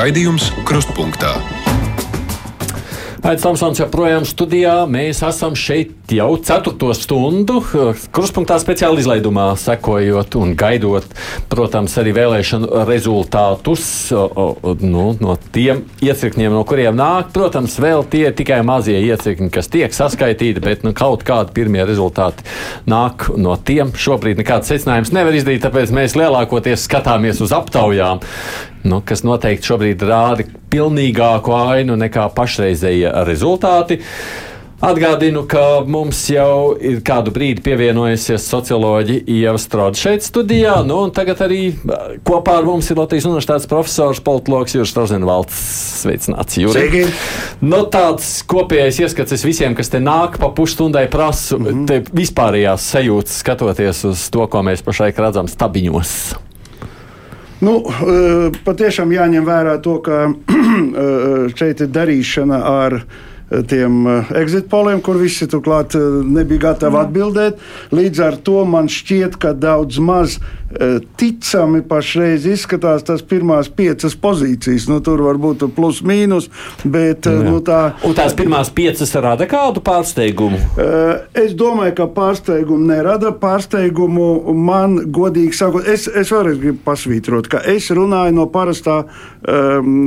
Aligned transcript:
Raidījums 0.00 0.46
Krustpunktā. 0.64 1.28
Tomsons 3.42 3.82
joprojām 3.82 4.24
studijā. 4.24 4.86
Mēs 4.88 5.20
esam 5.28 5.52
šeit 5.52 5.90
jau 6.14 6.34
ceturto 6.44 6.90
stundu. 6.96 7.60
Kruspunktā 8.14 8.56
speciāli 8.62 9.02
izlaidumā 9.02 9.50
sekojot 9.60 10.36
un 10.40 10.54
gaidot, 10.58 11.06
protams, 11.52 11.94
arī 12.00 12.14
vēlēšanu 12.16 12.84
rezultātus 12.88 13.84
nu, 14.12 15.04
no 15.20 15.36
tiem 15.54 15.84
iecirkņiem, 16.04 16.54
no 16.54 16.64
kuriem 16.68 16.98
nāk. 16.98 17.30
Protams, 17.36 17.78
vēl 17.82 18.04
tie 18.10 18.26
tikai 18.36 18.60
mazie 18.66 18.98
iecirkņi, 19.02 19.50
kas 19.54 19.70
tiek 19.72 19.94
saskaitīti, 19.96 20.62
bet 20.64 20.86
nu, 20.86 20.94
kaut 20.96 21.24
kādi 21.26 21.54
pirmie 21.56 21.84
rezultāti 21.88 22.46
nāk 22.90 23.30
no 23.40 23.56
tiem. 23.56 23.94
Šobrīd 23.94 24.42
nekāds 24.42 24.72
secinājums 24.72 25.14
nevar 25.16 25.36
izdarīt, 25.36 25.64
tāpēc 25.66 25.94
mēs 25.96 26.18
lielākoties 26.18 26.88
skatāmies 26.88 27.42
uz 27.44 27.54
aptaujām 27.56 28.24
nu, 28.82 29.00
kas 29.04 29.24
noteikti 29.26 29.70
šobrīd 29.70 30.04
rāda 30.08 30.46
pilnīgāku 30.72 31.54
ainu 31.56 31.98
nekā 32.00 32.28
pašreizējie 32.36 33.12
rezultāti. 33.28 34.00
Atgādinu, 34.80 35.42
ka 35.44 35.82
mums 35.84 36.22
jau 36.32 36.72
ir 36.80 37.02
kādu 37.04 37.34
brīdi 37.34 37.60
pievienojusies 37.66 38.46
socioloģi 38.48 39.18
Ieva 39.28 39.60
Strode 39.60 40.00
šeit 40.00 40.24
studijā. 40.24 40.78
Nu, 40.88 41.02
tagad 41.12 41.42
arī 41.44 41.74
kopā 42.24 42.54
ar 42.62 42.64
mums 42.64 42.88
ir 42.88 42.96
Latvijas 42.96 43.26
Universitātes 43.28 43.68
profesors, 43.68 44.22
politologs 44.24 44.78
Juris 44.78 44.96
Rozenvalds. 44.96 45.60
Sveicināts, 46.00 46.56
Juris. 46.64 47.12
Nu, 47.60 47.82
tāds 47.92 48.32
kopējais 48.48 49.02
ieskats 49.04 49.44
visiem, 49.44 49.76
kas 49.76 49.92
te 49.92 50.00
nāk 50.00 50.40
pa 50.40 50.48
pusstundai 50.48 51.10
prasu, 51.12 51.60
mm 51.60 51.84
-hmm. 51.84 52.12
vispārējās 52.16 52.90
sajūtas 52.96 53.36
skatoties 53.44 54.04
uz 54.08 54.30
to, 54.32 54.46
ko 54.46 54.64
mēs 54.64 54.80
pašlaik 54.80 55.18
redzam 55.18 55.48
stabiņos. 55.48 56.34
Nu, 57.60 57.84
patiešām 58.64 59.12
jāņem 59.12 59.44
vērā 59.44 59.80
to, 59.84 60.00
ka 60.00 60.32
šeit 61.58 61.80
ir 61.84 61.92
darīšana 61.92 62.64
ar 62.64 63.02
tiem 63.68 64.04
exit 64.38 64.68
poliem, 64.70 65.00
kur 65.02 65.18
visi 65.20 65.48
turklāt 65.50 65.96
nebija 66.24 66.70
gatavi 66.70 67.00
atbildēt. 67.02 67.60
Līdz 67.94 68.24
ar 68.26 68.38
to 68.46 68.64
man 68.68 68.90
šķiet, 68.90 69.38
ka 69.40 69.54
daudz 69.58 69.98
maz 70.02 70.38
ticami 71.18 71.80
pašreiz 71.82 72.44
izskatās 72.46 73.02
tas 73.06 73.24
pirmās 73.26 73.66
piecas 73.74 74.14
pozīcijas. 74.14 74.86
Nu, 74.90 75.00
tur 75.02 75.24
var 75.26 75.40
būt 75.42 75.64
plus 75.74 75.98
mīnus, 76.06 76.46
bet 76.84 77.26
Jā. 77.26 77.40
nu, 77.42 77.58
tā. 77.66 77.80
Un 78.06 78.14
tās 78.14 78.36
pirmās 78.38 78.70
piecas 78.74 79.10
rada 79.18 79.48
kādu 79.50 79.82
pārsteigumu? 79.82 80.60
Es 81.34 81.56
domāju, 81.58 81.96
ka 81.98 82.06
pārsteigumu 82.14 82.86
nerada. 82.92 83.34
Pārsteigumu 83.34 84.54
man, 84.54 85.00
godīgi 85.10 85.58
sakot, 85.58 85.90
es, 85.90 86.06
es 86.06 86.30
vēlreiz 86.30 86.62
gribu 86.62 86.84
pasvītrot, 86.86 87.50
ka 87.50 87.64
es 87.74 87.90
runāju 87.90 88.38
no 88.38 88.46
parastā 88.52 89.02
um, 89.02 90.06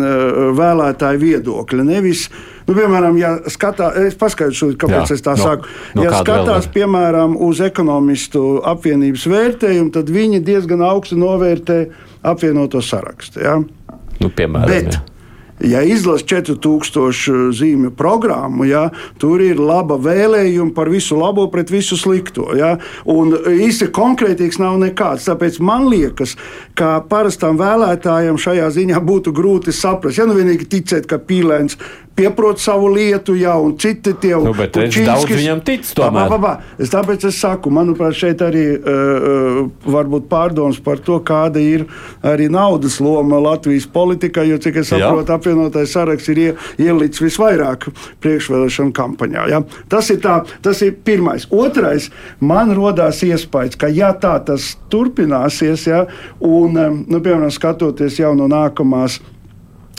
vēlētāja 0.56 1.20
viedokļa. 1.20 1.88
Nevis 1.92 2.30
uh, 2.30 2.53
Nu, 2.68 2.76
piemēram, 2.78 3.18
ja 3.20 3.34
skatās, 3.52 3.98
es 4.08 4.18
paskaidrošu, 4.20 4.74
kāpēc 4.80 5.12
Jā, 5.12 5.18
es 5.18 5.24
tā 5.26 5.38
no, 5.38 5.48
saku. 5.48 5.72
No 5.98 6.06
ja 6.08 6.16
skatās, 6.16 6.68
vēl, 6.68 6.74
piemēram, 6.78 7.38
uz 7.44 7.62
ekonomistu 7.66 8.44
apvienības 8.74 9.26
vērtējumu, 9.34 9.94
tad 9.96 10.12
viņi 10.14 10.44
diezgan 10.48 10.84
augstu 10.88 11.20
novērtē 11.20 11.80
apvienoto 12.34 12.84
sarakstu. 12.84 13.44
Ja? 13.44 13.58
Nu, 14.20 14.32
piemēram, 14.32 14.72
Bet, 14.72 14.96
ja 14.96 15.14
ja 15.64 15.82
izlasa 15.82 16.26
4000 16.26 17.52
zīmju 17.56 17.92
programmu, 17.98 18.66
ja, 18.68 18.88
tur 19.22 19.42
ir 19.44 19.60
laba 19.60 19.98
vēlējuma 20.02 20.74
par 20.76 20.90
visu 20.92 21.18
labo 21.20 21.46
pret 21.52 21.72
visu 21.72 21.98
slikto. 22.00 22.50
Ja, 22.58 22.76
un 23.10 23.34
īsti 23.34 23.90
konkrētīgs 23.94 24.60
nav 24.62 24.80
nekāds. 24.82 25.28
Tāpēc 25.30 25.60
man 25.64 25.88
liekas, 25.92 26.36
ka 26.78 26.98
parastam 27.10 27.60
vēlētājam 27.62 28.40
šajā 28.42 28.72
ziņā 28.76 29.04
būtu 29.04 29.36
grūti 29.36 29.76
saprast. 29.76 30.20
Ja 30.20 30.28
nu 30.30 30.38
vienīgi 30.38 30.70
ticēt, 30.78 31.08
ka 31.10 31.22
pīlēns 31.22 31.78
pieprot 32.16 32.62
savu 32.62 32.90
lietu, 32.94 33.34
jā, 33.38 33.54
un 33.58 33.74
citi 33.82 34.14
tie 34.22 34.36
nu, 34.38 34.54
bet 34.58 34.78
es 34.82 34.98
daudz 35.02 35.26
viņam 35.30 35.64
ticu. 35.66 35.96
Tomēr. 35.98 36.30
Pa, 36.30 36.38
pa, 36.38 36.54
pa. 36.60 36.82
Es 36.82 36.92
tāpēc 36.94 37.26
es 37.30 37.40
saku, 37.42 37.72
manuprāt, 37.74 38.16
šeit 38.18 38.44
arī 38.46 38.66
uh, 38.78 39.64
var 39.90 40.10
būt 40.12 40.28
pārdoms 40.30 40.80
par 40.84 41.02
to, 41.04 41.18
kāda 41.26 41.62
ir 41.62 41.88
arī 42.26 42.50
naudas 42.54 43.00
loma 43.04 43.42
Latvijas 43.42 43.88
politikā, 43.90 44.46
jo, 44.50 44.60
cik 44.62 44.82
es 44.84 44.92
saprotu, 44.94 45.34
apvienotais 45.34 45.94
saraksts 45.96 46.30
ir 46.34 46.44
ie, 46.44 46.50
ielicis 46.86 47.24
visvairāk 47.24 47.90
priekšvēlēšanu 48.24 48.94
kampaņā. 48.96 49.48
Ja? 49.54 49.64
Tas, 49.90 50.12
ir 50.14 50.22
tā, 50.24 50.40
tas 50.66 50.86
ir 50.86 50.96
pirmais. 51.06 51.50
Otrais, 51.54 52.12
man 52.44 52.76
rodās 52.78 53.24
iespējas, 53.26 53.80
ka 53.80 53.90
ja 53.90 54.14
tā 54.14 54.38
tas 54.46 54.74
turpināsies, 54.94 55.90
ja, 55.90 56.06
un, 56.46 56.78
nu, 56.78 57.20
piemēram, 57.24 57.50
skatoties 57.54 58.22
jau 58.22 58.36
no 58.38 58.50
nākamās 58.52 59.20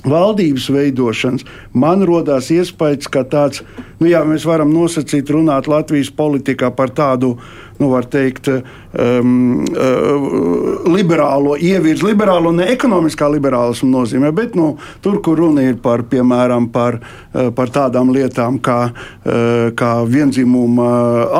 valdības 0.04 0.68
veidošanas, 0.74 1.44
man 1.72 2.04
radās 2.06 2.50
iespējas, 2.52 3.08
ka 3.10 3.24
tāds, 3.28 3.64
nu 4.00 4.10
jā, 4.10 4.22
mēs 4.28 4.46
varam 4.48 4.72
nosacīt, 4.74 5.32
runāt 5.32 5.68
Latvijas 5.70 6.12
politikā 6.14 6.70
par 6.76 6.92
tādu, 6.94 7.34
nu, 7.80 7.88
var 7.90 8.06
teikt, 8.06 8.46
um, 8.52 9.64
uh, 9.64 10.84
liberālo 10.94 11.56
ievirzi, 11.58 12.04
liberālo 12.06 12.52
ne 12.54 12.68
ekonomiskā 12.70 13.26
liberālismu 13.32 13.90
nozīmē, 13.90 14.30
bet 14.36 14.54
nu, 14.58 14.74
tur, 15.02 15.18
kur 15.24 15.40
runa 15.40 15.64
ir 15.66 15.80
par, 15.82 16.04
piemēram, 16.10 16.68
par, 16.74 17.00
uh, 17.00 17.50
par 17.56 17.72
tādām 17.74 18.12
lietām 18.14 18.60
kā, 18.62 18.78
uh, 18.92 19.72
kā 19.74 19.92
vienzimuma 20.06 20.92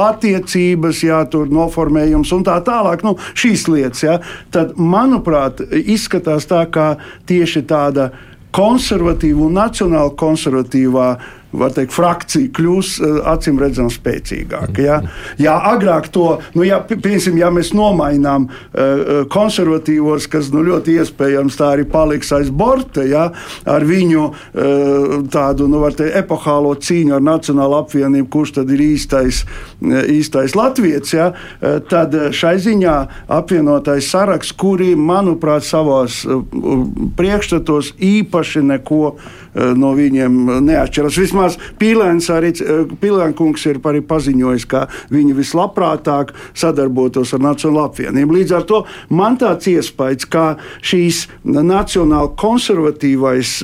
attiecības, 0.08 1.04
jā, 1.06 1.22
tur 1.30 1.53
noformējums 1.54 2.34
un 2.34 2.47
tā 2.48 2.58
tālāk, 2.66 3.06
nu, 3.06 3.14
šīs 3.38 3.69
lietas, 3.70 4.06
jā, 4.08 4.19
tad, 4.54 4.74
manuprāt, 4.80 5.62
izskatās 5.84 6.48
tā, 6.50 6.64
kā 6.66 6.94
tieši 7.30 7.69
tāda 7.69 8.10
konservatīva 8.54 9.48
un 9.48 9.56
nacionāli 9.59 10.15
konservatīvā 10.20 11.09
teikt, 11.75 11.92
frakcija 11.94 12.50
kļūs 12.54 12.94
eh, 13.00 13.19
acīm 13.34 13.59
redzami 13.60 13.92
spēcīgāka. 13.94 14.84
Ja? 14.84 15.00
Ja 15.41 15.56
agrāk 15.70 16.10
to, 16.15 16.38
nu, 16.56 16.65
ja, 16.66 16.81
piemēram, 16.87 17.38
ja 17.38 17.50
mēs 17.54 17.72
nomainām 17.76 18.47
uh, 18.48 19.25
konservatīvos, 19.31 20.26
kas 20.31 20.50
nu, 20.54 20.62
ļoti 20.66 20.97
iespējams 21.00 21.59
tā 21.59 21.70
arī 21.75 21.87
paliks 21.91 22.32
aiz 22.34 22.50
borta, 22.50 23.04
ja? 23.06 23.26
ar 23.69 23.84
viņu 23.87 24.25
tādu 25.32 25.66
nu, 25.70 25.81
teikt, 25.94 26.15
epohālo 26.20 26.75
cīņu 26.78 27.16
ar 27.16 27.25
Nacionālo 27.25 27.81
apvienību, 27.82 28.28
kurš 28.32 28.54
tad 28.59 28.72
ir 28.75 28.82
īstais, 28.84 29.42
īstais 29.82 30.56
latviečs, 30.59 31.15
ja? 31.16 31.31
tad 31.91 32.15
šai 32.34 32.54
ziņā 32.65 32.97
apvienotais 33.38 34.09
saraksts, 34.12 34.56
kuri, 34.59 34.92
manuprāt, 34.98 35.66
savos 35.66 36.22
priekšstatos 37.19 37.94
īpaši 38.03 38.65
neko 38.75 39.03
no 39.54 39.92
viņiem 39.94 40.38
neatšķiras. 40.66 41.19
Vismaz 41.22 41.44
Pīlēns 41.81 42.31
arī 42.32 42.53
Pīlēnkungs 43.00 43.66
ir 43.71 43.81
arī 43.84 44.00
paziņojis, 44.05 44.66
ka 44.71 44.87
viņi 45.12 45.37
vislabprātāk 45.38 46.32
sadarbotos 46.56 47.34
ar 47.37 47.44
Nacionālo 47.44 47.88
apvienību. 47.88 48.38
Līdz 48.38 48.55
ar 48.59 48.66
to 48.69 48.82
man 49.15 49.38
tāds 49.41 49.69
iespējas, 49.71 50.28
ka 50.31 50.44
šīs 50.84 51.25
nacionāli 51.44 52.33
konservatīvais 52.41 53.54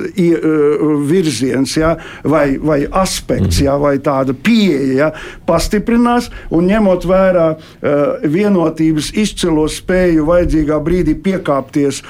virziens 1.09 1.75
ja, 1.77 1.95
vai, 2.23 2.57
vai 2.61 2.83
aspekts 2.85 3.61
ja, 3.63 3.77
vai 3.81 3.97
tāda 4.03 4.35
pieeja 4.35 4.91
ja, 4.97 5.09
pastiprinās 5.47 6.29
un 6.53 6.69
ņemot 6.69 7.07
vērā 7.09 7.47
vienotības 8.31 9.11
izcilo 9.19 9.67
spēju 9.71 10.25
vajadzīgā 10.27 10.79
brīdī 10.83 11.15
piekāpties 11.23 12.01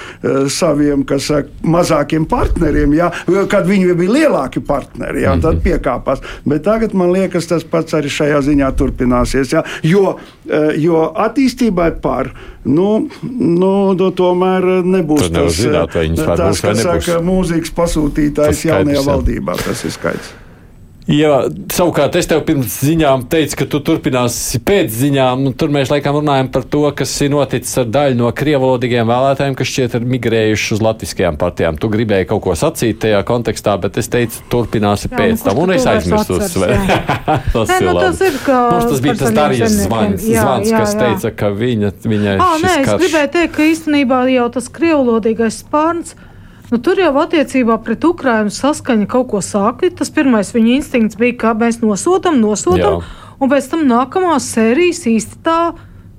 saviem 0.52 1.06
saka, 1.22 1.50
mazākiem 1.64 2.26
partneriem, 2.30 2.94
ja, 2.98 3.12
kad 3.52 3.68
viņi 3.70 3.96
bija 3.98 4.16
lielāki 4.18 4.64
partneri. 4.66 5.26
Ja, 5.26 5.36
tad 5.42 5.61
piekāpās. 5.64 6.24
Bet 6.46 6.66
tagad 6.68 6.96
man 6.98 7.14
liekas, 7.16 7.50
tas 7.50 7.66
pats 7.68 7.98
arī 7.98 8.12
šajā 8.12 8.42
ziņā 8.50 8.72
turpināsies. 8.80 9.54
Ja? 9.56 9.63
Jo, 9.86 10.18
eh, 10.50 10.74
jo 10.81 11.06
attīstībai 11.25 11.92
par 12.04 12.34
nu, 12.66 13.08
nu, 13.24 13.74
nu, 13.98 14.12
tomēr 14.18 14.69
nebūs 14.86 15.31
tas, 15.31 15.58
zināt, 15.58 15.98
tas 16.38 16.62
kas 16.62 16.86
saka, 16.86 17.22
mūzikas 17.25 17.74
pasūtītājs 17.78 18.68
jaunajā 18.69 19.08
valdībā. 19.08 19.58
Tas 19.66 19.86
ir 19.88 19.98
skaidrs. 19.98 20.41
Jā, 21.09 21.48
savukārt 21.74 22.13
es 22.19 22.27
tev 22.30 22.44
pirms 22.45 22.75
ziņām 22.86 23.24
teicu, 23.31 23.56
ka 23.57 23.65
tu 23.74 23.80
turpināsi 23.81 24.59
pēc 24.62 24.92
ziņām. 24.94 25.48
Tur 25.57 25.74
mēs 25.74 25.89
laikam 25.89 26.19
runājam 26.19 26.51
par 26.53 26.68
to, 26.69 26.83
kas 26.94 27.15
ir 27.25 27.31
noticis 27.33 27.74
ar 27.81 27.88
daļu 27.89 28.19
no 28.19 28.30
krievalodīgiem 28.38 29.09
vēlētājiem, 29.09 29.57
kas 29.57 29.71
šķiet 29.71 29.98
ir 29.98 30.06
migrējuši 30.13 30.75
uz 30.77 30.83
latviskajām 30.86 31.39
partijām. 31.42 31.81
Tu 31.81 31.89
gribēji 31.89 32.30
kaut 32.30 32.44
ko 32.45 32.56
sacīt 32.59 33.01
tajā 33.01 33.24
kontekstā, 33.25 33.75
bet 33.81 33.98
es 33.98 34.12
teicu, 34.13 34.45
turpināsi 34.53 35.09
jā, 35.09 35.18
pēc 35.18 35.45
tam. 35.48 35.63
Un 35.65 35.74
es 35.74 35.89
aizmirsu 35.89 36.38
tas. 36.38 36.53
tas, 36.53 37.74
Nē, 37.74 37.81
nu, 37.88 37.97
tas, 37.97 38.21
ir, 38.21 38.38
ka, 38.45 38.63
Mums 38.77 38.89
tas 38.94 39.06
bija 39.07 39.19
tas 39.25 39.38
Darijas 39.42 39.77
zvans, 39.81 40.25
jā, 40.25 40.45
zvans 40.45 40.69
jā, 40.69 40.75
jā. 40.75 40.83
kas 40.86 40.97
teica, 41.01 41.38
ka 41.42 41.54
viņa, 41.57 41.95
viņai. 42.06 42.36
Ah, 42.38 42.59
nē, 42.62 42.75
es 42.77 42.92
karš... 42.92 43.07
gribēju 43.07 43.38
teikt, 43.39 43.56
ka 43.57 43.71
īstenībā 43.74 44.25
jau 44.38 44.51
tas 44.54 44.69
krievalodīgais 44.77 45.63
spārns 45.65 46.13
Nu, 46.71 46.79
tur 46.79 47.00
jau 47.03 47.12
attiecībā 47.19 47.75
pret 47.83 48.06
Ukrajinu 48.07 48.51
saskaņa 48.56 49.07
kaut 49.12 49.27
ko 49.33 49.41
sāka. 49.44 49.89
Tas 49.91 50.12
pirmais 50.13 50.53
viņa 50.56 50.77
instinkts 50.77 51.19
bija, 51.19 51.35
ka 51.44 51.53
mēs 51.59 51.81
nosodām, 51.83 52.39
nosodām, 52.39 53.01
un 53.39 53.51
pēc 53.51 53.68
tam 53.73 53.83
nākamās 53.89 54.47
sērijas 54.53 55.03
īsti 55.12 55.41
tā 55.44 55.59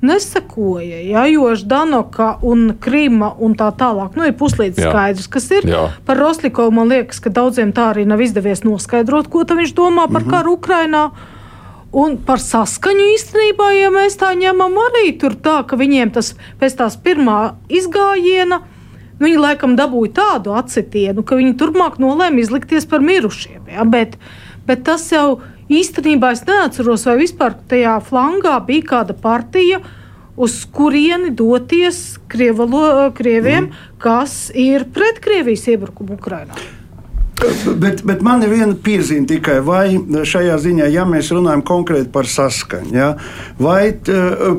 nesakoja. 0.02 0.98
Ja, 1.06 1.24
jo 1.30 1.46
Ždanoka 1.56 2.34
un 2.44 2.74
Krīma 2.82 3.32
un 3.40 3.54
tā 3.56 3.70
tālāk 3.78 4.18
nu, 4.18 4.26
ir 4.28 4.34
puslīdz 4.36 4.82
jā. 4.82 4.90
skaidrs, 4.90 5.28
kas 5.32 5.48
ir. 5.56 5.68
Jā. 5.72 5.86
Par 6.04 6.20
Roslikovu 6.20 6.74
man 6.74 6.90
liekas, 6.90 7.22
ka 7.22 7.32
daudziem 7.32 7.72
tā 7.72 7.92
arī 7.94 8.04
nav 8.10 8.20
izdevies 8.20 8.64
noskaidrot, 8.66 9.30
ko 9.32 9.46
viņš 9.48 9.72
domā 9.78 10.08
par 10.10 10.20
mm 10.20 10.26
-hmm. 10.26 10.34
karu 10.36 10.58
Ukrainā. 10.58 11.04
Un 11.92 12.16
par 12.16 12.40
saskaņu 12.40 13.04
īstenībā, 13.14 13.70
ja 13.76 13.90
mēs 13.92 14.16
tā 14.16 14.32
ņemam, 14.36 14.72
arī 14.88 15.18
tur 15.20 15.32
tā, 15.32 15.66
ka 15.66 15.76
viņiem 15.76 16.10
tas 16.10 16.34
pēc 16.60 16.76
tās 16.76 16.96
pirmā 16.96 17.54
izgājiena, 17.68 18.60
viņi 19.22 19.40
laikam 19.40 19.76
dabūja 19.78 20.14
tādu 20.18 20.56
atsitienu, 20.58 21.24
ka 21.26 21.38
viņi 21.38 21.56
turpmāk 21.60 21.98
nolēma 22.02 22.42
izlikties 22.42 22.88
par 22.90 23.04
mirušiem. 23.04 23.64
Ja? 23.72 23.86
Bet, 23.88 24.18
bet 24.68 24.84
tas 24.88 25.06
jau 25.12 25.40
īstenībā 25.72 26.34
es 26.36 26.44
neatceros, 26.48 27.06
vai 27.08 27.18
vispār 27.22 27.56
tajā 27.70 27.96
flangā 28.04 28.58
bija 28.66 28.88
kāda 28.96 29.16
partija, 29.16 29.80
uz 30.36 30.62
kurieni 30.72 31.32
doties 31.36 32.18
Krievalo, 32.32 33.10
Krieviem, 33.16 33.68
mm. 33.68 33.90
kas 34.02 34.46
ir 34.56 34.88
pret 34.92 35.20
Krievijas 35.24 35.68
iebrukumu 35.70 36.16
Ukrajinā. 36.16 36.81
Bet, 37.76 38.02
bet 38.06 38.20
man 38.22 38.42
ir 38.44 38.52
viena 38.52 38.74
piezīme 38.78 39.26
tikai, 39.26 39.56
vai 39.66 39.96
šajā 40.28 40.58
ziņā, 40.62 40.86
ja 40.92 41.02
mēs 41.08 41.32
runājam 41.34 41.64
konkrēti 41.66 42.10
par 42.12 42.28
saskaņu, 42.30 42.92
ja, 42.94 43.08
vai, 43.58 43.94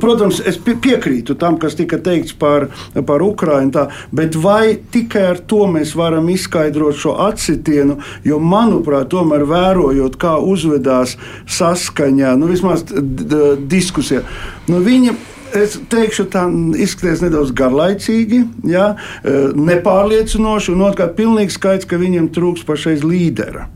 protams, 0.01 0.41
es 0.49 0.57
piekrītu 0.59 1.37
tam, 1.39 1.55
kas 1.61 1.77
tika 1.79 1.99
teikts 2.03 2.35
par, 2.39 2.67
par 3.07 3.23
Ukraiņu, 3.23 3.71
tā, 3.77 3.85
bet 4.11 4.35
vai 4.35 4.75
tikai 4.91 5.25
ar 5.31 5.39
to 5.47 5.63
mēs 5.71 5.93
varam 5.99 6.27
izskaidrot 6.33 6.99
šo 6.99 7.15
atsitienu, 7.29 7.99
jo, 8.27 8.41
manuprāt, 8.43 9.11
tomēr 9.13 9.45
vērojot, 9.47 10.17
kā 10.19 10.35
uzvedās 10.41 11.15
saskaņā, 11.59 12.35
nu, 12.41 12.51
vismaz 12.51 12.83
diskusijā, 12.89 14.25
nu, 14.67 14.83
viņa 14.83 15.15
es 15.59 15.77
teikšu, 15.91 16.27
tā 16.33 16.47
izskatās 16.79 17.23
nedaudz 17.23 17.53
garlaicīgi, 17.57 18.43
ja, 18.69 18.93
e, 19.21 19.37
nepārliecinoši, 19.53 20.73
un 20.73 20.83
otrkārt, 20.89 21.15
pilnīgi 21.19 21.55
skaidrs, 21.55 21.89
ka 21.89 22.01
viņiem 22.01 22.31
trūks 22.35 22.65
pašais 22.67 23.05
līdera. 23.07 23.69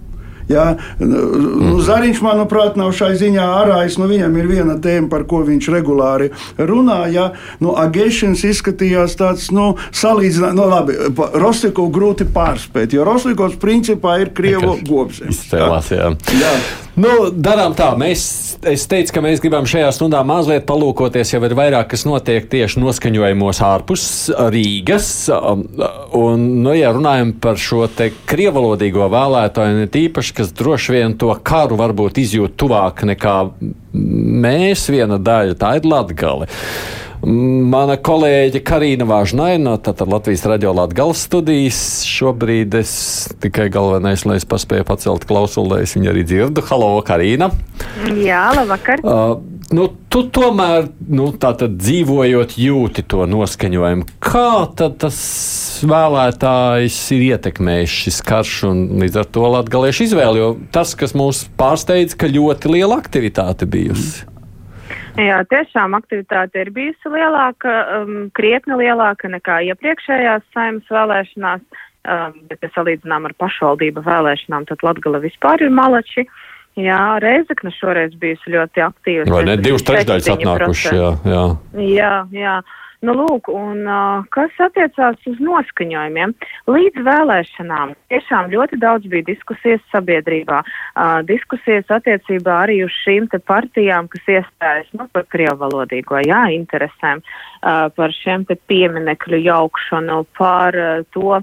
Ja? 0.47 0.75
Nu, 0.99 1.17
mhm. 1.17 1.79
Zariņš, 1.83 2.21
manuprāt, 2.23 2.77
nav 2.79 2.93
šai 2.95 3.13
ziņā 3.19 3.43
ārājis. 3.61 3.97
Nu, 3.99 4.07
viņam 4.07 4.37
ir 4.39 4.49
viena 4.49 4.77
tēma, 4.81 5.09
par 5.11 5.27
ko 5.29 5.43
viņš 5.47 5.69
regulāri 5.75 6.31
runā. 6.57 7.01
Ja? 7.11 7.29
Nu, 7.63 7.75
Agēšins 7.79 8.45
izskatījās 8.47 9.17
tāds, 9.19 9.49
nu, 9.55 9.73
salīdzinājums, 9.91 10.57
nu, 10.57 10.67
labi, 10.71 10.97
Roslikovs 11.43 11.93
grūti 11.95 12.27
pārspēt, 12.33 12.95
jo 12.95 13.07
Roslikovs 13.07 13.59
principā 13.61 14.21
ir 14.23 14.33
Krievu 14.37 14.77
gobsēns. 14.87 15.43
Izcēlās, 15.43 15.91
jā. 15.91 16.11
jā. 16.39 16.53
Nu, 16.97 17.27
darām 17.29 17.75
tā, 17.77 17.91
mēs, 17.93 18.21
es 18.65 18.87
teicu, 18.89 19.11
ka 19.13 19.21
mēs 19.21 19.41
gribam 19.43 19.67
šajā 19.69 19.91
stundā 19.93 20.23
mazliet 20.25 20.63
palūkoties, 20.65 21.35
jau 21.35 21.41
ir 21.45 21.53
vairāk, 21.57 21.91
kas 21.91 22.07
notiek 22.09 22.47
tieši 22.49 22.81
noskaņojumos 22.81 23.59
ārpus 23.67 24.05
Rīgas. 24.33 25.11
Um, 25.29 25.61
un, 26.17 26.47
nu, 26.65 26.73
ja 26.73 26.89
runājam 26.95 27.35
par 27.43 27.61
šo 27.61 27.83
te 27.93 28.09
krievalodīgo 28.29 29.11
vēlētāju, 29.13 29.77
ne 29.83 29.91
tīpaši 29.93 30.37
kas 30.39 30.49
droši 30.57 30.95
vien 30.97 31.13
to 31.21 31.29
karu 31.45 31.77
varbūt 31.77 32.17
izjūt 32.23 32.57
tuvāk 32.57 33.05
nekā 33.11 33.35
mēs, 33.93 34.89
viena 34.89 35.21
daļa, 35.21 35.59
tā 35.61 35.75
ir 35.77 35.85
Latgale. 35.85 36.49
Mana 37.27 37.97
kolēģe 37.99 38.61
Karina 38.63 39.03
Vāžnaina, 39.03 39.73
tātad 39.83 40.07
Latvijas 40.07 40.45
radio 40.47 40.71
Latgales 40.77 41.25
studijas. 41.27 41.79
Šobrīd 42.07 42.77
es 42.79 42.93
tikai 43.43 43.65
galvenais, 43.73 44.23
lai 44.23 44.37
es 44.39 44.45
paspēju 44.47 44.85
pacelt 44.87 45.25
klausuli, 45.27 45.73
lai 45.73 45.79
es 45.83 45.97
viņu 45.97 46.11
arī 46.13 46.23
dzirdu. 46.23 46.63
Halo, 46.69 46.93
Karina! 47.03 47.49
Jā, 48.15 48.45
labvakar! 48.55 49.03
Uh, 49.03 49.41
nu, 49.75 49.89
tu 50.07 50.23
tomēr, 50.31 50.87
nu, 51.19 51.27
tātad 51.35 51.75
dzīvojot, 51.81 52.55
jūti 52.63 53.03
to 53.11 53.27
noskaņojumu. 53.27 54.07
Kā 54.23 54.63
tad 54.79 54.95
tas 55.03 55.19
vēlētājs 55.83 57.01
ir 57.17 57.27
ietekmējis 57.33 57.99
šis 58.05 58.21
karš 58.29 58.55
un 58.71 58.87
līdz 59.03 59.19
ar 59.25 59.29
to 59.35 59.51
latgaliešu 59.57 60.07
izvēli? 60.07 60.45
Jo 60.45 60.55
tas, 60.71 60.95
kas 60.95 61.17
mūs 61.17 61.43
pārsteidz, 61.59 62.15
ka 62.15 62.31
ļoti 62.31 62.77
liela 62.77 63.01
aktivitāte 63.03 63.67
bijusi. 63.67 64.36
Jā, 65.17 65.39
tiešām 65.49 65.95
aktivitāte 65.97 66.61
ir 66.61 66.69
bijusi 66.75 67.09
lielāka, 67.09 67.73
um, 67.97 68.27
krietni 68.37 68.77
lielāka 68.77 69.31
nekā 69.33 69.63
iepriekšējās 69.71 70.45
saimnes 70.53 70.91
vēlēšanās, 70.93 71.63
um, 72.05 72.35
bet, 72.51 72.61
ja 72.61 72.69
salīdzinām 72.75 73.25
ar 73.25 73.33
pašvaldību 73.41 74.03
vēlēšanām, 74.05 74.67
tad 74.69 74.85
Latgala 74.85 75.23
vispār 75.23 75.65
ir 75.65 75.73
malači. 75.73 76.27
Jā, 76.77 77.17
Reizekne 77.23 77.71
šoreiz 77.73 78.13
bijusi 78.21 78.53
ļoti 78.53 78.83
aktīva. 78.85 79.25
Vai 79.33 79.47
ne? 79.47 79.55
Divas 79.57 79.85
trešdaļas 79.87 80.29
atnākuši, 80.35 80.91
jā, 80.93 81.09
jā. 81.25 81.45
Jā, 81.81 82.11
jā. 82.37 82.59
Nu, 83.05 83.13
lūk, 83.13 83.45
un 83.53 83.83
uh, 83.85 84.23
kas 84.33 84.55
attiecās 84.65 85.21
uz 85.29 85.37
noskaņojumiem, 85.43 86.31
līdz 86.65 87.03
vēlēšanām 87.05 87.91
tiešām 88.09 88.49
ļoti 88.49 88.79
daudz 88.81 89.05
bija 89.11 89.27
diskusijas 89.27 89.83
sabiedrībā, 89.91 90.63
uh, 90.65 91.19
diskusijas 91.29 91.85
attiecībā 91.93 92.55
arī 92.63 92.79
uz 92.87 92.95
šīm 93.03 93.29
te 93.29 93.37
partijām, 93.37 94.09
kas 94.09 94.33
iestājas 94.39 94.89
nu, 94.97 95.05
par 95.13 95.27
krievalodīgo, 95.29 96.23
jā, 96.25 96.41
interesēm, 96.57 97.21
uh, 97.21 97.85
par 97.93 98.17
šiem 98.17 98.47
te 98.49 98.57
pieminekļu 98.65 99.43
jaukšanu, 99.45 100.23
par 100.41 100.81
uh, 100.81 101.05
to, 101.13 101.37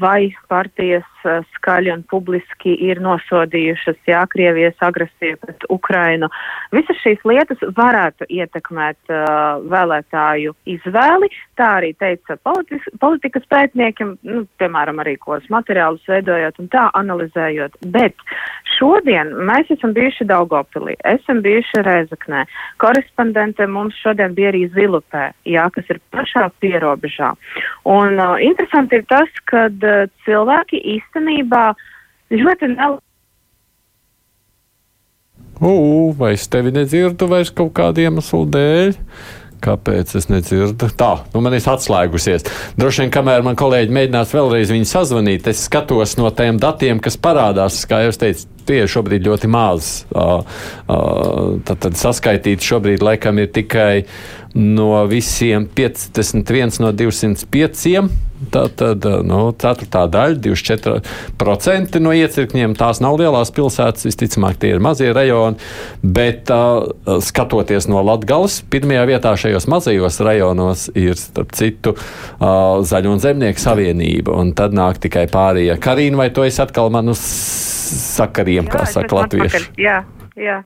vai 0.00 0.32
partijas 0.50 1.11
skaļi 1.56 1.92
un 1.94 2.02
publiski 2.10 2.74
ir 2.88 3.00
nosodījušas 3.02 3.98
jā, 4.08 4.22
Krievijas 4.32 4.78
agresiju 4.84 5.38
pret 5.42 5.66
Ukrainu. 5.72 6.28
Visas 6.74 6.98
šīs 7.02 7.22
lietas 7.28 7.62
varētu 7.76 8.28
ietekmēt 8.28 9.12
uh, 9.12 9.62
vēlētāju 9.72 10.54
izvēli. 10.74 11.30
Tā 11.58 11.68
arī 11.78 11.92
teica 12.00 12.36
politis, 12.44 12.86
politikas 13.00 13.46
pētniekiem, 13.52 14.16
nu, 14.28 14.44
piemēram, 14.60 15.02
arī 15.02 15.16
kos 15.20 15.44
materiālus 15.52 16.04
veidojot 16.08 16.58
un 16.62 16.70
tā 16.72 16.88
analizējot. 16.98 17.76
Bet 17.94 18.16
šodien 18.76 19.34
mēs 19.48 19.70
esam 19.74 19.94
bijuši 19.96 20.26
Daugopilī, 20.30 20.96
esam 21.08 21.42
bijuši 21.44 21.84
Rezaknē. 21.86 22.44
Korespondente 22.82 23.66
mums 23.70 23.98
šodien 24.02 24.34
bija 24.36 24.52
arī 24.52 24.64
Zilupē, 24.74 25.30
jā, 25.48 25.68
kas 25.74 25.92
ir 25.92 26.00
pašā 26.14 26.48
pierobežā. 26.62 27.32
Un 27.88 28.18
uh, 28.18 28.36
interesanti 28.42 29.00
ir 29.00 29.06
tas, 29.10 29.30
ka 29.50 29.68
uh, 29.68 30.06
cilvēki 30.26 30.80
īstenībā 30.96 31.11
ļoti 32.32 32.72
nav. 32.76 32.98
Ugh, 35.62 36.16
vai 36.18 36.32
es 36.34 36.48
tevi 36.50 36.72
nedzirdu 36.74 37.28
vairs 37.30 37.52
kaut 37.54 37.70
kādu 37.76 38.02
iemeslu 38.02 38.46
dēļ? 38.50 38.96
Kāpēc 39.62 40.16
es 40.18 40.26
nedzirdu? 40.26 40.88
Tā, 40.98 41.12
nu 41.30 41.42
man 41.44 41.54
ir 41.54 41.66
atslēgusies. 41.70 42.48
Droši 42.74 43.04
vien, 43.04 43.12
kamēr 43.14 43.44
man 43.46 43.54
kolēģi 43.58 43.94
mēģinās 43.94 44.32
vēlreiz 44.34 44.72
viņu 44.74 44.88
sazvanīt, 44.90 45.46
es 45.52 45.60
skatos 45.68 46.16
no 46.18 46.32
tiem 46.34 46.58
datiem, 46.58 46.98
kas 46.98 47.14
parādās, 47.14 47.78
kā 47.86 48.00
jau 48.02 48.16
teicu, 48.24 48.48
tie 48.66 48.80
ir 48.82 48.90
šobrīd 48.90 49.28
ļoti 49.28 49.52
maz. 49.52 49.92
Tad, 50.10 51.76
tad 51.86 52.00
saskaitīt 52.00 52.66
šobrīd 52.66 53.06
laikam 53.06 53.38
ir 53.38 53.52
tikai 53.54 54.02
no 54.58 54.96
visiem 55.06 55.70
51 55.78 56.82
no 56.82 56.90
205. 56.90 58.31
Tā 58.50 58.64
tad 58.74 59.04
nu, 59.26 59.38
ceturtā 59.60 60.02
daļa, 60.10 60.38
24% 60.42 62.00
no 62.02 62.14
iecirkņiem. 62.16 62.74
Tās 62.78 62.98
nav 63.04 63.18
lielās 63.20 63.52
pilsētas, 63.54 64.06
visticamāk, 64.08 64.58
tie 64.62 64.72
ir 64.74 64.82
mazie 64.82 65.12
rajoni. 65.14 65.60
Bet 66.02 66.50
uh, 66.50 67.20
skatoties 67.22 67.86
no 67.92 68.02
Latvijas, 68.06 68.60
pirmajā 68.72 69.04
vietā 69.12 69.34
šajos 69.38 69.68
mazajos 69.70 70.18
rajonos 70.24 70.88
ir, 70.98 71.14
starp 71.20 71.54
citu, 71.56 71.94
uh, 71.94 72.82
Zaļo 72.88 73.14
un 73.14 73.22
Zemnieku 73.22 73.62
savienība. 73.62 74.34
Un 74.42 74.54
tad 74.58 74.74
nāk 74.76 74.98
tikai 75.02 75.28
pārējie. 75.30 75.78
Karīna, 75.82 76.24
vai 76.24 76.30
tu 76.34 76.46
esi 76.46 76.62
atkal 76.64 76.90
man 76.94 77.12
uz 77.14 77.22
sakariem, 77.22 78.66
jā, 78.66 78.72
kā 78.74 78.86
saka 78.90 79.22
latvieši? 79.22 79.66
Jā, 79.80 80.02
jā. 80.40 80.62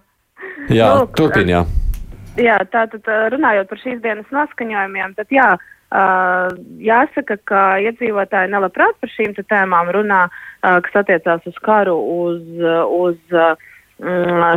Jā, 0.72 0.92
turpin, 1.18 1.50
jā. 1.52 1.66
Jā, 2.40 2.58
tātad 2.68 3.06
runājot 3.32 3.68
par 3.70 3.80
šīs 3.80 4.00
dienas 4.04 4.28
noskaņojumiem, 4.34 5.14
tad 5.16 5.30
jā, 5.32 5.54
uh, 5.56 5.72
jāsaka, 5.92 7.36
ka 7.44 7.62
iedzīvotāji 7.84 8.50
nelabprāt 8.50 8.98
par 9.00 9.12
šīm 9.12 9.36
tēmām 9.38 9.92
runā, 9.94 10.26
uh, 10.28 10.80
kas 10.82 11.02
attiecās 11.02 11.46
uz 11.46 11.56
karu, 11.62 11.96
uz, 12.26 12.42
uz 12.90 13.18
uh, 13.32 13.54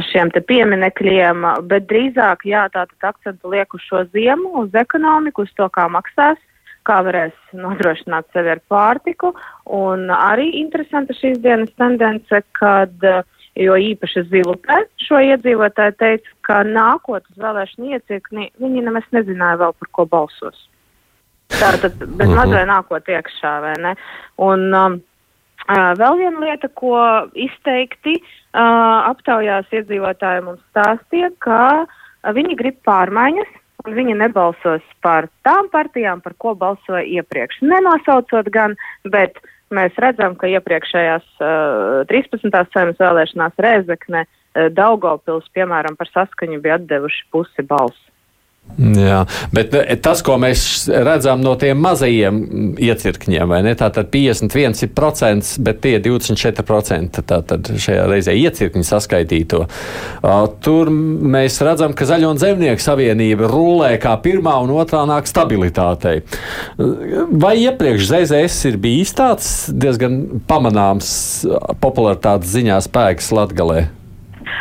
šiem 0.09 0.33
pieminekļiem, 0.33 1.45
bet 1.69 1.87
drīzāk, 1.87 2.45
jā, 2.49 2.67
akcentu 2.73 3.49
liek 3.49 3.73
uz 3.73 3.81
šo 3.87 4.03
ziemu, 4.11 4.65
uz 4.65 4.73
ekonomiku, 4.73 5.45
uz 5.45 5.53
to, 5.55 5.69
kā 5.69 5.87
maksās, 5.87 6.37
kā 6.83 7.01
varēs 7.05 7.35
nodrošināt 7.53 8.25
sevi 8.33 8.55
ar 8.55 8.61
pārtiku, 8.67 9.35
un 9.65 10.09
arī 10.09 10.49
interesanta 10.59 11.13
šīs 11.13 11.39
dienas 11.43 11.69
tendence, 11.77 12.41
kad 12.57 13.05
uh, 13.05 13.21
jo 13.59 13.75
īpaši 13.75 14.25
Zilupē 14.29 14.81
šo 15.03 15.19
iedzīvotāju 15.29 15.95
teica, 15.99 16.35
ka 16.47 16.61
nākot 16.67 17.25
uz 17.29 17.39
vēlēšanu 17.41 17.95
iecirkni 17.95 18.49
viņi 18.61 18.85
nemaz 18.85 19.07
nezināja 19.15 19.59
vēl 19.63 19.75
par 19.79 19.91
ko 19.95 20.05
balsos. 20.09 20.67
Tātad 21.49 21.95
bez 21.99 22.27
mhm. 22.27 22.35
mazliet 22.37 22.67
nākot 22.69 23.09
iekšā, 23.09 23.53
vai 23.63 23.75
ne? 23.81 23.93
Un 24.41 24.67
um, 24.75 24.97
uh, 25.65 25.91
vēl 25.99 26.19
viena 26.21 26.43
lieta, 26.45 26.69
ko 26.79 26.95
izteikti 27.33 28.19
uh, 28.19 29.09
aptaujās 29.09 29.71
iedzīvotāji 29.73 30.45
mums 30.45 30.61
stāstīja, 30.69 31.31
ka 31.43 31.61
uh, 31.83 32.33
viņi 32.35 32.57
grib 32.59 32.79
pārmaiņas, 32.87 33.55
un 33.85 33.95
viņi 33.97 34.17
nebalsos 34.21 34.85
par 35.03 35.29
tām 35.47 35.71
partijām, 35.73 36.21
par 36.21 36.35
ko 36.37 36.53
balsoja 36.59 37.05
iepriekš. 37.19 37.63
Nenosaucot 37.65 38.51
gan, 38.53 38.75
bet 39.07 39.39
mēs 39.73 39.95
redzam, 40.01 40.35
ka 40.39 40.49
iepriekšējās 40.53 41.25
uh, 41.41 42.03
13. 42.11 42.53
saimnes 42.73 43.01
vēlēšanās 43.01 43.65
Rēzekne, 43.65 44.23
uh, 44.25 44.69
Daugavpils, 44.77 45.49
piemēram, 45.57 45.97
par 45.99 46.13
saskaņu 46.13 46.61
bija 46.63 46.79
atdevuši 46.79 47.27
pusi 47.33 47.65
balsu. 47.65 48.05
Jā, 48.79 49.23
bet 49.51 49.73
eh, 49.75 49.97
tas, 49.99 50.21
ko 50.23 50.37
mēs 50.39 50.87
redzam 50.87 51.41
no 51.43 51.55
tiem 51.59 51.81
mazajiem 51.83 52.37
iecirkņiem, 52.79 53.49
vai 53.51 53.59
ne? 53.65 53.73
Tātad 53.79 54.07
51%, 54.13 55.57
bet 55.65 55.81
tie 55.83 55.97
24% 56.03 57.23
tātad 57.27 57.71
šajā 57.75 58.05
reizē 58.07 58.35
iecirkņi 58.39 58.85
saskaitīto. 58.87 59.65
Tur 60.63 60.93
mēs 60.93 61.59
redzam, 61.65 61.95
ka 61.97 62.07
Zaļo 62.07 62.31
un 62.33 62.41
Zemnieku 62.41 62.83
savienība 62.83 63.49
rulē 63.51 63.91
kā 64.01 64.15
pirmā 64.23 64.55
un 64.63 64.73
otrā 64.77 65.03
nāk 65.09 65.27
stabilitātei. 65.29 66.23
Vai 66.79 67.57
iepriekš 67.65 68.09
ZZS 68.13 68.71
ir 68.71 68.81
bijis 68.81 69.15
tāds 69.17 69.53
diezgan 69.75 70.41
pamanāms 70.47 71.11
popularitātes 71.83 72.55
ziņā 72.55 72.79
spēks 72.87 73.33
Latgalē? 73.35 73.87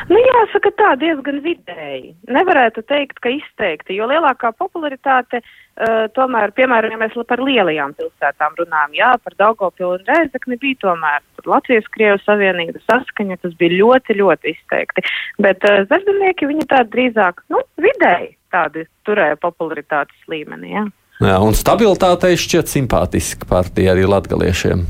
Nu, 0.09 0.19
jāsaka 0.23 0.73
tā, 0.79 0.93
diezgan 1.01 1.41
vidēji. 1.45 2.13
Nevarētu 2.33 2.85
teikt, 2.89 3.21
ka 3.25 3.33
izteikti, 3.35 3.97
jo 3.99 4.09
lielākā 4.11 4.53
popularitāte 4.57 5.41
uh, 5.43 6.07
tomēr, 6.17 6.53
piemēram, 6.57 6.95
ja 6.95 7.01
mēs 7.03 7.17
par 7.29 7.43
lielajām 7.45 7.95
pilsētām 7.99 8.57
runājam, 8.61 8.97
jā, 8.99 9.11
par 9.25 9.37
Daugopilu 9.41 9.97
un 9.99 10.07
Rēzekni 10.09 10.61
bija 10.63 10.81
tomēr 10.87 11.25
Latvijas-Krievu 11.49 12.23
savienība 12.25 12.83
saskaņa, 12.87 13.41
tas 13.43 13.57
bija 13.61 13.77
ļoti, 13.83 14.19
ļoti 14.23 14.55
izteikti. 14.55 15.05
Bet 15.45 15.67
uh, 15.69 15.83
zaļdunieki, 15.91 16.53
viņi 16.53 16.71
tādi 16.73 16.95
drīzāk, 16.97 17.45
nu, 17.53 17.65
vidēji 17.83 18.35
tādi 18.55 18.87
turēja 19.09 19.37
popularitātes 19.43 20.31
līmenī, 20.33 20.73
jā. 20.79 20.89
Jā, 21.19 21.35
un 21.43 21.57
stabilitātei 21.59 22.37
šķiet 22.39 22.71
simpātiska 22.71 23.49
partija 23.51 23.91
arī 23.91 24.05
latgaliešiem. 24.07 24.85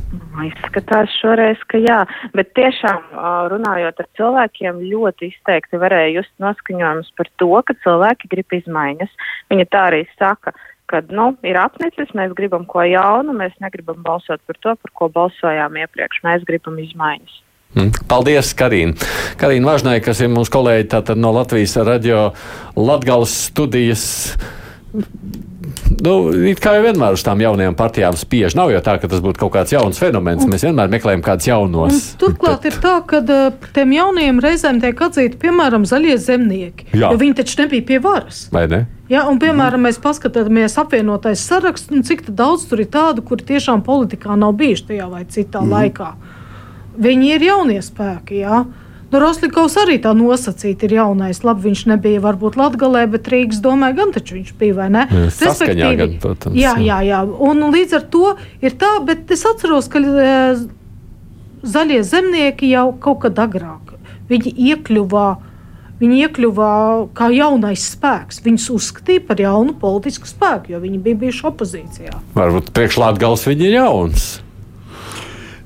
Izskatās 0.45 1.11
šoreiz, 1.19 1.61
ka 1.73 1.81
jā, 1.81 2.03
bet 2.37 2.51
tiešām 2.55 3.15
runājot 3.55 4.03
ar 4.05 4.09
cilvēkiem, 4.19 4.83
ļoti 4.93 5.31
izteikti 5.33 5.81
varēja 5.81 6.19
just 6.19 6.33
noskaņojumus 6.43 7.09
par 7.17 7.31
to, 7.41 7.49
ka 7.65 7.77
cilvēki 7.81 8.31
grib 8.35 8.59
izmaiņas. 8.61 9.17
Viņa 9.49 9.67
tā 9.73 9.87
arī 9.89 10.03
saka, 10.21 10.53
ka 10.93 11.01
nu, 11.09 11.31
ir 11.49 11.57
apnicis, 11.59 12.13
mēs 12.17 12.37
gribam 12.37 12.69
ko 12.69 12.85
jaunu, 12.85 13.33
mēs 13.41 13.57
negribam 13.65 14.05
balsot 14.05 14.45
par 14.45 14.61
to, 14.61 14.77
par 14.85 14.95
ko 15.01 15.11
balsojām 15.17 15.81
iepriekš, 15.81 16.23
mēs 16.29 16.45
gribam 16.49 16.77
izmaiņas. 16.85 17.41
Hm. 17.77 17.91
Paldies, 18.09 18.53
Karina. 18.57 19.09
Karina 19.41 19.73
Važnai, 19.73 19.99
kas 20.05 20.21
ir 20.21 20.31
mūsu 20.33 20.53
kolēģi 20.53 21.17
no 21.17 21.33
Latvijas 21.37 21.77
radio 21.89 22.31
Latgales 22.77 23.33
studijas 23.49 24.07
nu, 26.05 26.15
kā 26.61 26.75
jau 26.77 26.85
vienmēr 26.85 27.17
uz 27.17 27.25
tām 27.27 27.41
jaunajām 27.43 27.77
partijām 27.79 28.17
spiež. 28.19 28.57
Nav 28.59 28.73
jau 28.73 28.83
tā, 28.85 28.97
ka 29.03 29.11
tas 29.11 29.23
būtu 29.25 29.41
kaut 29.43 29.53
kāds 29.57 29.75
jauns 29.75 30.01
fenomens. 30.01 30.47
Mēs 30.49 30.67
vienmēr 30.67 30.91
meklējam 30.93 31.25
kādus 31.27 31.49
jaunos. 31.51 31.97
Un 31.97 32.21
turklāt 32.23 32.65
bet... 32.65 32.73
ir 32.73 32.83
tā, 32.85 32.95
ka 33.09 33.23
tiem 33.77 33.95
jaunajiem 33.97 34.41
reizēm 34.45 34.81
tiek 34.85 35.05
atzīti, 35.09 35.41
piemēram, 35.43 35.87
zaļie 35.89 36.17
zemnieki. 36.23 36.91
Jā. 36.93 37.13
Jo 37.13 37.21
viņi 37.21 37.39
taču 37.41 37.61
nebija 37.63 37.87
pie 37.93 38.01
varas. 38.05 38.47
Vai 38.55 38.67
ne? 38.71 38.83
Ja, 39.09 39.23
un, 39.31 39.39
piemēram, 39.41 39.87
mēs 39.89 40.01
paskatāmies 40.05 40.77
apvienotais 40.81 41.41
saraksts, 41.49 41.93
nu, 41.95 42.03
cik 42.05 42.27
daudz 42.29 42.67
tur 42.69 42.83
ir 42.85 42.91
tādu, 42.93 43.25
kuri 43.25 43.47
tiešām 43.55 43.81
politikā 43.87 44.37
nav 44.37 44.53
bijuši 44.61 44.91
tajā 44.91 45.07
vai 45.09 45.23
citā 45.25 45.63
mm. 45.65 45.73
laikā. 45.73 46.11
Viņi 46.99 47.33
ir 47.37 47.47
jaunie 47.47 47.81
spēki. 47.85 48.43
Jā. 48.43 48.67
Nu, 48.67 48.88
Rostovs 49.13 49.77
arī 49.81 49.97
tā 50.05 50.13
nosacīta 50.17 50.85
ir 50.85 50.99
jaunais. 50.99 51.41
Labi, 51.47 51.69
viņš 51.71 51.85
nebija 51.95 52.21
varbūt 52.25 52.59
Latvijā, 52.61 53.07
bet 53.09 53.31
Rīgas 53.33 53.63
domē, 53.65 53.95
gan 53.97 54.13
taču 54.13 54.37
viņš 54.37 54.55
bija, 54.61 54.77
vai 54.77 54.89
ne? 54.93 55.05
Respektīvi, 55.11 55.97
gan, 55.97 56.17
protams, 56.21 56.59
jā, 56.59 56.75
jā, 56.85 56.99
jā. 57.09 57.23
Un 57.25 57.71
līdz 57.73 57.97
ar 58.01 58.09
to 58.13 58.35
ir 58.61 58.77
tā, 58.81 58.99
bet 59.09 59.31
es 59.33 59.47
atceros, 59.49 59.89
ka 59.89 60.03
e, 60.03 60.33
zaļie 61.65 62.03
zemnieki 62.05 62.69
jau 62.75 62.91
kaut 63.01 63.25
kad 63.25 63.41
agrāk 63.49 63.95
viņi 64.29 64.55
iekļuvā. 64.73 65.29
Viņi 65.99 66.21
iekļuva 66.23 66.73
kā 67.19 67.27
jaunais 67.35 67.83
spēks. 67.97 68.43
Viņus 68.45 68.69
uzskatīja 68.77 69.25
par 69.27 69.41
jaunu 69.43 69.73
politisku 69.81 70.29
spēku, 70.31 70.71
jo 70.75 70.83
viņi 70.85 71.01
bija 71.03 71.19
bijuši 71.25 71.47
opozīcijā. 71.51 72.21
Varbūt 72.37 72.71
priekšlātgals 72.77 73.49
viņi 73.49 73.67
ir 73.67 73.75
jauns. 73.81 74.29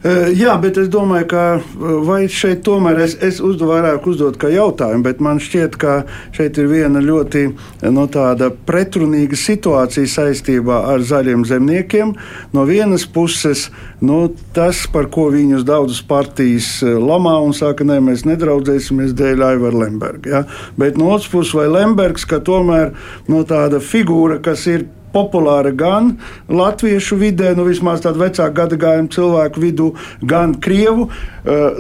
Eh, 0.03 0.33
jā, 0.35 0.57
bet 0.59 0.81
es 0.83 0.89
domāju, 0.91 1.29
ka 1.31 1.43
eh, 1.63 2.23
šeit 2.27 2.65
tomēr 2.67 2.99
es, 3.05 3.13
es 3.23 3.37
uzdevu 3.39 3.71
vairāk 3.71 4.07
uzdot 4.11 4.35
kā 4.41 4.49
jautājumu, 4.51 5.05
bet 5.07 5.21
man 5.23 5.39
šķiet, 5.39 5.77
ka 5.79 5.93
šeit 6.35 6.57
ir 6.59 6.67
viena 6.73 6.99
ļoti 6.99 7.43
eh, 7.47 7.85
no 7.95 8.09
tāda 8.11 8.49
pretrunīga 8.51 9.39
situācija 9.39 10.11
saistībā 10.11 10.81
ar 10.91 11.05
zaļiem 11.07 11.45
zemniekiem. 11.47 12.17
No 12.51 12.65
vienas 12.67 13.05
puses, 13.07 13.69
nu, 14.03 14.25
tas, 14.57 14.81
par 14.91 15.07
ko 15.15 15.29
viņus 15.31 15.63
daudzas 15.69 16.03
partijas 16.03 16.73
lamā 16.83 17.37
un 17.47 17.55
saka, 17.55 17.87
nē, 17.87 18.01
mēs 18.03 18.27
nedraudzēsimies 18.27 19.15
dēļ 19.15 19.47
Aivara 19.53 19.85
Lemberga. 19.85 20.33
Ja? 20.35 20.43
Bet 20.83 20.99
no 20.99 21.13
otras 21.15 21.31
puses, 21.31 21.55
vai 21.55 21.69
Lembergs, 21.71 22.27
ka 22.27 22.43
tomēr 22.43 22.91
no 23.31 23.45
tāda 23.47 23.79
figūra, 23.79 24.43
kas 24.43 24.67
ir 24.67 24.89
populāra 25.13 25.73
gan 25.77 26.17
latviešu 26.49 27.19
vidē, 27.21 27.53
nu 27.59 27.67
vismaz 27.69 28.05
tādu 28.05 28.25
vecāku 28.25 28.57
gadagājumu 28.61 29.13
cilvēku 29.13 29.63
vidū, 29.63 29.93
gan 30.25 30.57
krievu. 30.61 31.09
Uh, 31.43 31.79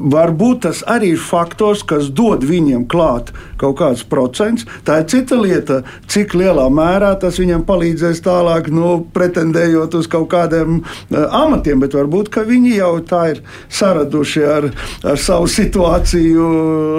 Varbūt 0.00 0.62
tas 0.64 0.80
arī 0.88 1.14
ir 1.14 1.20
faktors, 1.22 1.82
kas 1.84 2.08
dod 2.16 2.44
viņiem 2.48 2.86
klāt 2.90 3.34
kaut 3.60 3.76
kāds 3.80 4.04
procents. 4.08 4.64
Tā 4.86 5.02
ir 5.02 5.08
cita 5.12 5.36
lieta, 5.36 5.80
cik 6.10 6.32
lielā 6.38 6.66
mērā 6.72 7.12
tas 7.20 7.36
viņam 7.40 7.66
palīdzēs 7.68 8.22
tālāk, 8.24 8.70
nu, 8.72 8.94
pretendējot 9.14 9.98
uz 9.98 10.08
kaut 10.10 10.30
kādiem 10.32 10.80
uh, 10.80 11.26
amatiem. 11.42 11.82
Bet 11.82 11.96
varbūt 11.98 12.32
viņi 12.50 12.76
jau 12.78 12.92
tā 13.04 13.22
ir 13.34 13.42
saraduši 13.68 14.44
ar, 14.48 14.70
ar 15.04 15.20
savu 15.20 15.48
situāciju, 15.50 16.48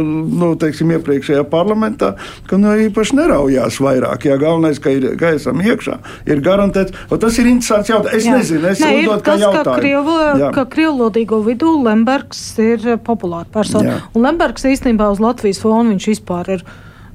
nu, 0.06 0.54
teiksim, 0.62 0.94
iepriekšējā 0.98 1.44
parlamentā, 1.50 2.14
ka 2.50 2.60
nu, 2.62 2.76
īpaši 2.88 3.18
neraujās 3.18 3.82
vairāk. 3.82 4.30
Jā, 4.30 4.38
galvenais, 4.42 4.80
ka, 4.82 4.94
ir, 4.94 5.10
ka 5.20 5.34
esam 5.38 5.64
iekšā, 5.66 5.98
ir 6.30 6.44
garantēts. 6.46 6.94
Tas 7.22 7.38
ir 7.42 7.50
interesants 7.50 7.90
jautājums. 7.90 8.18
Es 8.22 8.28
Jā. 8.28 8.38
nezinu, 8.38 8.68
es 8.72 8.82
uzdodu 8.82 9.26
kā 9.26 9.38
jautājumu. 9.42 10.52
Ka 10.56 10.66
krievlodīgo 10.70 11.42
vidū 11.46 11.74
Lembergs 11.86 12.42
ir 12.62 12.91
populāra 13.00 13.48
persona. 13.52 13.98
Jā. 13.98 14.00
Un 14.16 14.26
Lembergs 14.26 14.66
īstenībā 14.68 15.12
uz 15.14 15.22
Latvijas 15.24 15.62
fona 15.64 15.94
viņš 15.94 16.08
vispār 16.12 16.56
ir 16.58 16.66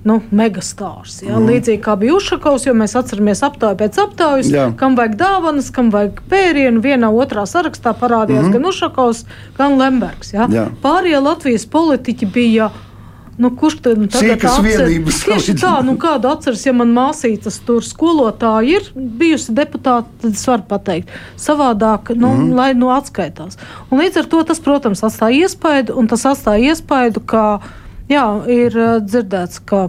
nu, 0.06 0.20
megastārs. 0.30 1.18
Ja? 1.24 1.34
Mm. 1.34 1.50
Līdzīgi 1.50 1.82
kā 1.82 1.96
bija 1.98 2.14
Ušakovs, 2.16 2.68
jo 2.68 2.74
mēs 2.78 2.94
atceramies 2.98 3.42
aptauju 3.46 3.78
pēc 3.80 3.98
aptaujas, 4.04 4.50
Jā. 4.54 4.68
kam 4.78 4.94
vajag 4.98 5.16
dāvanas, 5.18 5.72
kam 5.74 5.90
vajag 5.94 6.20
pērienu. 6.30 6.82
Vienā 6.84 7.10
otrā 7.10 7.42
sarakstā 7.50 7.90
parādījās 7.98 8.46
mm. 8.46 8.54
gan 8.54 8.70
Ušakovs, 8.70 9.24
gan 9.58 9.74
Lembergs. 9.80 10.30
Ja? 10.36 10.46
Jā. 10.52 10.68
Pārējie 10.84 11.22
Latvijas 11.26 11.66
politiķi 11.72 12.30
bija. 12.30 12.70
Nu, 13.38 13.50
kurš 13.56 13.80
tad 13.84 13.98
nu, 13.98 14.06
tagad 14.08 14.44
atceras? 14.48 15.18
Tieši 15.24 15.54
tā, 15.60 15.74
nu 15.84 15.96
kādu 16.00 16.30
atceras, 16.30 16.62
ja 16.64 16.72
man 16.72 16.94
māsītas 16.96 17.58
tur 17.66 17.84
skolotāja 17.84 18.78
ir 18.78 18.86
bijusi 18.96 19.52
deputāta, 19.56 20.08
tad 20.22 20.32
es 20.32 20.44
varu 20.48 20.64
pateikt 20.70 21.12
savādāk, 21.40 22.14
nu, 22.16 22.32
mm. 22.32 22.54
lai 22.56 22.70
nu 22.78 22.88
atskaitās. 22.94 23.58
Un 23.90 24.00
līdz 24.00 24.22
ar 24.22 24.30
to 24.32 24.40
tas, 24.48 24.62
protams, 24.64 25.04
atstāja 25.04 25.44
iespaidu, 25.44 25.98
un 26.00 26.08
tas 26.08 26.24
atstāja 26.32 26.72
iespaidu, 26.72 27.20
ka, 27.28 27.44
jā, 28.08 28.24
ir 28.48 28.80
dzirdēts, 29.04 29.60
ka 29.68 29.86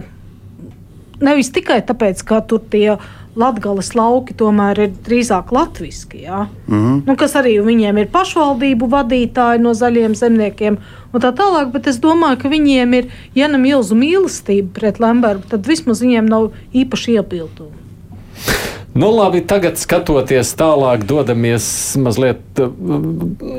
nevis 1.24 1.48
tikai 1.54 1.80
tāpēc, 1.88 2.20
ka 2.28 2.42
tur 2.44 2.60
tie 2.68 2.98
Latvijas 3.38 3.92
lauki 3.94 4.34
tomēr 4.34 4.80
ir 4.82 4.94
drīzāk 5.06 5.52
latviešu, 5.54 6.08
ja? 6.18 6.46
mm 6.66 6.74
-hmm. 6.74 7.02
nu, 7.06 7.16
kas 7.16 7.36
arī 7.38 7.58
viņiem 7.62 7.98
ir 8.02 8.10
pašvaldību 8.12 8.88
vadītāji 8.94 9.62
no 9.62 9.74
zaļiem 9.74 10.14
zemniekiem 10.14 10.78
un 11.12 11.20
tā 11.20 11.32
tālāk. 11.32 11.70
Bet 11.72 11.86
es 11.86 12.00
domāju, 12.02 12.42
ka 12.42 12.48
viņiem 12.48 12.94
ir, 12.94 13.10
ja 13.34 13.48
ne 13.48 13.58
milzu 13.58 13.94
mīlestība 13.94 14.68
pret 14.80 15.00
Lembergu, 15.00 15.46
tad 15.48 15.66
vismaz 15.66 16.02
viņiem 16.02 16.26
nav 16.26 16.50
īpaši 16.74 17.18
iebildumu. 17.18 17.77
Nu, 18.94 19.10
labi, 19.12 19.42
tagad 19.44 19.76
skatoties 19.78 20.54
tālāk, 20.58 21.04
dodamies 21.06 21.66
mazliet 22.00 22.60
uh, 22.62 22.72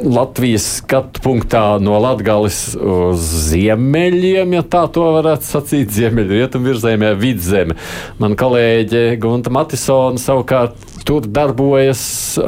Latvijas 0.09 0.65
skatu 0.79 1.21
punktā 1.23 1.63
no 1.83 1.99
Latgales 2.01 2.73
uz 2.75 3.23
ziemeļiem, 3.51 4.57
ja 4.57 4.65
tā 4.65 4.83
to 4.91 5.05
varētu 5.19 5.45
sacīt, 5.45 5.93
ziemeļu 5.95 6.33
rietumu 6.41 6.71
virzēmē 6.71 7.13
vidzeme. 7.21 7.77
Man 8.19 8.35
kolēģe 8.39 9.05
Gunta 9.21 9.53
Matisona 9.53 10.19
savukārt 10.19 10.75
tur 11.07 11.29
darbojas 11.29 12.01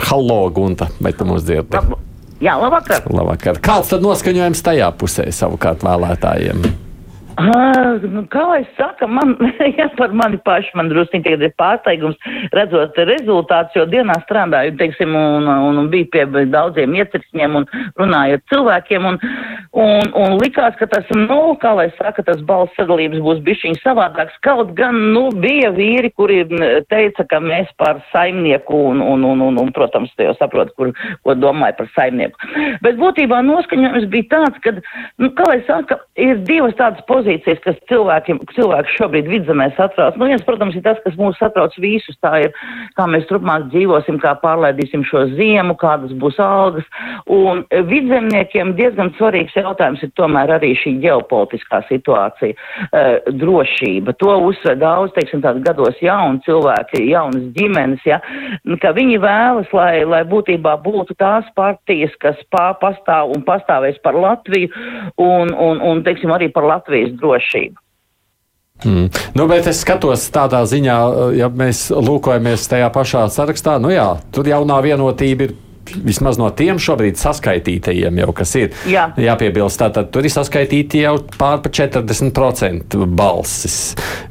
Hallo 0.10 0.44
Gunta, 0.52 0.90
vai 1.00 1.14
tu 1.16 1.30
mūs 1.30 1.46
dzirdi? 1.48 1.78
Jā, 2.42 2.58
labvakar. 2.58 3.06
labvakar. 3.14 3.62
Kāds 3.62 3.94
tad 3.94 4.02
noskaņojums 4.02 4.66
tajā 4.66 4.90
pusē 4.98 5.30
savukārt 5.30 5.86
vēlētājiem? 5.86 6.66
Uh, 7.42 8.04
nu, 8.06 8.22
kā 8.30 8.42
lai 8.46 8.62
saka, 8.78 9.08
man, 9.10 9.34
ja 9.80 9.88
par 9.98 10.12
mani 10.14 10.38
pašu, 10.46 10.76
man 10.78 10.92
drusku 10.92 11.22
tagad 11.26 11.42
ir 11.48 11.54
pārsteigums 11.58 12.20
redzot 12.54 12.98
rezultātus, 13.10 13.74
jo 13.80 13.86
dienā 13.90 14.14
strādāju, 14.26 14.76
teiksim, 14.78 15.16
un, 15.18 15.48
un, 15.50 15.80
un 15.82 15.90
bija 15.90 16.10
pie 16.14 16.46
daudziem 16.54 16.94
iecirkņiem 17.00 17.58
un 17.58 17.66
runājot 18.00 18.46
cilvēkiem, 18.52 19.08
un, 19.10 19.18
un, 19.74 20.12
un 20.22 20.36
likās, 20.42 20.76
ka 20.78 20.86
tas, 20.92 21.08
nu, 21.18 21.40
kā 21.62 21.74
lai 21.80 21.88
saka, 21.98 22.26
tas 22.28 22.44
balss 22.46 22.78
sadalības 22.78 23.24
būs 23.26 23.42
bišķiņ 23.48 23.80
savādāks. 23.82 24.38
Kaut 24.46 24.76
gan, 24.78 25.00
nu, 25.16 25.26
bija 25.42 25.74
vīri, 25.74 26.14
kuri 26.14 26.44
teica, 26.94 27.26
ka 27.26 27.42
mēs 27.42 27.74
par 27.82 28.04
saimnieku 28.14 28.84
un, 28.92 29.02
un, 29.02 29.26
un, 29.32 29.46
un, 29.50 29.60
un 29.66 29.74
protams, 29.74 30.14
te 30.14 30.30
jau 30.30 30.38
saprotu, 30.38 30.76
kur, 30.78 30.94
ko 31.26 31.38
domāju 31.40 31.80
par 31.82 31.92
saimnieku. 31.98 32.54
Bet 32.86 33.02
būtībā 33.02 33.42
noskaņojums 33.50 34.08
bija 34.14 34.30
tāds, 34.36 34.62
ka, 34.62 34.78
nu, 35.18 35.34
kā 35.38 35.50
lai 35.50 35.60
saka, 35.66 36.02
ir 36.22 36.46
divas 36.46 36.78
tādas 36.78 37.02
pozīcijas 37.10 37.31
pozīcijas, 37.32 37.62
kas 37.64 37.78
cilvēkiem, 37.90 38.40
cilvēku 38.56 38.96
šobrīd 38.98 39.30
vidzemē 39.30 39.72
satrauc. 39.78 40.18
Nu, 40.20 40.28
viens, 40.28 40.44
protams, 40.44 40.76
ir 40.76 40.84
tas, 40.84 41.00
kas 41.04 41.16
mūs 41.20 41.38
satrauc 41.40 41.74
visus. 41.80 42.18
Tā 42.22 42.46
ir, 42.46 42.52
kā 42.98 43.08
mēs 43.08 43.28
turpmāk 43.30 43.70
dzīvosim, 43.72 44.20
kā 44.22 44.36
pārlaidīsim 44.42 45.04
šo 45.08 45.26
ziemu, 45.36 45.76
kādas 45.80 46.12
būs 46.20 46.40
algas. 46.42 46.86
Un 47.32 47.64
vidzemniekiem 47.70 48.76
diezgan 48.76 49.14
svarīgs 49.18 49.56
jautājums 49.56 50.04
ir 50.04 50.12
tomēr 50.16 50.56
arī 50.58 50.74
šī 50.76 50.98
ģeopolitiskā 51.04 51.84
situācija, 51.90 52.56
uh, 52.56 53.32
drošība. 53.32 54.16
To 54.22 54.38
uzsver 54.50 54.78
daudz, 54.82 55.14
teiksim, 55.16 55.44
tādu 55.44 55.64
gados 55.66 56.00
jauni 56.04 56.42
cilvēki, 56.46 57.06
jaunas 57.12 57.48
ģimenes, 57.56 58.04
ja, 58.08 58.20
ka 58.82 58.94
viņi 58.98 59.22
vēlas, 59.22 59.72
lai, 59.76 60.04
lai 60.08 60.24
būtībā 60.28 60.78
būtu 60.84 61.16
tās 61.20 61.48
partijas, 61.56 62.14
kas 62.22 62.40
pā, 62.54 62.72
pastāv 62.82 63.34
un 63.36 63.46
pastāvēs 63.48 64.00
par 64.04 64.18
Latviju 64.18 64.70
un, 65.22 65.54
un, 65.54 65.82
un 65.86 66.04
teiksim, 66.06 66.32
arī 66.34 66.50
par 66.54 66.68
Latvijas 66.68 67.11
drošību. 67.20 67.80
Mm. 68.82 69.10
Nu, 69.38 69.46
bet 69.46 69.68
es 69.70 69.84
skatos 69.84 70.24
tādā 70.34 70.64
ziņā, 70.66 70.98
ja 71.38 71.52
mēs 71.54 71.90
lūkojamies 71.94 72.66
tajā 72.72 72.88
pašā 72.94 73.28
sarakstā, 73.30 73.76
nu 73.82 73.92
jā, 73.94 74.08
tur 74.34 74.50
jaunā 74.50 74.80
vienotība 74.82 75.46
ir 75.46 75.54
vismaz 76.06 76.40
no 76.40 76.50
tiem 76.56 76.80
šobrīd 76.82 77.20
saskaitītajiem, 77.20 78.22
jau, 78.24 78.32
kas 78.36 78.54
ir 78.60 78.76
Jā. 78.90 79.10
jāpiebilst, 79.20 79.82
tātad 79.82 80.12
tur 80.14 80.28
ir 80.28 80.34
saskaitīti 80.34 81.04
jau 81.04 81.18
pār 81.38 81.62
pa 81.64 81.72
40% 81.74 82.98
balsis. 83.18 83.80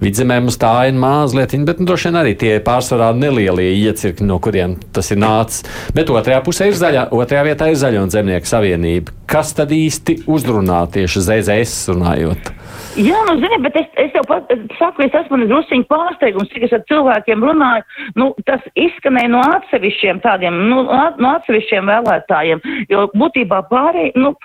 Vidzemē 0.03 0.41
mums 0.45 0.59
tā 0.61 0.73
ir 0.89 0.99
mazliet, 0.99 1.55
bet 1.67 1.83
nu, 1.83 1.89
droši 1.91 2.11
vien 2.11 2.21
arī 2.23 2.37
tie 2.41 2.55
pārsvarā 2.65 3.11
nelielie 3.17 3.73
iecirkņi, 3.83 4.29
no 4.29 4.39
kuriem 4.43 4.79
tas 4.95 5.11
ir 5.13 5.21
nācis. 5.21 5.67
Bet 5.97 6.13
otrajā 6.13 6.41
pusē 6.47 6.71
ir 6.71 6.79
zaļā, 6.79 7.09
otrajā 7.17 7.47
vietā 7.51 7.71
ir 7.71 7.81
zaļo 7.81 8.07
un 8.07 8.15
zemnieku 8.15 8.49
savienība. 8.49 9.17
Kas 9.31 9.53
tad 9.55 9.75
īsti 9.75 10.25
uzrunā 10.31 10.85
tieši 10.95 11.27
ZZS 11.29 11.93
runājot? 11.93 12.55
Jā, 12.99 13.21
nu, 13.29 13.37
zini, 13.39 13.59
bet 13.63 13.77
es, 13.79 13.87
es 14.03 14.15
jau 14.17 14.23
pat 14.27 14.49
saku, 14.79 15.05
es 15.05 15.15
esmu 15.15 15.39
drusciņi 15.45 15.87
pārsteigums, 15.91 16.51
cik 16.51 16.65
es 16.67 16.73
ar 16.75 16.83
cilvēkiem 16.91 17.45
runāju, 17.47 17.85
nu, 18.19 18.31
tas 18.49 18.65
izskanēja 18.75 19.31
no 19.31 19.43
atsevišķiem 19.59 20.19
tādiem, 20.25 20.57
nu, 20.73 20.83
no 21.23 21.31
atsevišķiem 21.41 21.91
vēlētājiem, 21.91 22.63
jo 22.93 23.09
būtībā 23.17 23.65
pārēj, 23.73 24.15
nu, 24.21 24.37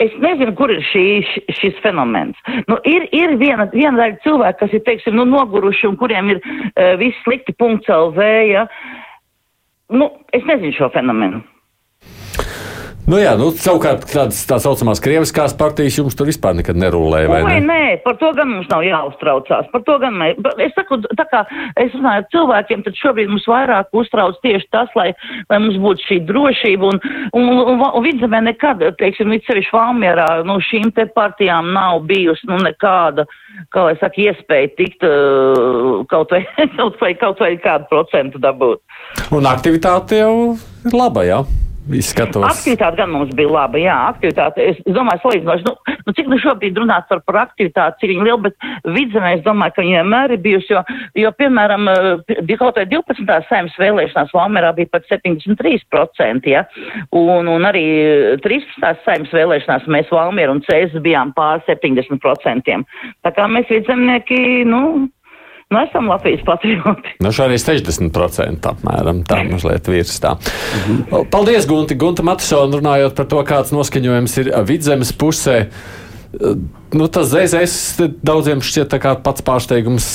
Es 0.00 0.12
nezinu, 0.16 0.54
kur 0.56 0.70
ir 0.72 0.80
šī, 0.88 1.02
šis 1.58 1.76
fenomens. 1.84 2.38
Nu, 2.70 2.78
ir 2.88 3.04
ir 3.12 3.34
viena, 3.36 3.66
viena 3.68 3.98
daļa 3.98 4.16
cilvēku, 4.24 4.58
kas 4.62 4.76
ir, 4.78 4.80
teiksim, 4.86 5.18
nu, 5.18 5.26
noguruši 5.28 5.90
un 5.90 5.98
kuriem 6.00 6.30
ir 6.32 6.40
uh, 6.40 6.94
viss 6.96 7.20
slikti 7.26 7.52
punkts 7.60 7.92
LV, 7.92 8.28
ja. 8.48 8.62
Nu, 9.92 10.08
es 10.32 10.46
nezinu 10.48 10.72
šo 10.78 10.88
fenomenu. 10.94 11.42
Nu 13.10 13.18
jā, 13.18 13.32
nu, 13.34 13.48
savukārt 13.58 14.04
tādas 14.06 14.38
tā 14.46 14.60
saucamās 14.62 15.00
krieviskās 15.02 15.54
partijas 15.58 15.96
jums 15.98 16.14
tur 16.14 16.28
vispār 16.30 16.54
nekad 16.54 16.76
nerulē, 16.78 17.24
vai 17.26 17.40
ne? 17.42 17.56
Nē, 17.66 17.78
par 18.04 18.14
to 18.20 18.28
gan 18.36 18.52
mums 18.52 18.68
nav 18.70 18.84
jāuztraucās. 18.86 19.66
Par 19.72 19.82
to 19.86 19.96
gan 19.98 20.14
mēs, 20.20 20.36
es 20.62 20.70
saku, 20.76 21.00
tā 21.18 21.24
kā 21.32 21.40
es 21.80 21.90
runāju 21.96 22.22
ar 22.22 22.28
cilvēkiem, 22.30 22.84
tad 22.86 22.98
šobrīd 23.00 23.32
mums 23.32 23.48
vairāk 23.50 23.90
uztrauc 23.98 24.38
tieši 24.44 24.68
tas, 24.70 24.92
lai, 24.94 25.08
lai 25.50 25.58
mums 25.64 25.80
būtu 25.82 26.06
šī 26.06 26.18
drošība 26.28 26.86
un, 26.86 27.00
un, 27.32 27.48
un, 27.48 27.62
un, 27.72 27.82
un 27.88 28.04
vidzemē 28.04 28.44
nekad, 28.46 28.84
teiksim, 29.00 29.34
it 29.34 29.48
sevišķi 29.48 29.74
Valmierā, 29.74 30.28
nu, 30.46 30.60
šīm 30.68 30.92
te 30.94 31.08
partijām 31.10 31.72
nav 31.74 32.04
bijusi, 32.06 32.46
nu, 32.50 32.60
nekāda, 32.62 33.24
kā 33.74 33.88
lai 33.88 33.96
saka, 33.98 34.22
iespēja 34.22 34.70
tikt 34.78 35.08
uh, 35.08 36.04
kaut 36.12 36.36
vai, 36.36 36.44
kaut 36.78 37.02
vai, 37.02 37.10
kaut 37.18 37.42
vai 37.42 37.56
kādu 37.58 37.90
procentu 37.90 38.38
dabūt. 38.38 38.84
Un 39.34 39.50
aktivitāte 39.50 40.22
jau 40.22 40.36
ir 40.54 40.94
laba, 40.94 41.26
jā? 41.26 41.40
Ja? 41.42 41.69
Izskatos. 41.96 42.44
Aktivitāte 42.46 43.00
gan 43.00 43.12
mums 43.12 43.32
bija 43.36 43.50
laba, 43.50 43.80
jā, 43.80 43.96
aktivitāte. 44.10 44.64
Es 44.72 44.80
domāju, 44.86 45.22
salīdzinoši, 45.24 45.66
nu, 45.66 45.96
nu, 46.06 46.14
cik 46.16 46.30
nu 46.30 46.38
šobrīd 46.42 46.78
runāt 46.80 47.08
par, 47.10 47.22
par 47.26 47.40
aktivitāti, 47.44 48.00
cik 48.02 48.12
viņa 48.12 48.26
liela, 48.26 48.40
bet 48.46 48.68
vidzemē 48.96 49.34
es 49.36 49.44
domāju, 49.46 49.76
ka 49.76 49.84
viņa 49.84 50.00
vienmēr 50.00 50.34
ir 50.36 50.42
bijusi, 50.44 50.74
jo, 50.74 50.82
jo 51.24 51.32
piemēram, 51.38 51.90
bija 52.48 52.60
kaut 52.62 52.80
vai 52.80 52.86
12. 52.90 53.38
saimnes 53.50 53.78
vēlēšanās 53.80 54.34
Valmerā 54.36 54.72
bija 54.78 54.92
pat 54.94 55.08
73%, 55.10 56.50
ja, 56.50 56.64
un, 57.16 57.50
un 57.50 57.68
arī 57.68 57.86
13. 58.44 58.90
saimnes 59.06 59.34
vēlēšanās 59.34 59.88
mēs 59.90 60.12
Valmieru 60.14 60.56
un 60.56 60.64
Cēzes 60.66 61.02
bijām 61.04 61.34
pār 61.36 61.64
70%. 61.68 62.82
Tā 63.24 63.32
kā 63.36 63.48
mēs 63.50 63.70
vidzemnieki, 63.70 64.40
nu, 64.68 64.82
Nu, 65.70 65.78
esam 65.78 66.08
Latvijas 66.08 66.40
patrioti. 66.46 67.12
Nu, 67.22 67.30
šoreiz 67.30 67.62
60% 67.62 68.66
apmēram 68.72 69.20
tā 69.22 69.36
mazliet 69.52 69.86
virs 69.86 70.16
tā. 70.18 70.34
Mhm. 70.80 71.28
Paldies, 71.30 71.68
Gunti. 71.70 71.94
Gunta 71.94 72.24
Matisona 72.26 72.80
runājot 72.80 73.14
par 73.14 73.28
to, 73.30 73.44
kāds 73.46 73.70
noskaņojums 73.76 74.34
ir 74.42 74.50
vidzemes 74.66 75.14
pusē. 75.14 75.60
Nu, 76.90 77.06
tas 77.06 77.30
ZZS 77.30 78.02
daudziem 78.26 78.62
šķiet 78.66 78.98
pats 79.22 79.46
pārsteigums. 79.46 80.10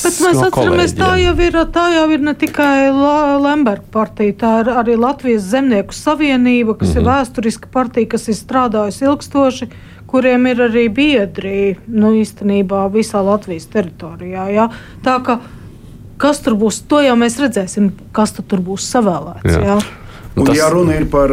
Bet 0.00 0.22
mēs 0.22 0.38
no 0.38 0.46
atceramies, 0.46 0.94
tā 0.98 1.10
jau, 1.20 1.34
ir, 1.42 1.58
tā 1.74 1.84
jau 1.96 2.06
ir 2.14 2.22
ne 2.24 2.34
tikai 2.38 2.88
Lemberga 3.42 3.90
partija, 3.92 4.38
tā 4.40 4.52
ir 4.62 4.70
arī 4.78 4.94
Latvijas 4.98 5.50
Zemnieku 5.50 5.94
savienība, 5.94 6.78
kas 6.78 6.88
mm 6.88 6.94
-hmm. 6.94 7.00
ir 7.00 7.02
mhm. 7.02 7.10
vēsturiska 7.10 7.68
partija, 7.72 8.08
kas 8.14 8.28
ir 8.28 8.38
strādājusi 8.38 9.04
ilgstoši 9.10 9.70
kuriem 10.10 10.46
ir 10.50 10.66
arī 10.66 10.88
biedri 10.92 11.56
nu, 11.86 12.12
īstenībā 12.18 12.86
visā 12.94 13.22
Latvijas 13.24 13.68
teritorijā. 13.70 14.48
Ja? 14.54 14.68
Tā 15.06 15.16
kā 15.26 15.38
kas 16.20 16.42
tur 16.44 16.58
būs, 16.60 16.82
to 16.90 17.00
jau 17.04 17.16
mēs 17.18 17.38
redzēsim, 17.40 17.90
kas 18.16 18.34
tur 18.36 18.62
būs 18.64 18.88
savēlēts. 18.92 19.56
Jā. 19.56 19.76
Ja? 19.76 19.99
Un 20.36 20.46
tas, 20.46 20.54
ja 20.56 20.68
runa 20.70 20.94
ir 20.94 21.08
par 21.10 21.32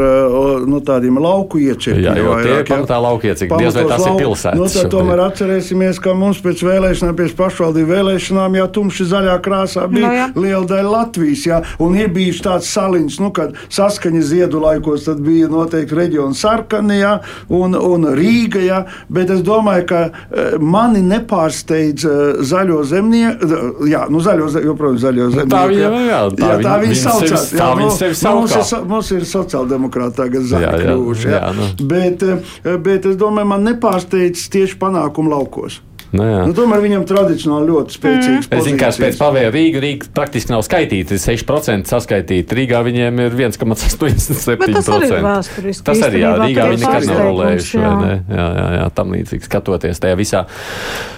nu, 0.66 0.80
tādiem 0.82 1.20
lauku 1.22 1.60
iecirkņiem, 1.62 2.06
jā, 2.08 2.14
jau 2.18 2.38
ir 2.42 2.64
pamatā 2.66 2.98
lauku 3.02 3.30
iecirkņi, 3.30 3.60
diez 3.62 3.76
vai 3.78 3.84
tās 3.86 4.02
lauku, 4.02 4.14
ir 4.16 4.24
pilsētas. 4.24 4.58
Nu, 4.58 4.70
tad 4.74 4.90
tomēr 4.90 5.22
atcerēsimies, 5.28 6.00
ka 6.02 6.16
mums 6.18 6.42
pēc 6.42 6.64
vēlēšanām, 6.66 7.18
pēc 7.20 7.36
pašvaldību 7.38 7.92
vēlēšanām, 7.94 8.58
jau 8.58 8.68
tumši 8.80 9.08
zaļā 9.12 9.36
krāsā 9.46 9.86
bija 9.92 10.08
no, 10.08 10.10
nu, 10.10 10.18
jā. 10.18 10.26
liela 10.48 10.70
daļa 10.72 10.94
Latvijas, 10.96 11.44
jā, 11.46 11.60
un 11.86 11.98
ir 12.00 12.10
bijis 12.16 12.42
tāds 12.46 12.72
saliņš, 12.74 13.20
nu, 13.22 13.30
kad 13.38 13.54
saskaņa 13.78 14.24
ziedu 14.32 14.64
laikos, 14.66 15.06
tad 15.06 15.22
bija 15.22 15.52
noteikti 15.52 16.00
reģiona 16.02 16.38
sarkanajā 16.38 17.14
un, 17.54 17.78
un 17.78 18.10
Rīga, 18.18 18.66
jā, 18.66 18.82
bet 19.14 19.30
es 19.36 19.46
domāju, 19.46 19.86
ka 19.94 20.58
mani 20.58 21.04
nepārsteidz 21.06 22.08
zaļo 22.50 22.82
zemnieku, 22.90 23.62
jā, 23.94 24.08
nu 24.10 24.26
zaļo, 24.26 24.50
joprojām 24.66 25.00
zaļo 25.06 25.30
zemnieku. 25.38 25.54
Tā 25.54 25.64
viņa, 25.70 25.86
jā, 25.86 26.04
jā, 26.10 26.22
tā, 26.34 26.52
jā, 26.52 26.60
tā 26.66 26.76
viņa 26.82 27.00
saucās. 27.06 27.48
Tā 27.54 27.72
viņa 27.78 27.96
sevi 28.02 28.20
saucās 28.26 28.76
mums 28.90 29.12
ir 29.16 29.26
sociāldemokrāta 29.28 30.24
tagad 30.24 30.48
zaļa 30.50 30.78
krūša. 30.84 31.34
Ja? 31.34 31.52
Nu. 31.56 31.72
Bet, 31.90 32.24
eh, 32.24 32.78
bet 32.84 33.10
es 33.10 33.20
domāju, 33.20 33.52
man 33.54 33.68
nepārsteidz 33.68 34.48
tieši 34.54 34.80
panākumu 34.82 35.36
laukos. 35.36 35.82
Nu, 36.16 36.24
jā. 36.24 36.44
nu, 36.48 36.54
tomēr 36.56 36.80
viņam 36.86 37.04
tradicionāli 37.08 37.68
ļoti 37.68 37.96
spēcīgs. 37.98 38.48
Mm. 38.48 38.56
Es 38.56 38.64
zinu, 38.64 38.78
ka 38.80 38.92
pēc 38.96 39.18
pavēja 39.20 39.50
Rīga, 39.52 39.82
Rīga 39.84 40.08
praktiski 40.16 40.54
nav 40.54 40.64
skaitīta. 40.64 41.18
6% 41.20 41.92
saskaitīti. 41.92 42.58
Rīgā 42.62 42.80
viņiem 42.88 43.20
ir 43.26 43.36
1,87%. 43.36 44.70
Tas 44.78 44.92
arī 44.96 45.10
ir 45.12 45.26
vēsturiski. 45.26 45.86
Tas 45.90 46.04
arī, 46.08 46.22
jā, 46.24 46.32
Rīgā 46.40 46.70
viņi 46.72 46.86
nekad 46.86 47.10
nav 47.12 47.22
rolējuši. 47.26 47.82
Jā. 47.82 47.94
Ne? 48.00 48.14
Jā, 48.32 48.48
jā, 48.60 48.68
jā, 48.78 48.86
tam 48.96 49.12
līdzīgi 49.18 49.50
skatoties 49.50 50.04
tajā 50.04 50.20
visā. 50.20 50.46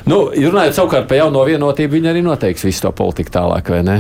Nu, 0.10 0.24
runājot 0.34 0.80
savukārt 0.82 1.10
par 1.12 1.22
jauno 1.22 1.46
vienotību, 1.46 2.00
viņi 2.00 2.14
arī 2.16 2.26
noteiks 2.26 2.66
visu 2.66 2.88
to 2.88 2.94
politiku 2.98 3.38
tālāk, 3.38 3.70
vai 3.70 3.84
ne? 3.86 4.00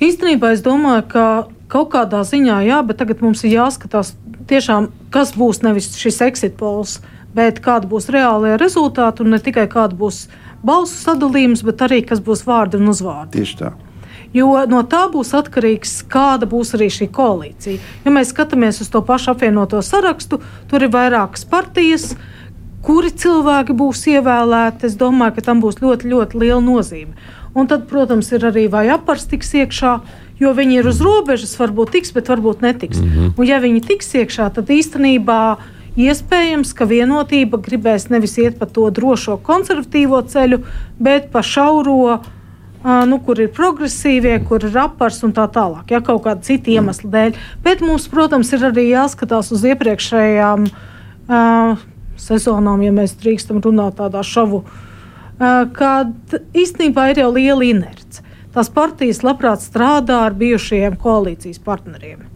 Īstenībā 0.00 0.54
es 0.54 0.62
domāju, 0.64 1.08
ka 1.10 1.24
kaut 1.70 1.92
kādā 1.94 2.22
ziņā, 2.26 2.60
jā, 2.66 2.80
bet 2.86 3.00
tagad 3.00 3.22
mums 3.24 3.44
ir 3.46 3.54
jāskatās 3.54 4.14
tiešām, 4.50 4.90
kas 5.14 5.34
būs 5.38 5.62
nevis 5.66 5.92
šis 5.98 6.20
exit 6.26 6.56
pols, 6.60 6.98
bet 7.34 7.62
kāda 7.64 7.88
būs 7.90 8.10
reālajie 8.10 8.58
rezultāti 8.60 9.24
un 9.24 9.34
ne 9.34 9.38
tikai 9.42 9.68
kāda 9.70 9.96
būs 9.98 10.24
balsu 10.66 10.98
sadalījums, 10.98 11.62
bet 11.66 11.86
arī 11.86 12.02
kas 12.06 12.22
būs 12.24 12.44
vārdi 12.48 12.80
un 12.80 12.90
uzvārdi. 12.92 13.38
Tieši 13.38 13.60
tā. 13.62 13.72
Jo 14.34 14.52
no 14.70 14.82
tā 14.86 15.06
būs 15.10 15.32
atkarīgs, 15.34 16.00
kāda 16.10 16.46
būs 16.50 16.74
arī 16.78 16.86
šī 16.94 17.08
koalīcija. 17.14 17.80
Ja 18.04 18.12
mēs 18.14 18.30
skatāmies 18.30 18.78
uz 18.82 18.90
to 18.92 19.02
pašu 19.06 19.32
apvienoto 19.32 19.80
sarakstu, 19.82 20.38
tur 20.70 20.86
ir 20.86 20.92
vairākas 20.94 21.42
partijas, 21.50 22.12
kuri 22.86 23.10
cilvēki 23.10 23.74
būs 23.76 24.04
ievēlēti. 24.12 24.86
Es 24.86 24.94
domāju, 25.00 25.38
ka 25.38 25.46
tam 25.50 25.62
būs 25.64 25.80
ļoti, 25.82 26.12
ļoti 26.12 26.42
liela 26.44 26.62
nozīme. 26.62 27.18
Un 27.54 27.66
tad, 27.66 27.88
protams, 27.90 28.30
ir 28.30 28.44
arī 28.46 28.68
vai 28.70 28.86
apars 28.94 29.26
tiks 29.30 29.50
iekšā, 29.58 29.96
jo 30.40 30.52
viņi 30.54 30.80
ir 30.80 30.88
uz 30.90 31.00
robežas, 31.02 31.56
varbūt 31.58 31.96
tiks, 31.96 32.12
bet 32.14 32.30
varbūt 32.30 32.62
netiks. 32.62 33.00
Mm 33.00 33.08
-hmm. 33.10 33.32
Un, 33.36 33.46
ja 33.46 33.58
viņi 33.58 33.86
tiks 33.86 34.14
iekšā, 34.14 34.50
tad 34.54 34.70
īstenībā 34.70 35.56
iespējams, 35.96 36.72
ka 36.74 36.84
vienotība 36.86 37.58
gribēs 37.58 38.10
nevis 38.10 38.38
iet 38.38 38.58
pa 38.58 38.66
to 38.66 38.90
drošo 38.90 39.36
konservatīvo 39.36 40.22
ceļu, 40.22 40.62
bet 40.98 41.30
pa 41.32 41.42
šauro. 41.42 42.20
Nu, 43.06 43.18
kur 43.18 43.40
ir 43.40 43.48
progresīvie, 43.52 44.44
kur 44.48 44.64
ir 44.64 44.78
apars 44.78 45.22
un 45.22 45.32
tā 45.32 45.44
tālāk, 45.52 45.90
ja 45.90 46.00
kaut 46.00 46.22
kāda 46.24 46.40
cita 46.40 46.70
iemesla 46.70 47.10
dēļ. 47.10 47.34
Bet 47.62 47.80
mums, 47.80 48.08
protams, 48.08 48.52
ir 48.52 48.64
arī 48.64 48.88
jāskatās 48.88 49.52
uz 49.52 49.64
iepriekšējām 49.64 50.64
uh, 50.64 51.76
sezonām, 52.16 52.82
ja 52.82 52.92
mēs 52.92 53.12
drīkstam 53.20 53.60
runāt 53.60 53.96
tādā 53.96 54.22
šovu, 54.22 54.56
uh, 54.56 54.89
kad 55.76 56.40
īstenībā 56.52 57.10
ir 57.10 57.22
jau 57.22 57.30
liela 57.32 57.64
inerce. 57.64 58.24
Tās 58.54 58.68
partijas 58.74 59.22
labprāt 59.22 59.62
strādā 59.62 60.24
ar 60.26 60.34
bijušajiem 60.36 60.98
koalīcijas 61.00 61.62
partneriem 61.64 62.26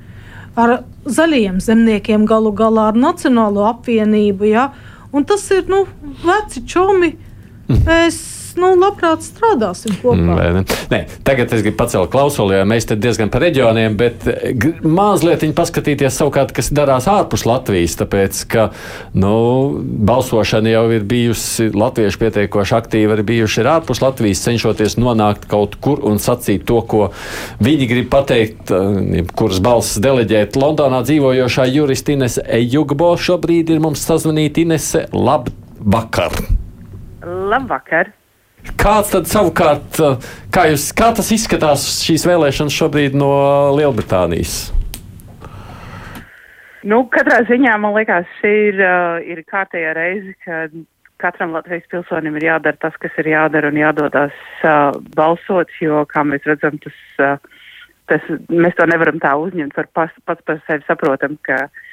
ar 0.56 0.76
zaļajiem 1.04 1.58
zemniekiem, 1.62 2.26
galu 2.30 2.52
galā 2.56 2.88
ar 2.92 2.98
Nacionālo 2.98 3.66
apvienību. 3.68 4.48
Ja? 4.50 4.68
Un 5.14 5.26
tas 5.28 5.44
ir 5.54 5.66
nu, 5.70 5.84
veci 6.24 6.64
čomi. 6.66 7.14
Mm. 7.68 7.82
Nu, 8.54 8.70
labprāt 8.78 9.24
strādāsim 9.26 9.96
kopā. 9.98 10.36
Nē, 10.38 10.46
mm, 10.60 10.74
nē. 10.92 11.00
Tagad 11.26 11.52
es 11.56 11.64
gribu 11.64 11.78
pacelt 11.80 12.10
klausuli, 12.12 12.54
jo 12.60 12.66
mēs 12.70 12.86
te 12.86 12.96
diezgan 12.98 13.30
par 13.32 13.42
reģioniem, 13.42 13.96
bet 13.98 14.26
eh, 14.30 14.54
mazliet 14.86 15.42
paskatīties 15.56 16.14
savukārt, 16.20 16.54
kas 16.54 16.70
darās 16.74 17.08
ārpus 17.10 17.46
Latvijas. 17.48 17.96
Tāpēc, 17.98 18.44
ka 18.50 18.68
nu, 19.18 19.34
balsošana 20.06 20.70
jau 20.76 20.84
ir 20.94 21.06
bijusi, 21.10 21.68
latvieši 21.74 22.22
pietiekoši 22.22 22.78
aktīvi 22.78 23.16
arī 23.16 23.26
bijuši 23.34 23.62
ir 23.64 23.70
ārpus 23.74 24.02
Latvijas, 24.04 24.44
cenšoties 24.46 24.98
nonākt 25.02 25.48
kaut 25.50 25.78
kur 25.82 26.04
un 26.06 26.22
sacīt 26.22 26.66
to, 26.68 26.80
ko 26.86 27.08
viņi 27.64 27.90
grib 27.90 28.10
pateikt, 28.14 28.70
eh, 28.70 29.22
kuras 29.34 29.62
balsis 29.64 30.02
deleģēt. 30.04 30.58
Londonā 30.60 31.02
dzīvojošā 31.06 31.66
jurista 31.74 32.14
Inese 32.14 32.46
Ejugbo 32.46 33.16
šobrīd 33.18 33.74
ir 33.74 33.82
mums 33.82 34.06
sazvanīta 34.06 34.62
Inese. 34.62 35.08
Labvakar! 35.10 36.38
Labvakar! 37.24 38.14
Kāds 38.80 39.12
tad 39.12 39.28
savukārt, 39.28 39.98
kā, 40.52 40.64
jūs, 40.72 40.88
kā 40.96 41.10
tas 41.16 41.28
izskatās 41.34 41.84
šīs 42.04 42.24
vēlēšanas 42.28 42.76
šobrīd 42.78 43.16
no 43.16 43.30
Lielbritānijas? 43.76 44.72
Nu, 46.84 47.02
katrā 47.12 47.42
ziņā 47.48 47.76
man 47.80 47.94
liekas, 47.96 48.28
šī 48.40 48.52
ir, 48.70 48.80
uh, 48.84 49.20
ir 49.24 49.40
kārtējā 49.48 49.94
reize, 49.96 50.34
kad 50.44 50.74
katram 51.20 51.54
Latvijas 51.56 51.86
pilsonim 51.92 52.36
ir 52.36 52.48
jādara 52.50 52.76
tas, 52.80 52.96
kas 53.00 53.14
ir 53.22 53.30
jādara 53.32 53.70
un 53.72 53.80
jādodas 53.80 54.36
uh, 54.64 54.92
balsot, 55.16 55.72
jo, 55.80 56.02
kā 56.10 56.24
mēs 56.28 56.44
redzam, 56.48 56.76
tas, 56.84 56.98
uh, 57.24 57.64
tas, 58.12 58.28
mēs 58.52 58.76
to 58.76 58.88
nevaram 58.90 59.20
tā 59.22 59.32
uzņemt 59.40 59.76
par 59.76 59.88
pas, 59.96 60.12
pats 60.28 60.44
par 60.44 60.60
sevi 60.66 60.84
saprotam, 60.88 61.38
ka 61.48 61.62
uh, 61.68 61.84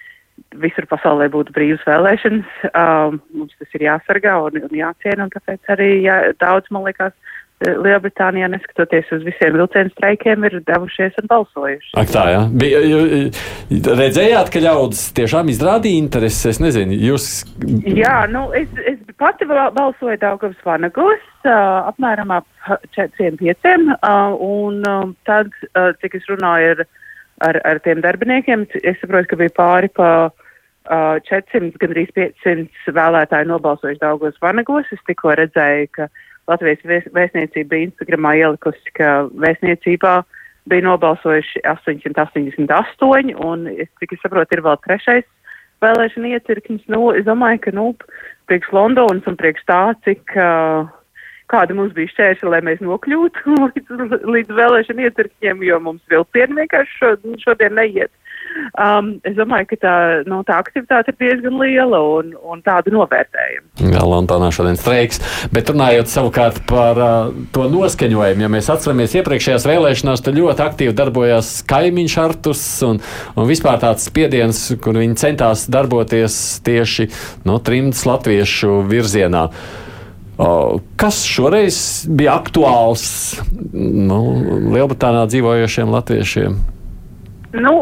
visur 0.61 0.87
pasaulē 0.89 1.29
būtu 1.31 1.53
brīvas 1.55 1.83
vēlēšanas. 1.87 2.55
Um, 2.71 3.21
mums 3.35 3.55
tas 3.59 3.77
ir 3.77 3.87
jāsargā 3.87 4.37
un, 4.47 4.61
un 4.65 4.73
jāciena, 4.75 5.27
un 5.27 5.33
tāpēc 5.33 5.71
arī 5.75 5.91
jā, 6.05 6.17
daudz, 6.41 6.71
man 6.73 6.87
liekas, 6.89 7.15
Lielbritānijā, 7.61 8.47
neskatoties 8.49 9.09
uz 9.13 9.21
visiem 9.21 9.53
vilcienu 9.53 9.91
streikiem, 9.93 10.45
ir 10.47 10.55
devušies 10.65 11.17
un 11.21 11.27
balsojuši. 11.29 11.91
Ak, 12.01 12.09
tā, 12.09 12.23
jā. 12.33 12.39
Bija, 12.57 12.79
redzējāt, 13.99 14.49
ka 14.53 14.63
ļaudis 14.65 15.03
tiešām 15.19 15.51
izrādīja 15.53 16.01
interesi? 16.01 16.47
Es 16.49 16.61
nezinu, 16.63 16.97
jūs. 16.97 17.27
Jā, 17.85 18.23
nu, 18.33 18.47
es, 18.57 18.71
es 18.89 18.97
pati 19.21 19.45
balsoju 19.51 20.17
Daugavas 20.23 20.65
vanagos, 20.65 21.27
uh, 21.45 21.91
apmēram 21.91 22.33
ap 22.39 22.49
4-5, 22.97 23.93
uh, 23.93 24.33
un 24.41 24.81
uh, 24.81 25.05
tad, 25.29 25.53
uh, 25.75 25.91
cik 26.01 26.17
es 26.17 26.25
runāju 26.33 26.73
ar 26.73 26.83
ar, 27.47 27.59
ar 27.67 27.81
tiem 27.85 28.01
darbiniekiem. 28.03 28.65
Es 28.83 28.99
saprotu, 29.01 29.31
ka 29.31 29.39
bija 29.41 29.53
pāri 29.57 29.89
pa 29.97 30.09
uh, 30.29 31.15
400, 31.27 31.73
gandrīz 31.81 32.11
500 32.17 32.95
vēlētāji 32.97 33.49
nobalsojuši 33.51 34.01
Daugos 34.03 34.39
Vanagos. 34.43 34.89
Es 34.93 35.01
tikko 35.09 35.35
redzēju, 35.39 35.89
ka 35.97 36.07
Latvijas 36.51 36.85
vēstniecība 37.13 37.69
bija 37.73 37.89
Instagramā 37.89 38.35
ielikusi, 38.39 38.95
ka 38.97 39.27
vēstniecībā 39.43 40.15
bija 40.69 40.85
nobalsojuši 40.85 41.63
888, 41.65 43.35
un 43.41 43.69
es, 43.71 43.89
cik 44.01 44.15
es 44.15 44.23
saprotu, 44.23 44.57
ir 44.57 44.65
vēl 44.65 44.81
trešais 44.85 45.27
vēlēšana 45.81 46.35
iecirknis. 46.35 46.83
Nu, 46.91 47.09
es 47.17 47.25
domāju, 47.25 47.63
ka, 47.65 47.73
nu, 47.77 47.87
priekš 48.49 48.73
Londonas 48.75 49.29
un 49.29 49.37
priekš 49.39 49.65
tā, 49.69 49.81
cik 50.05 50.35
uh, 50.37 50.89
kāda 51.51 51.75
mums 51.77 51.93
bija 51.97 52.13
šķēršļa, 52.13 52.53
lai 52.55 52.61
mēs 52.69 52.81
nokļūtu 52.85 53.57
līdz, 53.67 54.17
līdz 54.37 54.57
vēlēšanu 54.61 55.07
iecirkņiem, 55.07 55.67
jo 55.67 55.83
mums 55.89 56.01
vilcieni 56.11 56.63
vienkārši 56.63 56.99
šo, 56.99 57.13
šodien 57.45 57.77
neiet. 57.79 58.13
Um, 58.75 59.13
es 59.27 59.35
domāju, 59.35 59.67
ka 59.71 59.77
tā, 59.79 59.95
nu, 60.27 60.41
tā 60.47 60.57
aktivitāte 60.59 61.13
ir 61.13 61.17
diezgan 61.19 61.57
liela 61.59 61.99
un, 62.17 62.31
un 62.51 62.61
tāda 62.63 62.91
novērtējama. 62.93 63.91
Jā, 63.93 64.01
Londonā 64.07 64.49
šodien 64.55 64.79
streiks. 64.79 65.21
Bet 65.55 65.71
runājot 65.71 66.11
savukārt 66.11 66.61
par 66.69 66.99
uh, 66.99 67.35
to 67.55 67.67
noskaņojumu, 67.71 68.43
ja 68.43 68.49
mēs 68.51 68.71
atceramies 68.73 69.15
iepriekšējās 69.19 69.67
vēlēšanās, 69.69 70.23
tad 70.25 70.39
ļoti 70.39 70.65
aktīvi 70.65 70.95
darbojās 70.97 71.53
kaimiņš 71.69 72.17
Artus 72.23 72.65
un, 72.87 72.99
un 73.35 73.49
vispār 73.49 73.79
tāds 73.83 74.07
spiediens, 74.09 74.65
kur 74.83 74.99
viņi 74.99 75.19
centās 75.21 75.67
darboties 75.71 76.41
tieši 76.67 77.07
no 77.47 77.59
trimdas 77.63 78.03
latviešu 78.07 78.81
virzienā. 78.91 79.47
Kas 80.97 81.21
šoreiz 81.27 81.77
bija 82.09 82.37
aktuāls 82.39 83.03
nu, 83.73 84.19
Lielbritānijā 84.73 85.27
dzīvojošiem 85.33 85.91
latviešiem? 85.91 86.55
Nu, 87.51 87.73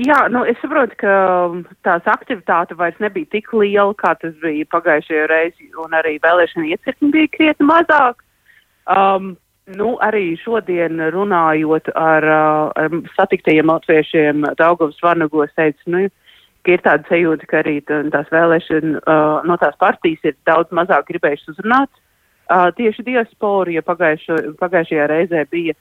jā, 0.00 0.18
nu, 0.32 0.42
es 0.48 0.58
saprotu, 0.62 0.96
ka 1.02 1.14
tās 1.86 2.08
aktivitāte 2.10 2.74
vairs 2.78 2.98
nebija 3.02 3.28
tik 3.36 3.52
liela, 3.52 3.92
kā 3.98 4.14
tas 4.18 4.34
bija 4.42 4.66
pagājušajā 4.72 5.28
reizē, 5.30 5.68
un 5.84 5.94
arī 5.98 6.16
vēlēšana 6.24 6.72
iecirkņi 6.72 7.12
bija 7.14 7.32
krietni 7.36 7.68
mazāk. 7.68 8.24
Um, 8.90 9.34
nu, 9.78 9.92
arī 10.02 10.32
šodien 10.40 10.98
runājot 11.14 11.92
ar, 11.94 12.26
ar 12.74 12.98
satiktajiem 13.14 13.70
latviešiem 13.70 14.48
Daugavas 14.58 14.98
Varnagos, 15.04 15.52
teica, 15.54 15.84
nu, 15.92 16.08
ka 16.62 16.76
ir 16.76 16.82
tāda 16.84 17.08
sajūta, 17.08 17.48
ka 17.50 17.60
arī 17.62 17.80
tās 17.86 18.28
vēlēšana 18.32 19.02
uh, 19.02 19.40
no 19.48 19.56
tās 19.60 19.76
partijas 19.80 20.22
ir 20.30 20.36
daudz 20.46 20.70
mazāk 20.70 21.08
gribējušas 21.10 21.56
uzrunāt 21.56 21.90
uh, 21.90 22.70
tieši 22.76 23.06
diasporu, 23.06 23.74
ja 23.74 23.82
pagājušo, 23.86 24.38
pagājušajā 24.60 25.08
reizē 25.10 25.44
bija 25.50 25.74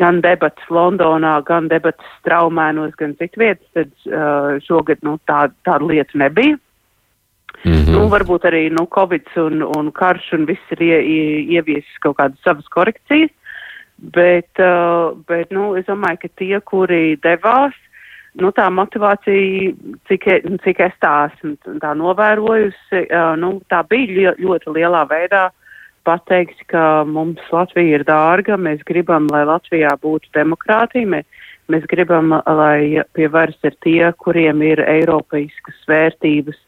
gan 0.00 0.20
debatas 0.24 0.70
Londonā, 0.72 1.40
gan 1.46 1.68
debatas 1.68 2.06
Straumēnos, 2.20 2.94
gan 2.98 3.16
citu 3.18 3.42
vietas, 3.42 3.66
tad 3.76 3.90
uh, 4.08 4.56
šogad 4.64 5.02
nu, 5.06 5.18
tā, 5.28 5.48
tāda 5.66 5.86
lieta 5.86 6.18
nebija. 6.18 6.58
Mm 7.64 7.72
-hmm. 7.72 7.92
nu, 7.92 8.06
varbūt 8.08 8.46
arī 8.48 8.70
nu, 8.72 8.86
Covid 8.86 9.26
un, 9.36 9.62
un 9.62 9.92
karš 9.92 10.32
un 10.32 10.46
viss 10.46 10.70
ir 10.70 10.82
ie, 10.82 10.98
ie, 11.02 11.40
ieviesis 11.56 11.98
kaut 12.00 12.16
kādas 12.16 12.38
savas 12.44 12.68
korekcijas, 12.68 13.30
bet, 13.98 14.48
uh, 14.58 15.18
bet 15.28 15.50
nu, 15.50 15.74
es 15.76 15.84
domāju, 15.84 16.18
ka 16.22 16.28
tie, 16.36 16.60
kuri 16.60 17.18
devās, 17.22 17.74
nu, 18.38 18.50
tā 18.54 18.66
motivācija, 18.70 19.72
cik, 20.10 20.26
cik 20.64 20.82
es 20.86 20.96
tā 21.02 21.14
esmu 21.30 21.78
tā 21.82 21.94
novērojusi, 21.98 23.06
uh, 23.08 23.34
nu, 23.40 23.56
tā 23.72 23.82
bija 23.90 24.34
ļoti 24.38 24.76
lielā 24.76 25.04
veidā 25.10 25.48
pateikt, 26.06 26.62
ka 26.70 27.04
mums 27.04 27.42
Latvija 27.52 27.98
ir 27.98 28.06
dārga, 28.08 28.56
mēs 28.56 28.82
gribam, 28.88 29.28
lai 29.32 29.42
Latvijā 29.48 29.92
būtu 30.00 30.30
demokrātija, 30.36 31.08
mēs, 31.16 31.46
mēs 31.70 31.84
gribam, 31.90 32.32
lai 32.46 33.02
pie 33.16 33.28
varas 33.28 33.58
ir 33.66 33.76
tie, 33.84 34.12
kuriem 34.22 34.62
ir 34.64 34.80
eiropeiskas 34.86 35.82
vērtības 35.90 36.58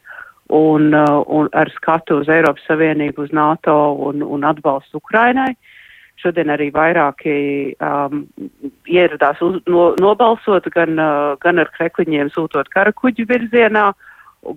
un, 0.53 0.91
uh, 0.93 1.21
un 1.31 1.49
ar 1.57 1.71
skatu 1.77 2.21
uz 2.21 2.29
Eiropas 2.29 2.67
Savienību, 2.67 3.25
uz 3.25 3.31
NATO 3.33 3.77
un, 4.09 4.21
un 4.21 4.43
atbalstu 4.47 4.99
Ukrainai. 4.99 5.53
Uh, 5.53 5.72
Šodien 6.21 6.51
arī 6.53 6.69
vairāki 6.71 7.35
um, 7.83 8.23
ieradās 8.87 9.41
uz, 9.43 9.57
no, 9.67 9.89
nobalsot 9.99 10.69
gan, 10.71 10.95
uh, 11.01 11.33
gan 11.43 11.59
ar 11.59 11.71
krekliņiem 11.73 12.29
sūtot 12.35 12.69
karakuģu 12.71 13.25
virzienā, 13.27 13.89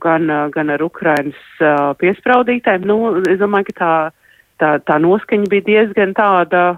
gan, 0.03 0.29
uh, 0.31 0.47
gan 0.55 0.71
ar 0.75 0.85
Ukrainas 0.85 1.41
uh, 1.65 1.91
piespraudītēm. 1.99 2.87
Nu, 2.87 2.99
es 3.25 3.41
domāju, 3.41 3.73
ka 3.73 3.77
tā, 3.81 3.93
tā, 4.63 4.71
tā 4.87 5.01
noskaņa 5.03 5.51
bija 5.51 5.67
diezgan 5.71 6.15
tāda, 6.19 6.77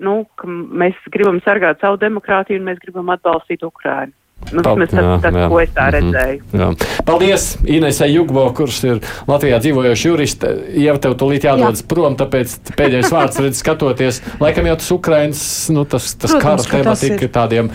nu, 0.00 0.22
ka 0.38 0.48
mēs 0.48 0.96
gribam 1.12 1.42
sargāt 1.44 1.82
savu 1.82 2.00
demokrātiju 2.00 2.62
un 2.62 2.70
mēs 2.70 2.80
gribam 2.84 3.12
atbalstīt 3.12 3.66
Ukrainu. 3.66 4.14
Nu, 4.52 4.64
tas 4.64 4.82
ir 4.82 4.90
tas, 4.92 5.36
ko 5.48 5.60
es 5.62 5.70
tā 5.72 5.86
mhm. 5.88 5.94
redzēju. 5.96 6.40
Jā. 6.58 6.68
Paldies 7.08 7.46
Inesai 7.64 8.10
Jugbo, 8.12 8.44
kurš 8.56 8.80
ir 8.88 9.00
Latvijā 9.30 9.60
dzīvojoša 9.62 10.10
juriste. 10.10 10.52
Jau 10.82 10.96
tev 11.02 11.16
tūlīt 11.20 11.46
jādodas 11.48 11.84
jā. 11.84 11.88
prom, 11.92 12.16
tāpēc 12.20 12.58
pēdējais 12.74 13.12
vārds 13.14 13.40
redz 13.46 13.62
skatoties. 13.62 14.20
Laikam 14.42 14.68
jau 14.70 14.76
tas 14.82 14.90
Ukrainas, 14.94 15.44
nu, 15.72 15.86
tas, 15.88 16.12
tas 16.18 16.34
Protams, 16.34 16.68
kara 16.68 16.82
tematika 16.92 17.30
tādiem, 17.38 17.72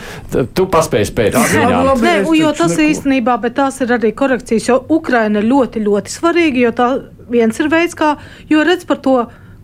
tu 0.57 0.67
paspēji 0.71 1.09
spēt. 1.11 1.39
Nē, 2.03 2.21
jo 2.37 2.53
tas 2.57 2.77
īstenībā, 2.81 3.39
bet 3.41 3.57
tās 3.57 3.81
ir 3.85 3.97
arī 3.97 4.13
korekcijas, 4.17 4.69
jo 4.69 4.79
Ukraina 4.99 5.43
ļoti, 5.43 5.83
ļoti 5.87 6.13
svarīga, 6.13 6.63
jo 6.67 6.73
tā 6.77 6.89
viens 7.31 7.59
ir 7.59 7.71
veids, 7.71 7.97
kā, 7.97 8.15
jo 8.51 8.63
redz 8.67 8.87
par 8.87 9.01
to 9.03 9.17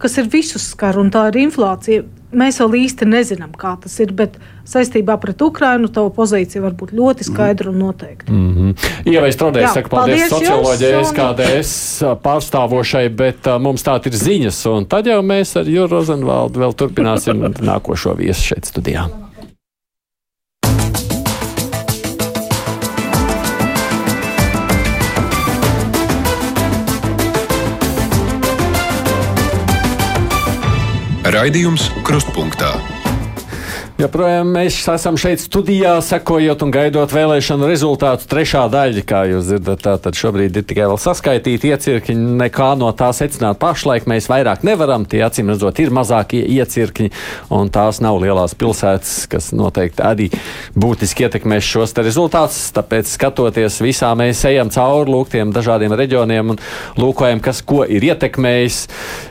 kas 0.03 0.19
ir 0.19 0.27
visus 0.31 0.67
skar, 0.73 0.99
un 0.99 1.11
tā 1.13 1.29
ir 1.31 1.39
inflācija. 1.45 2.03
Mēs 2.33 2.57
vēl 2.57 2.79
īsti 2.79 3.05
nezinām, 3.05 3.51
kā 3.57 3.75
tas 3.81 3.93
ir, 4.01 4.09
bet 4.17 4.39
saistībā 4.65 5.19
pret 5.21 5.41
Ukrajinu 5.45 5.91
tava 5.93 6.09
pozīcija 6.15 6.63
var 6.63 6.73
būt 6.79 6.95
ļoti 6.97 7.27
skaidra 7.27 7.69
un 7.69 7.77
noteikta. 7.77 8.31
Mm 8.33 8.53
-hmm. 8.55 9.27
Es 9.29 9.37
tādēļ 9.37 9.67
saku 9.73 9.89
paldies, 9.93 10.29
paldies 10.29 10.29
socioloģijai, 10.33 11.03
SKDS 11.11 11.73
pārstāvošai, 12.25 13.09
bet 13.09 13.47
uh, 13.47 13.59
mums 13.61 13.85
tā 13.85 13.99
ir 14.05 14.17
ziņas, 14.17 14.65
un 14.73 14.85
tad 14.85 15.07
jau 15.07 15.21
mēs 15.21 15.59
ar 15.59 15.69
Juru 15.69 15.95
Rozenvaldu 15.95 16.59
vēl 16.59 16.73
turpināsim 16.73 17.45
nākošo 17.71 18.17
viesu 18.17 18.41
šeit 18.53 18.65
studijā. 18.65 19.22
Raidījums 31.33 31.87
Krustpunktā. 32.05 32.92
Joprojām 33.93 34.49
mēs 34.55 34.79
esam 34.89 35.19
šeit 35.21 35.37
studijā, 35.37 35.91
sekojot 36.01 36.63
un 36.65 36.71
gaidot 36.73 37.11
vēlēšanu 37.13 37.67
rezultātus. 37.69 38.25
Trešā 38.25 38.63
daļa, 38.73 39.03
kā 39.05 39.19
jūs 39.29 39.45
dzirdat, 39.45 39.83
tātad 39.85 40.17
šobrīd 40.17 40.55
ir 40.57 40.65
tikai 40.65 40.87
vēl 40.89 40.97
saskaitīti 40.97 41.69
iecirkņi. 41.69 42.15
Nekā 42.39 42.71
no 42.81 42.89
tā 42.97 43.11
secināt 43.13 43.59
pašlaik 43.61 44.07
mēs 44.09 44.25
vairāk 44.31 44.65
nevaram. 44.65 45.05
Tie 45.05 45.21
acīm 45.21 45.51
redzot 45.53 45.77
ir 45.83 45.93
mazākie 45.93 46.41
iecirkņi, 46.55 47.11
un 47.53 47.69
tās 47.75 47.99
nav 48.01 48.17
lielās 48.23 48.57
pilsētas, 48.57 49.27
kas 49.29 49.51
noteikti 49.53 50.01
arī 50.01 50.27
būtiski 50.73 51.27
ietekmēs 51.27 51.69
šos 51.75 51.93
rezultātus. 52.01 52.63
Tāpēc, 52.73 53.13
skatoties 53.13 53.77
visā, 53.85 54.09
mēs 54.17 54.41
ejam 54.49 54.73
cauri 54.73 55.13
lūgtiem 55.13 55.53
dažādiem 55.53 55.93
reģioniem 55.93 56.55
un 56.55 56.61
lūkojam, 56.97 57.43
kas 57.45 57.61
ko 57.61 57.85
ir 57.85 58.09
ietekmējis. 58.09 58.81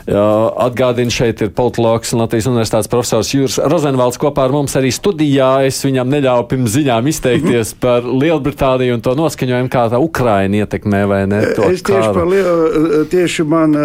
Atgādinu, 0.07 1.19
šeit 1.19 1.43
ir 1.43 1.51
politologs 1.51 2.15
un 2.15 2.23
Latvijas 2.23 2.47
universitātes 2.55 2.95
profesors 2.95 3.35
Jūras 3.35 3.59
Rozenvalds 3.67 4.23
kopā 4.23 4.47
ar 4.47 4.52
ar 4.53 4.59
mums 4.59 4.75
arī 4.77 4.93
studijā. 4.93 5.49
Es 5.67 5.81
viņam 5.85 6.11
neļauju 6.13 6.47
pirms 6.51 6.75
ziņām 6.77 7.09
izteikties 7.11 7.75
par 7.83 8.05
Lielbritāniju 8.05 8.99
un 8.99 9.05
to 9.05 9.15
noskaņojumu, 9.19 9.71
kā 9.73 9.87
tā 9.93 10.01
Ukraina 10.03 10.63
ietekmē 10.63 11.03
vai 11.09 11.23
ne. 11.31 11.41
Es 11.53 11.57
tieši 11.57 11.87
kāru. 11.89 12.13
par 12.19 12.29
lielu, 12.29 13.05
tieši 13.13 13.47
man 13.49 13.77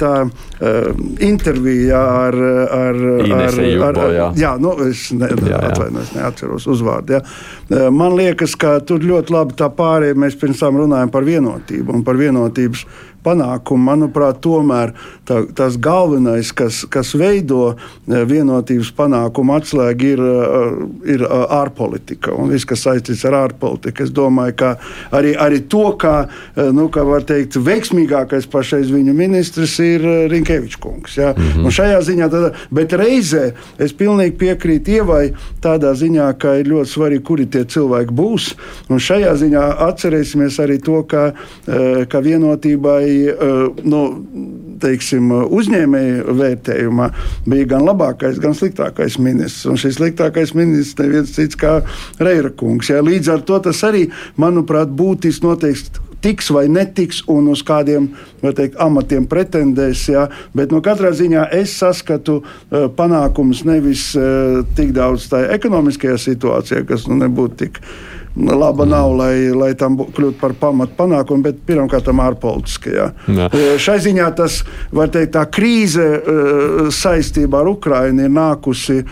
tā 0.00 0.12
uh, 0.26 0.90
intervija 1.24 2.02
ar, 2.26 2.36
ar, 2.36 3.00
ar, 3.22 3.60
Jubo, 3.62 3.88
ar, 3.88 4.00
jā. 4.12 4.28
jā, 4.42 4.52
nu, 4.60 4.74
es 4.88 5.08
ne, 5.16 5.30
jā, 5.32 5.54
jā. 5.54 5.62
atvainojos, 5.70 6.12
neatceros 6.16 6.68
uzvārdu. 6.72 7.16
Jā. 7.16 7.88
Man 7.94 8.16
liekas, 8.18 8.56
ka 8.60 8.76
tur 8.84 9.04
ļoti 9.06 9.32
labi 9.32 9.56
tā 9.58 9.70
pārējie 9.72 10.18
mēs 10.18 10.36
pirms 10.40 10.60
tam 10.60 10.82
runājam 10.82 11.12
par 11.12 11.24
vienotību 11.26 11.96
un 11.96 12.04
par 12.06 12.20
vienotības 12.20 12.84
panākumu. 13.24 13.82
Manuprāt, 13.92 14.40
tomēr 14.44 14.92
tā, 15.28 15.42
tas 15.56 15.76
galvenais, 15.80 16.52
kas, 16.56 16.82
kas 16.90 17.12
veido 17.18 17.72
e, 17.72 18.22
vienotības 18.28 18.92
panākumu 18.96 19.56
atslēgu, 19.56 20.10
ir, 20.14 20.22
e, 20.22 21.12
ir 21.14 21.24
e, 21.26 21.40
ārpolitika 21.58 22.34
un 22.36 22.52
viss, 22.52 22.66
kas 22.68 22.84
saistīts 22.86 23.24
ar 23.28 23.38
ārpolitiku. 23.44 24.06
Es 24.06 24.12
domāju, 24.14 24.56
ka 24.62 24.72
arī, 25.14 25.34
arī 25.38 25.62
to, 25.72 25.84
kā, 26.00 26.14
nu, 26.74 26.88
kā 26.92 27.04
var 27.06 27.26
teikt, 27.28 27.58
veiksmīgākais 27.62 28.48
pašais 28.50 28.90
viņu 28.92 29.14
ministrs 29.16 29.78
ir 29.82 30.06
Rinkevičs 30.32 30.80
kungs. 30.82 31.16
Ja? 31.18 31.32
Mm 31.36 31.42
-hmm. 31.42 31.64
Un 31.66 31.76
šajā 31.78 32.00
ziņā, 32.08 32.30
tad, 32.30 32.58
bet 32.70 32.92
reizē 32.92 33.52
es 33.78 33.92
pilnīgi 33.92 34.36
piekrītu 34.38 34.90
Ievai 34.98 35.32
tādā 35.62 35.94
ziņā, 35.94 36.32
ka 36.38 36.56
ir 36.60 36.66
ļoti 36.66 36.90
svarīgi, 36.90 37.22
kuri 37.22 37.46
tie 37.46 37.64
cilvēki 37.64 38.12
būs. 38.12 38.54
Un 38.88 38.98
šajā 38.98 39.34
ziņā 39.36 39.62
atcerēsimies 39.88 40.58
arī 40.60 40.78
to, 40.82 41.02
ka, 41.02 41.32
ka 42.08 42.20
vienotībai 42.20 43.11
arī 43.12 43.18
eh, 43.28 43.82
nu, 43.84 44.02
teiksim, 44.82 45.30
uzņēmēju 45.54 46.36
vērtējumā 46.38 47.08
bija 47.46 47.68
gan 47.74 47.84
labākais, 47.86 48.40
gan 48.42 48.56
sliktākais 48.58 49.18
ministrs. 49.22 49.66
Un 49.70 49.78
šis 49.78 50.00
sliktākais 50.00 50.54
ministrs 50.58 50.98
neviens 50.98 51.34
cits 51.36 51.58
kā 51.58 51.80
Reira 52.18 52.50
kungs. 52.50 52.90
Jā. 52.90 53.02
Līdz 53.04 53.36
ar 53.36 53.44
to 53.46 53.60
tas 53.68 53.82
arī, 53.86 54.08
manuprāt, 54.40 54.90
būtiski 54.90 55.46
noteikti 55.46 56.08
tiks 56.22 56.52
vai 56.54 56.68
netiks 56.70 57.22
un 57.30 57.48
uz 57.50 57.64
kādiem 57.66 58.12
teikt, 58.42 58.76
amatiem 58.82 59.26
pretendēs. 59.26 60.04
Ja? 60.10 60.28
Bet 60.54 60.70
nu, 60.70 60.78
katrā 60.84 61.10
ziņā 61.18 61.48
es 61.58 61.74
saskatu 61.80 62.40
uh, 62.42 62.86
panākumus 62.94 63.64
nevis 63.66 64.12
uh, 64.14 64.62
tik 64.78 64.94
daudz 64.94 65.26
tajā 65.32 65.50
ekonomiskajā 65.58 66.18
situācijā, 66.22 66.84
kas 66.86 67.08
nu, 67.10 67.18
nebūtu 67.24 67.58
tik 67.64 67.82
laba 68.36 68.84
nav, 68.84 69.12
lai, 69.16 69.50
lai 69.52 69.72
tam 69.78 69.98
kļūtu 70.00 70.38
par 70.40 70.54
pamatu 70.58 70.96
panākumu, 70.96 71.44
bet 71.44 71.60
pirmkārt 71.68 72.08
ārpolitiskajā. 72.08 73.08
E, 73.28 73.64
šai 73.82 73.98
ziņā 74.06 74.28
tas, 74.36 74.62
var 74.94 75.12
teikt, 75.12 75.34
tā 75.36 75.44
krīze 75.52 76.04
e, 76.04 76.36
saistībā 76.94 77.60
ar 77.62 77.72
Ukrajinu 77.74 78.26
ir 78.26 78.32
nākusi 78.32 79.02
e, 79.02 79.04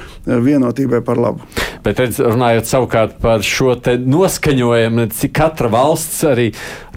vienotībai 0.46 1.02
par 1.04 1.20
labu. 1.20 1.44
Bet 1.84 2.00
redz, 2.00 2.20
runājot 2.20 2.68
savukārt 2.68 3.18
par 3.22 3.44
šo 3.44 3.74
noskaņojumu, 4.04 5.08
cik 5.16 5.36
katra 5.36 5.70
valsts 5.72 6.24
arī 6.28 6.50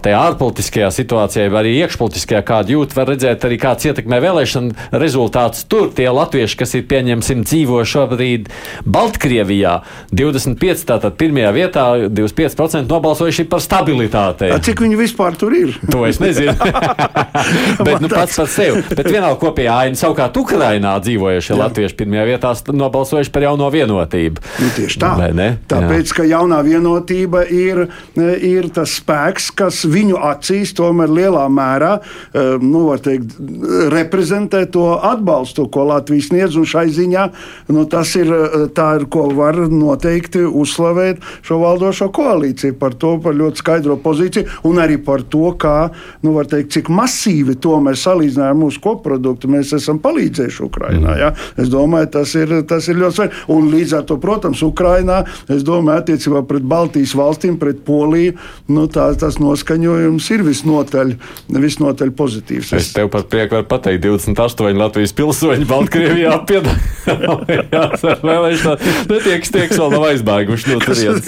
tajā 0.04 0.20
ārpolitiskajā 0.30 0.90
situācijā, 0.94 1.48
vai 1.54 1.64
arī 1.64 1.74
iekšpolitiskajā, 1.84 2.42
kāda 2.48 2.76
jūt, 2.76 2.96
var 2.98 3.10
redzēt 3.14 3.46
arī 3.48 3.58
kāds 3.62 3.88
ietekmē 3.90 4.20
vēlēšanu 4.24 5.00
rezultātus. 5.02 5.66
Tur 5.70 5.90
tie 5.96 6.10
latvieši, 6.12 6.58
kas 6.60 6.76
ir 6.78 6.86
pieņemsim 6.92 7.44
dzīvo 7.48 7.82
šobrīd 7.88 8.50
Baltkrievijā, 8.86 9.80
25, 10.14 10.86
tātad 10.90 11.18
pirmajā 11.20 11.54
vietā, 11.56 11.86
25% 12.08 12.92
nobalsojuši 12.92 13.48
par 13.52 13.64
stabilitāti. 13.64 14.52
A, 14.54 14.60
cik 14.64 14.84
viņi 14.84 15.00
vispār 15.00 15.38
tur 15.40 15.56
ir? 15.58 15.76
To 15.92 16.04
es 16.08 16.20
nezinu. 16.24 16.56
Bet 17.88 18.04
nu, 18.04 18.12
pats 18.12 18.38
par 18.40 18.50
sevi. 18.52 18.84
Bet 18.94 19.10
vienalga 19.10 19.40
kopējā 19.42 19.80
aina 19.88 20.00
savukārt 20.00 20.38
Ukrainā 20.40 20.96
dzīvojušie 21.04 21.58
latvieši 21.60 21.98
pirmajā 22.00 22.28
vietā 22.30 22.54
nobalsojuši 22.74 23.34
par 23.34 23.48
jauno 23.48 23.70
vienotību. 23.74 24.44
Nu, 24.64 24.72
tieši 24.78 25.02
tā. 25.02 25.14
Tāpēc, 25.72 26.12
Jā. 26.12 26.18
ka 26.18 26.28
jaunā 26.28 26.60
vienotība 26.66 27.44
ir, 27.48 27.86
ir 28.18 28.70
tas 28.74 28.98
spēks, 29.00 29.50
kas 29.58 29.84
viņu 29.94 30.20
acīs 30.32 30.74
tomēr 30.78 31.12
lielā 31.14 31.46
mērā 31.52 31.94
eh, 32.00 32.56
nu, 32.62 32.86
teikt, 33.04 33.38
reprezentē 33.94 34.66
to 34.72 34.88
atbalstu, 34.98 35.68
ko 35.72 35.88
Latvija 35.92 36.30
sniedz. 36.30 36.60
Šai 36.64 36.88
ziņā 36.94 37.24
nu, 37.74 37.84
tas 37.90 38.14
ir, 38.20 38.30
eh, 38.32 38.68
ir, 38.70 39.06
ko 39.12 39.28
var 39.36 39.58
noteikti 39.72 40.44
uzslavēt 40.48 41.22
šo 41.46 41.60
valdošo 41.64 42.10
koalīciju 42.14 42.78
par 42.80 42.96
to, 43.00 43.16
par 43.24 43.36
ļoti 43.38 43.64
skaidro 43.64 43.98
pozīciju 44.02 44.64
un 44.70 44.82
arī 44.82 45.00
par 45.04 45.24
to, 45.28 45.52
kā, 45.60 45.90
nu, 46.24 46.36
teikt, 46.44 46.74
cik 46.78 46.92
masīvi 46.94 47.56
tomēr 47.62 47.98
salīdzinājumā 48.00 48.64
mūsu 48.64 48.82
koproduktu 48.84 49.50
mēs 49.52 49.74
esam 49.78 50.00
palīdzējuši 50.04 50.64
Ukrainā. 50.66 51.18
Ja? 51.20 51.32
Es 51.60 51.72
domāju, 51.74 52.12
tas 52.18 52.34
ir, 52.40 52.56
tas 52.70 52.88
ir 52.92 53.00
ļoti 53.02 53.18
svarīgi. 53.18 53.44
Un 53.54 53.70
līdz 53.74 53.98
ar 54.00 54.08
to, 54.10 54.18
protams, 54.22 54.64
Ukrainā, 54.66 55.24
es 55.52 55.66
domāju, 55.68 56.04
attiecībā 56.04 56.44
pret 56.50 56.66
Baltijas 56.68 57.16
valstīm, 57.18 57.58
pret 57.62 57.84
Poliju, 57.88 58.38
nu, 58.74 58.88
tā, 58.92 59.10
tas 59.20 59.40
noskaņo 59.42 59.83
noskaņojums 59.84 60.28
ir 60.34 60.44
visnotaļ, 60.48 61.12
visnotaļ 61.50 62.12
pozitīvs. 62.16 62.72
Es 62.78 62.92
tev 62.96 63.10
par 63.12 63.26
prieku 63.30 63.58
varu 63.58 63.68
pateikt, 63.68 64.04
28 64.06 64.80
Latvijas 64.80 65.14
pilsoņi 65.18 65.68
Baltkrievijā 65.68 66.38
piedalījās 66.50 68.06
ar 68.08 68.24
vēlēšanām. 68.24 68.86
Netiek 69.12 69.48
stieks 69.48 69.80
vēl 69.80 69.94
nav 69.94 70.08
aizbēguši 70.12 70.72
no 70.72 70.80
turienes. 70.84 71.22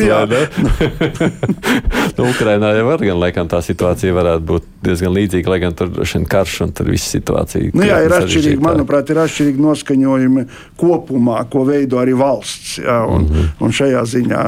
nu, 2.18 2.30
Ukrainā 2.30 2.72
jau 2.78 2.88
var 2.90 3.04
gan, 3.04 3.20
laikam, 3.22 3.50
tā 3.52 3.62
situācija 3.66 4.16
varētu 4.16 4.48
būt 4.52 4.70
diezgan 4.86 5.16
līdzīga, 5.16 5.52
lai 5.52 5.60
gan 5.64 5.76
tur 5.78 5.92
ir 6.04 6.28
karš 6.30 6.60
un 6.66 6.74
tur 6.76 6.90
viss 6.94 7.12
situācija. 7.16 7.74
Nu, 7.76 7.86
jā, 7.86 8.00
ir 8.06 8.16
atšķirīgi, 8.16 8.62
manuprāt, 8.64 9.10
ir 9.12 9.22
atšķirīgi 9.24 9.64
noskaņojumi 9.66 10.46
kopumā, 10.80 11.42
ko 11.52 11.66
veido 11.68 12.00
arī 12.02 12.16
valsts. 12.18 12.78
Jā, 12.84 13.02
un, 13.10 13.26
mm 13.26 13.34
-hmm. 13.34 13.66
un 13.66 13.76
šajā 13.80 14.04
ziņā 14.14 14.44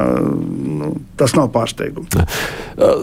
nu, 0.78 0.94
tas 1.18 1.36
nav 1.38 1.50
pārsteigums. 1.56 2.14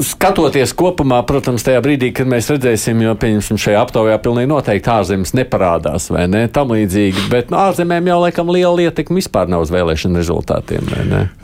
Skatoties 0.06 0.72
kopumā, 0.84 1.20
protams, 1.28 1.64
tajā 1.64 1.80
brīdī, 1.84 2.10
kad 2.16 2.28
mēs 2.30 2.50
redzēsim, 2.52 3.00
jo 3.04 3.14
pieņemsim 3.20 3.60
šajā 3.60 3.84
aptaujā 3.86 4.18
pilnīgi 4.24 4.50
noteikti 4.50 4.92
ārzemes 4.92 5.34
neparādās 5.36 6.10
vai 6.12 6.26
ne 6.30 6.44
tam 6.52 6.74
līdzīgi, 6.74 7.28
bet 7.32 7.52
no 7.52 7.62
ārzemēm 7.64 8.10
jau 8.12 8.20
laikam 8.24 8.52
liela 8.52 8.88
ietekme 8.88 9.20
vispār 9.20 9.50
nav 9.50 9.64
uz 9.64 9.72
vēlēšanu 9.74 10.20
rezultātiem. 10.20 10.92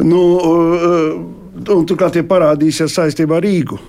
Nu, 0.03 0.25
un 1.61 1.89
turklāt 1.89 2.19
tie 2.19 2.27
parādīsies 2.27 2.95
saistībā 2.99 3.41
ar 3.41 3.47
Rīgu. 3.47 3.81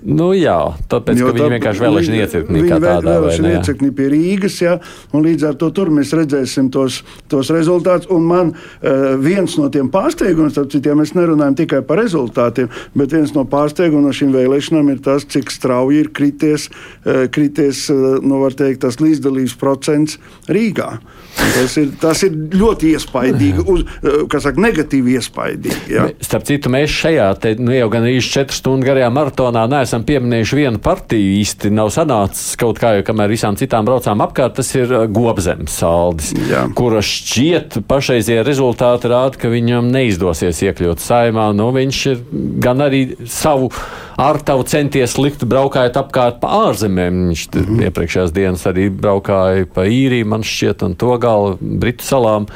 Nu, 0.00 0.30
jā, 0.36 0.56
tāpēc, 0.90 1.18
jo, 1.20 1.30
viņi 1.34 1.42
tā, 1.42 1.48
vienkārši 1.54 1.84
vēlēšana 1.84 2.20
iecirknī 2.24 2.62
kā 2.64 2.78
tādā. 2.80 3.14
Vēlēšana 3.18 3.52
iecirknī 3.58 3.90
pie 3.96 4.06
Rīgas, 4.14 4.56
jā, 4.62 4.76
un 5.12 5.26
līdz 5.26 5.46
ar 5.50 5.58
to 5.60 5.70
tur 5.76 5.90
mēs 5.92 6.14
redzēsim 6.16 6.70
tos, 6.72 7.00
tos 7.32 7.50
rezultātus. 7.52 8.08
Un 8.14 8.28
man 8.28 8.52
uh, 8.54 9.16
viens 9.20 9.56
no 9.60 9.68
tiem 9.72 9.90
pārsteigumiem, 9.92 10.52
starp 10.54 10.72
citiem, 10.72 11.02
mēs 11.02 11.12
nerunājam 11.18 11.58
tikai 11.62 11.82
par 11.86 12.00
rezultātiem, 12.00 12.70
bet 12.96 13.16
viens 13.16 13.34
no 13.36 13.44
pārsteigumiem 13.50 14.08
no 14.08 14.14
šīm 14.16 14.32
vēlēšanām 14.36 14.92
ir 14.94 15.02
tas, 15.04 15.26
cik 15.28 15.52
strauji 15.52 16.04
ir 16.04 16.12
krities, 16.16 16.70
uh, 17.04 17.26
krities 17.32 17.86
uh, 17.92 18.16
nu, 18.24 18.40
teikt, 18.56 18.80
tas 18.86 19.00
līdzdalības 19.02 19.58
procents 19.60 20.16
Rīgā. 20.48 20.94
Tas 21.40 21.76
ir, 21.78 21.90
tas 22.00 22.20
ir 22.26 22.34
ļoti 22.56 22.94
iespaidīgi, 22.94 23.62
uz, 23.70 23.84
kas 24.30 24.44
saka, 24.46 24.60
negatīvi 24.64 25.14
iespaidīgi. 25.18 25.78
Jā. 25.92 26.08
Starp 26.24 26.46
citu, 26.48 26.72
mēs 26.72 26.92
šajā 26.94 27.28
te, 27.42 27.54
nu, 27.60 27.72
jau 27.74 27.88
gan 27.92 28.06
īsi 28.10 28.32
četru 28.34 28.56
stundu 28.56 28.88
garajā 28.88 29.10
maratonā 29.14 29.64
neesam 29.70 29.89
neesam 29.90 30.04
pieminējuši 30.06 30.56
vienu 30.56 30.78
partiju 30.82 31.30
īsti 31.40 31.70
nav 31.74 31.88
sanācis 31.90 32.54
kaut 32.60 32.78
kā, 32.78 32.92
jo 32.94 33.04
kamēr 33.06 33.32
visām 33.32 33.56
citām 33.58 33.88
braucām 33.88 34.20
apkārt, 34.22 34.54
tas 34.60 34.68
ir 34.76 34.92
uh, 34.94 35.06
Gobzemes 35.10 35.74
saldis, 35.80 36.30
Jā. 36.46 36.68
kura 36.78 37.02
šķiet 37.02 37.80
pašreizie 37.90 38.38
rezultāti 38.46 39.10
rāda, 39.10 39.40
ka 39.40 39.50
viņam 39.50 39.90
neizdosies 39.90 40.62
iekļūt 40.62 41.02
saimā. 41.02 41.48
Nu, 41.58 41.72
viņš 41.74 42.02
ir 42.12 42.22
gan 42.62 42.84
arī 42.86 43.02
savu 43.26 43.72
ārtavu 44.20 44.68
centies 44.70 45.16
likt 45.18 45.42
braukājot 45.48 45.98
apkārt 45.98 46.38
pa 46.42 46.52
ārzemēm. 46.68 47.26
Viņš 47.32 47.44
mm 47.50 47.66
-hmm. 47.66 47.82
iepriekšējās 47.88 48.36
dienas 48.36 48.66
arī 48.70 48.86
braukāja 48.94 49.66
pa 49.74 49.88
īriju, 49.90 50.30
man 50.30 50.46
šķiet, 50.46 50.86
un 50.86 50.94
to 50.94 51.18
galu 51.18 51.58
Britu 51.60 52.06
salām. 52.06 52.46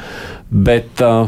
Bet, 0.49 1.01
uh, 1.03 1.27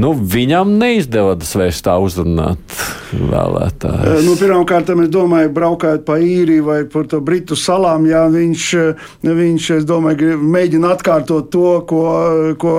nu, 0.00 0.12
viņam 0.14 0.74
neizdevās 0.80 1.54
vairs 1.58 1.82
tā 1.84 1.94
uzrunāt 2.02 2.78
vēlētājus. 3.14 4.24
Nu, 4.26 4.34
Pirmkārt, 4.38 4.90
es 4.90 5.10
domāju, 5.12 5.50
braukājot 5.54 6.04
pa 6.06 6.16
īriju 6.22 6.66
vai 6.66 6.78
par 6.90 7.06
to 7.10 7.20
Britu 7.24 7.56
salām, 7.58 8.06
jā, 8.08 8.24
viņš, 8.32 8.64
viņš 9.24 9.68
domāju, 9.86 10.34
mēģina 10.40 10.94
atkārtot 10.96 11.50
to, 11.52 11.68
ko, 11.88 12.02
ko, 12.60 12.74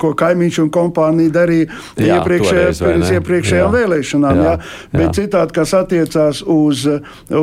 ko 0.00 0.12
kaimiņš 0.18 0.60
un 0.64 0.70
kompānija 0.74 1.34
darīja 1.34 1.68
jā, 1.68 2.18
iepriekšējā, 2.18 2.70
pirms 2.80 3.12
iepriekšējām 3.18 3.74
vēlēšanām. 3.74 4.40
Jā, 4.40 4.44
jā. 4.44 4.54
Jā. 4.54 4.98
Bet 4.98 5.20
citādi, 5.20 5.56
kas 5.58 5.74
attiecās 5.76 6.42
uz, 6.42 6.86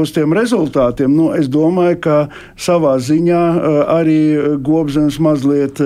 uz 0.01 0.15
tiem 0.15 0.35
rezultātiem, 0.37 1.13
nu, 1.13 1.29
es 1.37 1.51
domāju, 1.51 1.99
ka 2.07 2.17
savā 2.59 2.97
ziņā 3.01 3.43
arī 3.99 4.19
Gobzems 4.63 5.19
mazliet, 5.23 5.81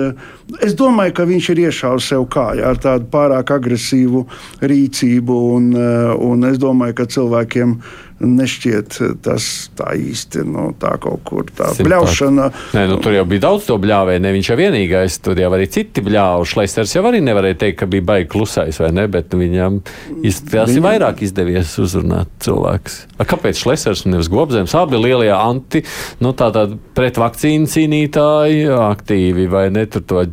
es 0.62 0.76
domāju, 0.78 1.16
ka 1.16 1.28
viņš 1.28 1.52
ir 1.54 1.64
iešāvis 1.66 2.10
sev 2.14 2.26
kājā 2.32 2.72
ar 2.72 2.80
tādu 2.82 3.08
pār 3.12 3.25
pārāk 3.26 3.54
agresīvu 3.58 4.26
rīcību. 4.62 5.38
Un, 5.56 5.70
eh, 5.74 6.16
un 6.16 6.44
es 6.50 6.58
domāju, 6.62 7.00
ka 7.02 7.10
cilvēkiem 7.10 7.80
nešķiet 8.16 8.96
tas 9.20 9.46
tā 9.76 9.90
īsti 9.92 10.44
nu, 10.48 10.70
tā 10.80 10.94
kaut 11.00 11.20
kur 11.28 11.44
tā 11.52 11.68
bļaušana. 11.76 12.46
Nē, 12.72 12.86
nu, 12.88 12.96
tur 13.04 13.12
jau 13.12 13.26
bija 13.28 13.44
daudz 13.44 13.66
to 13.68 13.76
bļāvēju, 13.80 14.22
ne 14.24 14.32
viņš 14.32 14.50
jau 14.50 14.56
vienīgais, 14.56 15.18
tur 15.24 15.40
jau 15.40 15.50
arī 15.52 15.66
citi 15.72 16.04
bļāvuši. 16.04 16.52
Šleisters 16.54 16.94
jau 16.96 17.02
arī 17.10 17.20
nevarēja 17.24 17.58
teikt, 17.64 17.78
ka 17.82 17.90
bija 17.92 18.06
baigi 18.08 18.30
klusais 18.32 18.80
vai 18.80 18.88
ne, 18.96 19.04
bet 19.12 19.36
viņam 19.36 19.82
izskatās 20.24 20.72
viņam... 20.72 20.86
vairāk 20.88 21.20
izdevies 21.26 21.74
uzrunāt 21.82 22.30
cilvēks. 22.46 23.02
A, 23.18 23.26
kāpēc 23.28 23.60
Šleisters 23.60 24.06
un 24.06 24.16
nevis 24.16 24.32
Gobzems? 24.32 24.76
Abi 24.78 25.00
lielie 25.00 25.34
anti, 25.34 25.84
nu 26.24 26.32
tā 26.36 26.48
tādi 26.54 26.80
pretvakcīnu 26.96 27.68
cīnītāji 27.68 28.64
aktīvi 28.80 29.44
vai 29.52 29.68
ne 29.74 29.84
tur 29.92 30.06
to 30.08 30.24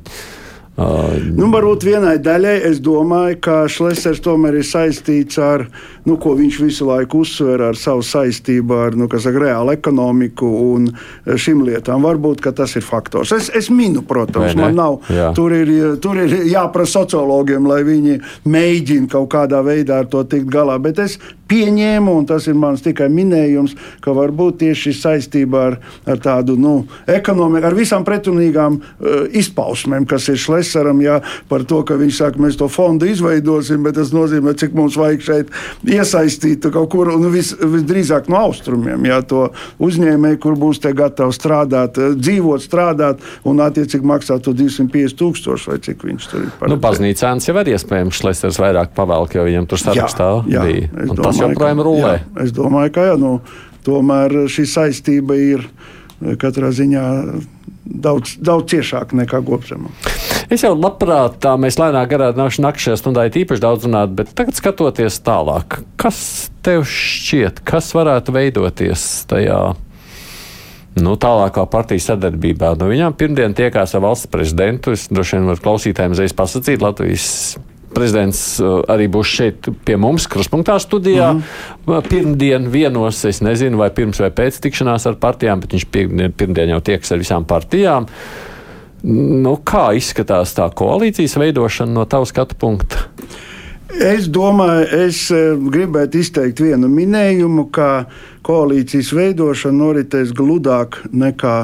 Uh, 0.73 1.19
nu, 1.37 1.51
varbūt 1.53 1.83
vienai 1.85 2.15
daļai 2.17 2.55
es 2.65 2.79
domāju, 2.81 3.35
ka 3.45 3.55
Šlesers 3.69 4.23
tomēr 4.25 4.55
ir 4.57 4.65
saistīts 4.65 5.37
ar, 5.37 5.67
nu, 6.07 6.15
ko 6.17 6.31
viņš 6.39 6.57
visu 6.63 6.87
laiku 6.87 7.21
uzsver, 7.21 7.61
ar 7.61 7.77
savu 7.77 8.01
saistību 8.01 8.79
ar 8.87 8.97
nu, 8.97 9.05
saka, 9.05 9.37
reālu 9.43 9.75
ekonomiku 9.75 10.49
un 10.73 10.87
šīm 11.29 11.61
lietām. 11.67 12.01
Varbūt 12.07 12.41
tas 12.57 12.73
ir 12.79 12.85
faktors. 12.87 13.35
Es, 13.37 13.51
es 13.53 13.69
minu, 13.69 14.01
protams, 14.01 14.57
man 14.57 14.73
nav. 14.79 14.97
Jā. 15.13 15.29
Tur 15.37 15.53
ir, 15.53 15.69
tur 16.01 16.17
ir 16.23 16.33
jāprasa 16.49 17.03
sociologiem, 17.03 17.69
lai 17.69 17.83
viņi 17.85 18.17
mēģina 18.49 19.11
kaut 19.13 19.29
kādā 19.35 19.61
veidā 19.65 20.01
ar 20.01 20.09
to 20.09 20.25
tikt 20.25 20.49
galā. 20.49 20.79
Bet 20.81 21.05
es 21.05 21.19
pieņēmu, 21.51 22.13
un 22.19 22.27
tas 22.29 22.47
ir 22.49 22.57
mans 22.59 22.83
tikai 22.83 23.09
minējums, 23.13 23.75
ka 24.03 24.13
varbūt 24.15 24.61
tieši 24.63 24.93
saistībā 24.97 25.63
ar, 25.69 25.77
ar 26.09 26.21
tādu 26.23 26.55
nu, 26.59 26.73
ekonomiku, 27.09 27.67
ar 27.67 27.77
visām 27.77 28.05
pretrunīgām 28.07 28.79
uh, 28.79 29.25
izpausmēm, 29.35 30.07
kas 30.09 30.29
ir 30.31 30.39
Šlesaram, 30.41 31.01
jā, 31.03 31.19
par 31.51 31.65
to, 31.69 31.81
ka 31.87 31.97
viņš 31.99 32.19
saka, 32.19 32.41
mēs 32.43 32.57
to 32.59 32.69
fondu 32.71 33.09
izveidosim, 33.09 33.83
bet 33.85 33.97
tas 33.99 34.13
nozīmē, 34.15 34.55
cik 34.59 34.75
mums 34.77 34.97
vajag 34.99 35.25
šeit 35.27 35.53
iesaistīt 35.87 36.69
kaut 36.73 36.89
kur, 36.93 37.11
un 37.13 37.27
vis, 37.33 37.53
visdrīzāk 37.59 38.29
no 38.31 38.39
austrumiem, 38.47 39.07
jā, 39.09 39.19
to 39.27 39.45
uzņēmēju, 39.83 40.41
kur 40.43 40.57
būs 40.59 40.81
te 40.83 40.93
gatavi 40.97 41.35
strādāt, 41.35 41.99
uh, 42.01 42.17
dzīvot, 42.17 42.63
strādāt, 42.63 43.23
un 43.47 43.61
attiecīgi 43.63 44.07
maksāt 44.07 44.45
to 44.45 44.55
250 44.57 45.19
tūkstoši 45.19 45.71
vai 45.71 45.79
cik 45.83 46.07
viņš 46.07 46.29
tur 46.31 46.45
ir. 46.45 46.51
Nu, 46.71 46.77
baznīcāns 46.81 47.47
jau 47.47 47.55
var 47.57 47.69
iespējams 47.69 48.19
Šlesers 48.19 48.59
vairāk 48.61 48.93
pavelk, 48.97 49.35
jo 49.37 49.45
viņam 49.47 49.67
tur 49.69 49.81
sarakstā 49.81 50.29
jā, 50.47 50.57
jā, 50.57 50.65
bija. 50.67 51.07
Joprojām 51.43 51.83
rulē. 51.85 52.13
Jā, 52.15 52.45
es 52.45 52.55
domāju, 52.55 52.93
ka 52.95 53.07
jā, 53.11 53.17
nu, 53.21 53.35
tomēr 53.85 54.45
šī 54.51 54.67
saistība 54.69 55.37
ir 55.39 55.67
eh, 55.67 56.35
katrā 56.39 56.71
ziņā 56.75 57.05
daudz, 57.83 58.37
daudz 58.39 58.73
ciešāka 58.73 59.17
nekā 59.23 59.43
gobzemā. 59.45 59.91
Es 60.51 60.63
jau 60.63 60.73
labprāt, 60.75 61.39
tā 61.43 61.55
mēs 61.57 61.79
lēnāk 61.79 62.11
garā 62.11 62.29
nakšņā 62.35 62.97
stundā 62.99 63.25
īpaši 63.31 63.63
daudz 63.63 63.87
runāt, 63.87 64.13
bet 64.17 64.33
tagad 64.37 64.57
skatoties 64.59 65.17
tālāk, 65.25 65.79
kas 65.99 66.51
tev 66.65 66.85
šķiet, 66.89 67.63
kas 67.65 67.89
varētu 67.95 68.35
veidoties 68.35 69.07
tajā? 69.31 69.73
Nu, 70.93 71.15
tālākā 71.17 71.63
partijas 71.73 72.11
sadarbībā. 72.11 72.75
Nu, 72.77 72.91
viņām 72.91 73.15
pirmdien 73.17 73.55
tiekās 73.57 73.95
ar 73.97 74.03
valsts 74.03 74.29
prezidentu. 74.29 74.93
Es 74.93 75.07
droši 75.09 75.39
vien 75.39 75.47
varu 75.49 75.63
klausītājiem 75.63 76.13
uzreiz 76.13 76.35
pasakīt, 76.37 76.85
Latvijas 76.85 77.31
prezidents 77.95 78.41
uh, 78.61 78.79
arī 78.91 79.07
būs 79.11 79.33
šeit 79.37 79.69
pie 79.85 79.97
mums, 79.97 80.27
Kruspunkta 80.27 80.79
studijā. 80.79 81.33
Mm 81.33 81.43
-hmm. 81.85 82.09
Pirmdien 82.09 82.71
vienos, 82.71 83.25
es 83.25 83.41
nezinu, 83.41 83.77
vai 83.77 83.89
pirms 83.89 84.19
vai 84.19 84.29
pēc 84.29 84.59
tikšanās 84.61 85.07
ar 85.07 85.15
partijām, 85.15 85.59
bet 85.59 85.73
viņš 85.73 85.85
pirmdien, 85.91 86.31
pirmdien 86.31 86.69
jau 86.69 86.81
tieks 86.81 87.11
ar 87.11 87.17
visām 87.17 87.45
partijām. 87.45 88.05
Nu, 89.43 89.57
kā 89.65 89.95
izskatās 89.95 90.55
tā 90.55 90.69
koalīcijas 90.73 91.35
veidošana 91.37 91.91
no 91.91 92.05
tava 92.05 92.25
skatu 92.25 92.55
punkta? 92.55 92.97
Es 93.93 94.25
domāju, 94.31 94.87
es 95.05 95.27
eh, 95.31 95.53
gribētu 95.53 96.17
izteikt 96.17 96.61
vienu 96.63 96.87
minējumu, 96.89 97.67
ka 97.71 98.05
koalīcijas 98.41 99.11
veidošana 99.13 99.77
noritēs 99.77 100.31
gludāk 100.33 100.97
nekā 101.13 101.57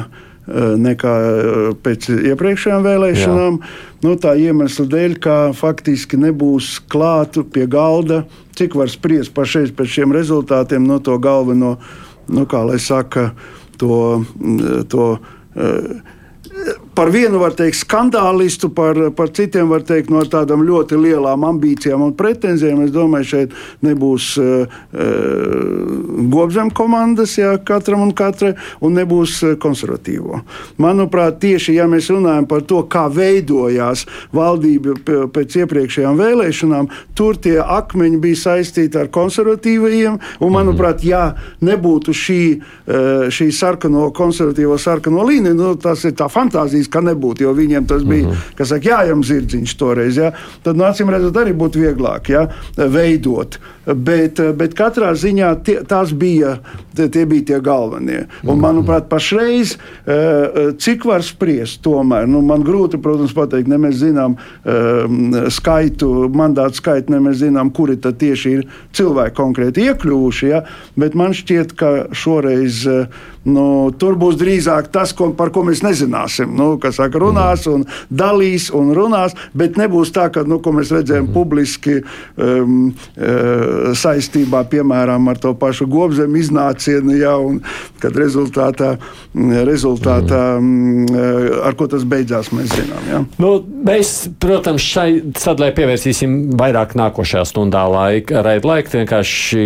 nekā 0.80 1.14
eh, 1.30 1.62
pēc 1.84 2.10
iepriekšējām 2.32 2.86
vēlēšanām. 2.86 3.60
Jā. 3.62 3.72
Nu, 4.06 4.16
tā 4.22 4.36
iemesla 4.40 4.86
dēļ, 4.90 5.18
ka 5.24 5.38
faktiski 5.58 6.20
nebūs 6.20 6.78
klāta 6.92 7.44
pie 7.44 7.68
galda, 7.70 8.24
cik 8.58 8.78
var 8.80 8.92
spriest 8.92 9.34
pašreiz 9.36 9.74
pēc 9.76 9.98
šiem 10.00 10.16
rezultātiem 10.16 10.88
no 10.88 11.00
to 11.04 11.18
galveno, 11.22 11.78
nu, 12.30 12.46
kā 12.50 12.64
lai 12.68 12.80
saka, 12.84 13.32
to. 13.82 14.24
to 14.92 15.12
uh, 15.18 16.08
par 17.00 17.14
vienu 17.16 17.40
var 17.40 17.54
teikt 17.56 17.78
skandālistu, 17.80 18.68
par, 18.76 18.98
par 19.16 19.30
citiem 19.32 19.70
var 19.72 19.86
teikt 19.88 20.10
no 20.12 20.20
tādām 20.28 20.66
ļoti 20.68 20.98
lielām 21.00 21.46
ambīcijām 21.48 22.02
un 22.04 22.10
pretenzijām. 22.20 22.82
Es 22.84 22.92
domāju, 22.92 23.28
šeit 23.30 23.54
nebūs 23.88 24.26
uh, 24.44 24.82
gobzem 26.34 26.68
komandas, 26.76 27.38
ja 27.40 27.54
katram 27.64 28.04
un 28.04 28.12
katrai, 28.12 28.52
un 28.84 29.00
nebūs 29.00 29.38
konservatīvo. 29.64 30.42
Manuprāt, 30.84 31.38
tieši 31.40 31.78
ja 31.78 31.86
mēs 31.88 32.10
runājam 32.12 32.50
par 32.52 32.66
to, 32.68 32.82
kā 32.92 33.06
veidojās 33.16 34.04
valdība 34.36 34.98
pēc 35.32 35.56
iepriekšējām 35.62 36.20
vēlēšanām, 36.20 36.92
tur 37.16 37.40
tie 37.40 37.62
akmeņi 37.64 38.20
bija 38.28 38.42
saistīti 38.44 39.00
ar 39.00 39.08
konservatīvajiem, 39.16 40.20
un 40.44 40.56
manuprāt, 40.58 41.08
ja 41.08 41.24
nebūtu 41.64 42.18
šī, 42.26 42.44
šī 43.40 43.50
sarkano, 43.56 44.10
konservatīvo 44.20 44.76
sarkano 44.76 45.24
līnija, 45.32 45.56
nu, 45.56 45.72
tas 45.80 46.04
ir 46.04 46.18
tā 46.20 46.28
fantāzijas 46.28 46.88
ka 46.91 47.02
nebūtu, 47.06 47.45
jo 47.47 47.54
viņiem 47.58 47.88
tas 47.89 48.04
bija, 48.04 48.28
mhm. 48.28 48.36
-huh. 48.36 48.56
kas 48.60 48.73
saka, 48.73 48.89
jājam 48.89 49.23
zirdziņš 49.23 49.75
toreiz, 49.80 50.17
ja? 50.17 50.32
tad, 50.63 50.78
nu, 50.78 50.86
acīm 50.88 51.10
redzot, 51.10 51.38
arī 51.38 51.54
būtu 51.54 51.84
vieglāk 51.86 52.30
ja? 52.30 52.47
veidot. 52.78 53.60
Bet, 53.89 54.38
bet 54.54 54.75
katrā 54.78 55.13
ziņā 55.17 55.49
tie, 55.65 55.80
tās 55.88 56.12
bija, 56.13 56.58
tie 56.93 57.23
bija 57.30 57.45
tie 57.47 57.60
galvenie. 57.63 58.19
Un, 58.43 58.58
mhm. 58.58 58.62
manuprāt, 58.62 59.08
pašreiz, 59.10 59.75
eh, 59.75 60.13
eh, 60.13 60.69
cik 60.78 61.08
var 61.10 61.25
spriest, 61.25 61.82
tomēr, 61.86 62.28
nu, 62.30 62.43
man 62.45 62.63
grūti, 62.65 62.99
protams, 63.02 63.34
pateikt, 63.34 63.69
ne 63.71 63.80
mēs 63.82 63.99
zinām 64.04 64.38
eh, 64.38 65.49
skaitu, 65.49 66.30
mandātu 66.30 66.82
skaitu, 66.82 67.15
ne 67.15 67.23
mēs 67.30 67.41
zinām, 67.41 67.73
kuri 67.73 67.97
tad 67.97 68.19
tieši 68.21 68.54
ir 68.60 68.67
cilvēki 68.93 69.38
konkrēti 69.39 69.89
iekļuvuši, 69.89 70.52
ja? 70.52 70.63
bet 70.99 71.17
man 71.17 71.34
šķiet, 71.34 71.73
ka 71.80 71.91
šoreiz 72.13 72.86
nu, 73.49 73.65
tur 73.99 74.17
būs 74.19 74.38
drīzāk 74.39 74.89
tas, 74.93 75.13
ko, 75.15 75.32
par 75.38 75.52
ko 75.56 75.63
mēs 75.67 75.82
nezināsim. 75.86 76.52
Nu, 76.60 76.73
kas 76.82 76.99
saka, 76.99 77.21
runās 77.21 77.65
un 77.71 77.86
dalīs 78.10 78.69
un 78.75 78.91
runās, 78.95 79.36
bet 79.58 79.80
nebūs 79.80 80.12
tā, 80.15 80.28
ka, 80.34 80.43
nu, 80.47 80.60
ko 80.63 80.73
mēs 80.75 80.91
redzējām 80.93 81.30
mm. 81.30 81.36
publiski 81.36 81.99
um, 81.99 82.91
uh, 83.17 83.79
saistībā, 83.98 84.63
piemēram, 84.70 85.30
ar 85.32 85.39
to 85.42 85.54
pašu 85.58 85.88
gobzemu 85.89 86.39
iznācienu, 86.39 87.15
ja, 87.20 87.36
un 87.42 87.62
kad 88.00 88.15
rezultātā, 88.18 88.96
rezultātā 89.68 90.44
mm. 90.60 91.20
ar 91.65 91.78
ko 91.80 91.89
tas 91.92 92.06
beidzās, 92.08 92.52
mēs 92.56 92.74
zinām. 92.76 93.08
Ja. 93.10 93.22
Nu, 93.42 93.52
mēs, 93.86 94.30
protams, 94.42 94.86
šai 94.86 95.08
sadalē 95.39 95.72
pievērsīsim 95.78 96.38
vairāk 96.60 96.96
nākošajā 97.00 97.46
stundā 97.50 97.86
laika, 97.92 98.44
raida 98.46 98.70
laika, 98.70 98.93
vienkārši 98.99 99.66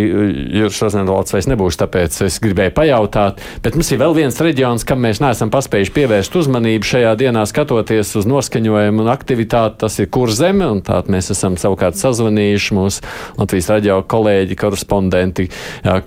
Jūras 0.58 0.80
Rozenvalds 0.84 1.34
vairs 1.34 1.48
nebūs, 1.50 1.78
tāpēc 1.80 2.20
es 2.26 2.38
gribēju 2.42 2.74
pajautāt, 2.76 3.42
bet 3.64 3.78
mums 3.78 3.92
ir 3.94 4.02
vēl 4.02 4.16
viens 4.18 4.40
reģions, 4.40 4.86
kam 4.88 5.02
mēs 5.04 5.22
neesam 5.24 5.52
paspējuši 5.54 5.94
pievērst 5.94 6.38
uzmanību 6.40 6.90
šajā 6.90 7.14
dienā 7.20 7.44
skatoties 7.50 8.14
uz 8.20 8.28
noskaņojumu 8.30 9.04
un 9.04 9.12
aktivitāti, 9.12 9.80
tas 9.84 9.98
ir 10.02 10.10
kur 10.14 10.32
zeme, 10.34 10.66
un 10.70 10.82
tā 10.84 11.00
mēs 11.10 11.32
esam 11.34 11.58
savukārt 11.60 11.98
sazvanījuši 12.00 12.76
mūsu 12.76 13.04
Latvijas 13.38 13.70
radio 13.74 14.00
kolēģi, 14.10 14.58
korespondenti 14.60 15.48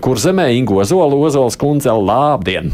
Kurzemē, 0.04 0.50
Ingo 0.58 0.80
Ozolu, 0.82 1.20
Ozols 1.28 1.58
kundze, 1.60 1.92
labdien! 1.94 2.72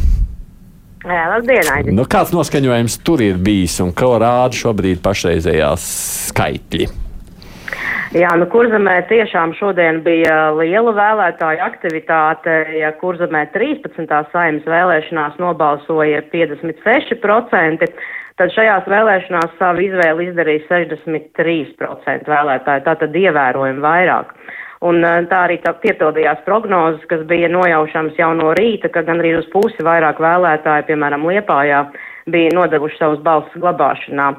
Jā, 1.05 1.25
labdien, 1.29 1.69
Aidi. 1.69 1.93
Nu, 1.93 2.07
kāds 2.09 2.33
noskaņojums 2.33 2.97
tur 3.05 3.21
ir 3.21 3.37
bijis 3.37 3.77
un 3.85 3.91
ko 3.97 4.15
rāda 4.23 4.57
šobrīd 4.57 5.03
pašreizējās 5.05 5.89
skaitļi? 6.31 6.89
Jā, 8.15 8.31
nu 8.39 8.47
Kurzemē 8.47 9.01
tiešām 9.11 9.57
šodien 9.59 9.99
bija 10.05 10.53
liela 10.55 10.93
vēlētāja 10.95 11.67
aktivitāte. 11.67 12.53
Ja 12.79 12.93
Kurzemē 13.01 13.49
13. 13.51 14.07
saimnes 14.31 14.69
vēlēšanās 14.71 15.41
nobalsoja 15.43 16.23
56%, 16.31 17.89
tad 18.39 18.55
šajās 18.55 18.87
vēlēšanās 18.89 19.59
savu 19.59 19.83
izvēli 19.89 20.29
izdarīja 20.31 20.63
63% 20.71 22.31
vēlētāji, 22.31 22.87
tātad 22.87 23.19
ievērojami 23.19 23.83
vairāk. 23.83 24.31
Un 24.85 25.01
tā 25.01 25.39
arī 25.47 25.57
tā 25.65 25.73
piepildījās 25.81 26.43
prognozes, 26.45 27.05
kas 27.09 27.23
bija 27.29 27.49
nojaušams 27.49 28.19
jau 28.21 28.35
no 28.37 28.51
rīta, 28.59 28.91
ka 28.93 29.01
gan 29.07 29.23
arī 29.23 29.33
uz 29.39 29.47
pusi 29.53 29.81
vairāk 29.85 30.21
vēlētāji, 30.21 30.89
piemēram, 30.91 31.25
Liepājā, 31.31 31.87
bija 32.29 32.53
nodevuši 32.53 33.01
savus 33.01 33.23
balsus 33.25 33.63
glabāšanā. 33.63 34.35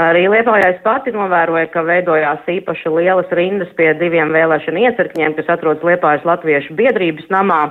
Arī 0.00 0.24
Liepājā 0.32 0.70
es 0.72 0.80
pati 0.84 1.12
novēroju, 1.12 1.68
ka 1.74 1.84
veidojās 1.84 2.48
īpaši 2.48 2.92
lielas 2.94 3.32
rindas 3.36 3.72
pie 3.76 3.90
diviem 4.00 4.32
vēlēšana 4.32 4.86
iecirkņiem, 4.88 5.34
kas 5.36 5.52
atrodas 5.52 5.84
Liepājas 5.84 6.24
Latviešu 6.24 6.78
biedrības 6.78 7.28
namā. 7.28 7.66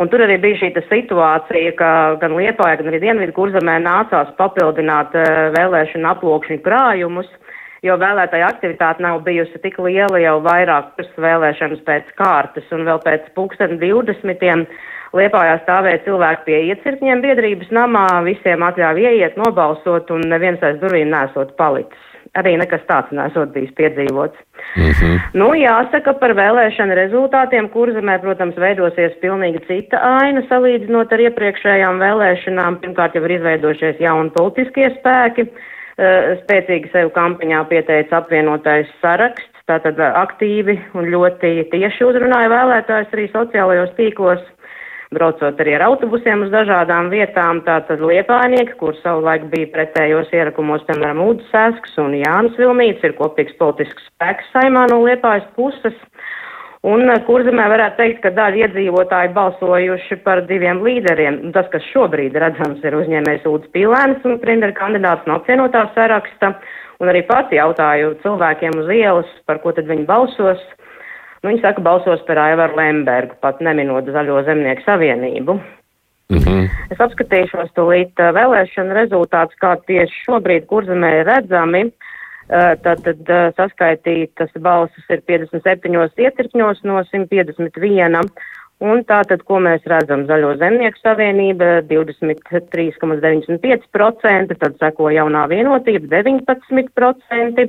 Un 0.00 0.08
tur 0.10 0.24
arī 0.24 0.40
bija 0.42 0.62
šī 0.62 0.72
situācija, 0.88 1.76
ka 1.78 1.90
gan 2.22 2.34
Liepājā, 2.38 2.80
gan 2.80 2.90
arī 2.90 3.02
Dienvidu 3.04 3.36
kurzemē 3.36 3.78
nācās 3.84 4.34
papildināt 4.40 5.14
vēlēšana 5.54 6.16
aplokšņu 6.16 6.62
krājumus 6.66 7.30
jo 7.86 7.96
vēlētāja 8.00 8.50
aktivitāte 8.52 9.02
nav 9.04 9.22
bijusi 9.26 9.60
tik 9.62 9.78
liela 9.82 10.20
jau 10.22 10.36
vairākas 10.44 11.10
vēlēšanas 11.16 11.82
pēc 11.86 12.12
kārtas, 12.20 12.68
un 12.74 12.86
vēl 12.88 13.02
pēc 13.04 13.30
pulksten 13.36 13.78
20. 13.82 14.66
Liepājā 15.16 15.56
stāvēja 15.64 16.04
cilvēki 16.04 16.46
pie 16.46 16.58
iecirkņiem 16.70 17.24
biedrības 17.24 17.72
namā, 17.74 18.06
visiem 18.22 18.62
atļāva 18.62 19.08
ieiet, 19.08 19.40
nobalsot, 19.40 20.12
un 20.14 20.22
neviens 20.30 20.62
aiz 20.62 20.78
durvīm 20.82 21.10
nesot 21.10 21.56
palicis. 21.58 22.06
Arī 22.38 22.52
nekas 22.60 22.84
tāds 22.86 23.10
nesot 23.10 23.50
bijis 23.50 23.72
piedzīvots. 23.74 24.38
Mm 24.78 24.90
-hmm. 24.90 25.16
Nu, 25.34 25.48
jāsaka 25.58 26.12
par 26.20 26.30
vēlēšanu 26.38 26.94
rezultātiem. 26.94 27.68
Kurzemē, 27.74 28.20
protams, 28.22 28.54
veidosies 28.54 29.18
pilnīgi 29.22 29.66
cita 29.66 29.98
aina 29.98 30.42
salīdzinot 30.46 31.12
ar 31.12 31.20
iepriekšējām 31.26 31.98
vēlēšanām. 31.98 32.78
Pirmkārt, 32.80 33.14
jau 33.14 33.24
ir 33.24 33.30
izveidojušies 33.30 34.00
jauni 34.00 34.30
politiskie 34.30 34.90
spēki. 34.98 35.48
Eh, 36.00 36.38
spēcīgi 36.46 36.88
sev 36.94 37.10
kampaņā 37.12 37.58
pieteica 37.68 38.22
apvienotais 38.22 38.88
saraksts, 39.02 39.58
tātad 39.68 39.98
eh, 40.00 40.14
aktīvi 40.16 40.78
un 40.96 41.10
ļoti 41.12 41.66
tieši 41.74 42.06
uzrunāja 42.06 42.48
vēlētājs 42.48 43.12
arī 43.12 43.26
sociālajos 43.28 43.92
tīklos, 43.98 44.40
braucot 45.12 45.60
arī 45.60 45.74
ar 45.76 45.84
autobusiem 45.90 46.46
uz 46.46 46.54
dažādām 46.54 47.10
vietām, 47.12 47.60
tātad 47.66 48.00
liepājnieki, 48.00 48.78
kur 48.80 48.96
savulaik 49.02 49.44
bija 49.52 49.68
pretējos 49.74 50.32
ierakumos, 50.32 50.86
piemēram, 50.88 51.20
Ūdens 51.26 51.52
Sēsks 51.52 52.00
un 52.00 52.16
Jānis 52.16 52.56
Vilmīts, 52.56 53.04
ir 53.04 53.18
kopīgs 53.20 53.58
politisks 53.60 54.08
spēks 54.14 54.48
saimā 54.54 54.86
no 54.88 55.02
liepājas 55.04 55.52
puses. 55.58 55.98
Un 56.88 57.10
eh, 57.12 57.18
kurzemē 57.26 57.66
varētu 57.68 57.98
teikt, 57.98 58.20
ka 58.24 58.30
daļa 58.32 58.64
iedzīvotāji 58.64 59.32
balsojuši 59.36 60.16
par 60.24 60.40
diviem 60.48 60.80
līderiem. 60.84 61.40
Tas, 61.52 61.66
kas 61.72 61.84
šobrīd 61.92 62.38
redzams, 62.40 62.80
ir 62.80 62.96
uzņēmējs 62.96 63.48
Ūdens 63.50 63.72
Pīlēns 63.74 64.24
un 64.28 64.38
premjera 64.40 64.72
kandidāts 64.78 65.28
no 65.28 65.36
apvienotā 65.36 65.84
saraksta. 65.96 66.54
Un 67.00 67.12
arī 67.12 67.20
pati 67.28 67.58
jautāju 67.58 68.14
cilvēkiem 68.24 68.78
uz 68.80 68.88
ielas, 68.92 69.28
par 69.48 69.60
ko 69.60 69.74
tad 69.76 69.88
viņi 69.88 70.06
balsos. 70.08 70.62
Nu, 71.40 71.50
viņi 71.50 71.60
saka, 71.60 71.84
balsos 71.84 72.24
par 72.28 72.40
Aivaru 72.40 72.76
Lembergu, 72.76 73.36
pat 73.44 73.60
neminot 73.64 74.08
Zaļo 74.08 74.40
zemnieku 74.48 74.84
savienību. 74.84 75.56
Mm 76.30 76.40
-hmm. 76.40 76.66
Es 76.94 77.00
apskatīšos 77.00 77.76
tūlīt 77.76 78.16
eh, 78.16 78.32
vēlēšanu 78.32 78.96
rezultātus, 78.96 79.60
kā 79.60 79.76
tieši 79.84 80.24
šobrīd 80.24 80.68
kurzemē 80.72 81.12
ir 81.20 81.28
redzami. 81.28 81.84
Uh, 81.84 82.09
Tātad 82.50 83.28
saskaitītas 83.54 84.50
balsis 84.58 85.04
ir 85.14 85.20
57 85.28 86.24
iecirkņos 86.26 86.80
no 86.88 86.96
151. 87.06 88.18
Un 88.80 89.04
tātad, 89.04 89.44
ko 89.44 89.58
mēs 89.60 89.84
redzam, 89.92 90.24
Zaļo 90.24 90.56
zemnieku 90.58 90.98
savienība 91.02 91.84
23,95%, 91.90 94.56
tad 94.62 94.72
seko 94.80 95.10
jaunā 95.12 95.42
vienotība 95.52 96.08
19%, 96.14 97.66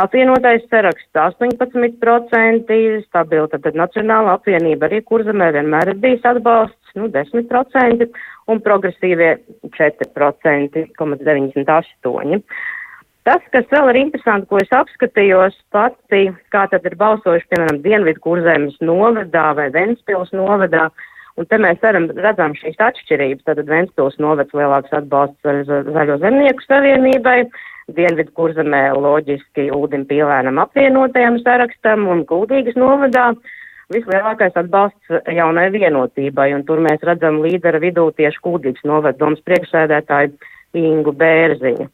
apvienotais 0.00 0.64
saraksts 0.70 1.12
18%, 1.12 3.04
stabila 3.04 3.48
tad 3.52 3.68
Nacionāla 3.76 4.40
apvienība 4.40 4.88
arī 4.88 5.04
kurzemē 5.04 5.52
vienmēr 5.58 5.92
ir 5.92 5.98
bijis 6.00 6.24
atbalsts, 6.24 6.88
nu 6.96 7.12
10%, 7.12 8.08
un 8.48 8.56
progresīvie 8.64 9.44
4,98%. 9.76 12.40
Tas, 13.26 13.42
kas 13.50 13.66
vēl 13.72 13.88
ir 13.90 13.96
interesanti, 14.04 14.46
ko 14.46 14.60
es 14.62 14.70
apskatījos 14.70 15.56
pati, 15.74 16.28
kā 16.54 16.62
tad 16.70 16.84
ir 16.86 16.94
balsojuši, 17.00 17.48
piemēram, 17.50 17.80
Dienvidu 17.82 18.22
kurzemes 18.22 18.76
novadā 18.78 19.48
vai 19.58 19.66
Ventspils 19.74 20.30
novadā, 20.30 20.84
un 21.34 21.48
te 21.50 21.58
mēs 21.58 21.82
varam, 21.82 22.06
redzam 22.22 22.54
šīs 22.54 22.78
atšķirības. 22.86 23.42
Tātad 23.48 23.66
Ventspils 23.72 24.20
novads 24.22 24.54
lielāks 24.54 24.94
atbalsts 24.94 25.42
zaļo 25.98 26.20
zemnieku 26.22 26.68
savienībai, 26.68 27.40
Dienvidu 27.98 28.30
kurzemē 28.38 28.84
loģiski 28.94 29.72
Uldim 29.74 30.06
Pīlēnam 30.06 30.62
apvienotajam 30.62 31.42
sarakstam 31.42 32.06
un 32.10 32.22
Kuldīgas 32.30 32.78
novadā 32.78 33.32
vislielākais 33.94 34.54
atbalsts 34.58 35.18
jaunai 35.34 35.68
vienotībai, 35.74 36.52
un 36.54 36.62
tur 36.66 36.78
mēs 36.82 37.02
redzam 37.06 37.42
līdera 37.42 37.82
vidū 37.82 38.12
tieši 38.14 38.42
Kuldīgas 38.46 38.86
novada 38.86 39.18
domas 39.18 39.42
priekšsēdētāju 39.50 40.34
Ingu 40.78 41.14
Bērziņu. 41.14 41.90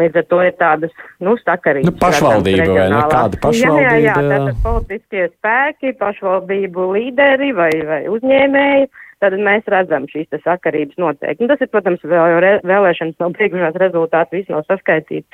Līdz 0.00 0.20
ar 0.20 0.26
to 0.30 0.40
ir 0.42 0.54
tādas, 0.58 0.92
nu, 1.22 1.36
sakarības. 1.38 1.86
Nu, 1.86 1.94
pašvaldība 2.02 2.66
vai 2.72 2.86
ne? 2.90 3.00
Kāda 3.12 3.40
pašvaldība? 3.44 3.80
Jā, 3.84 3.94
jā, 3.94 4.04
jā 4.08 4.14
tātad 4.18 4.60
politiskie 4.64 5.26
spēki, 5.30 5.94
pašvaldību 6.00 6.86
līderi 6.96 7.50
vai, 7.56 7.70
vai 7.88 8.02
uzņēmēji. 8.10 8.90
Tad 9.22 9.36
mēs 9.40 9.68
redzam 9.70 10.04
šīs 10.10 10.34
sakarības 10.42 10.98
noteikti. 11.00 11.44
Un 11.46 11.48
tas 11.48 11.62
ir, 11.62 11.70
protams, 11.72 12.02
vēl 12.04 12.44
vēlēšanas 12.66 13.20
nav 13.22 13.36
beigušās, 13.38 13.78
rezultāti 13.80 14.40
viss 14.40 14.50
nav 14.52 14.66
saskaitīti. 14.68 15.24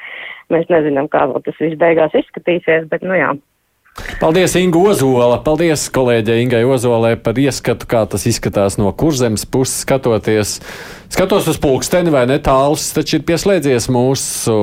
Mēs 0.52 0.68
nezinām, 0.70 1.08
kā 1.11 1.24
vēl 1.30 1.42
tas 1.46 1.58
viss 1.58 1.80
beigās 1.80 2.14
izskatīsies, 2.20 2.86
bet, 2.92 3.02
nu 3.02 3.16
jā, 3.18 3.32
Paldies, 4.20 4.55
Inga 4.57 4.78
Ozola. 4.78 5.41
Paldies 5.45 5.88
kolēģei 5.93 6.45
Ingai 6.45 6.62
Ozolē 6.68 7.14
par 7.20 7.38
ieskatu, 7.41 7.88
kā 7.91 8.05
tas 8.09 8.26
izskatās 8.28 8.78
no 8.80 8.93
kurzemes 8.97 9.47
puses 9.49 9.82
skatoties. 9.84 10.59
Skatos 11.11 11.49
uz 11.51 11.59
pulksteni, 11.61 12.12
vai 12.14 12.22
ne 12.30 12.38
tāls, 12.43 12.84
taču 12.95 13.18
ir 13.18 13.24
pieslēdzies 13.28 13.88
mūsu 13.93 14.57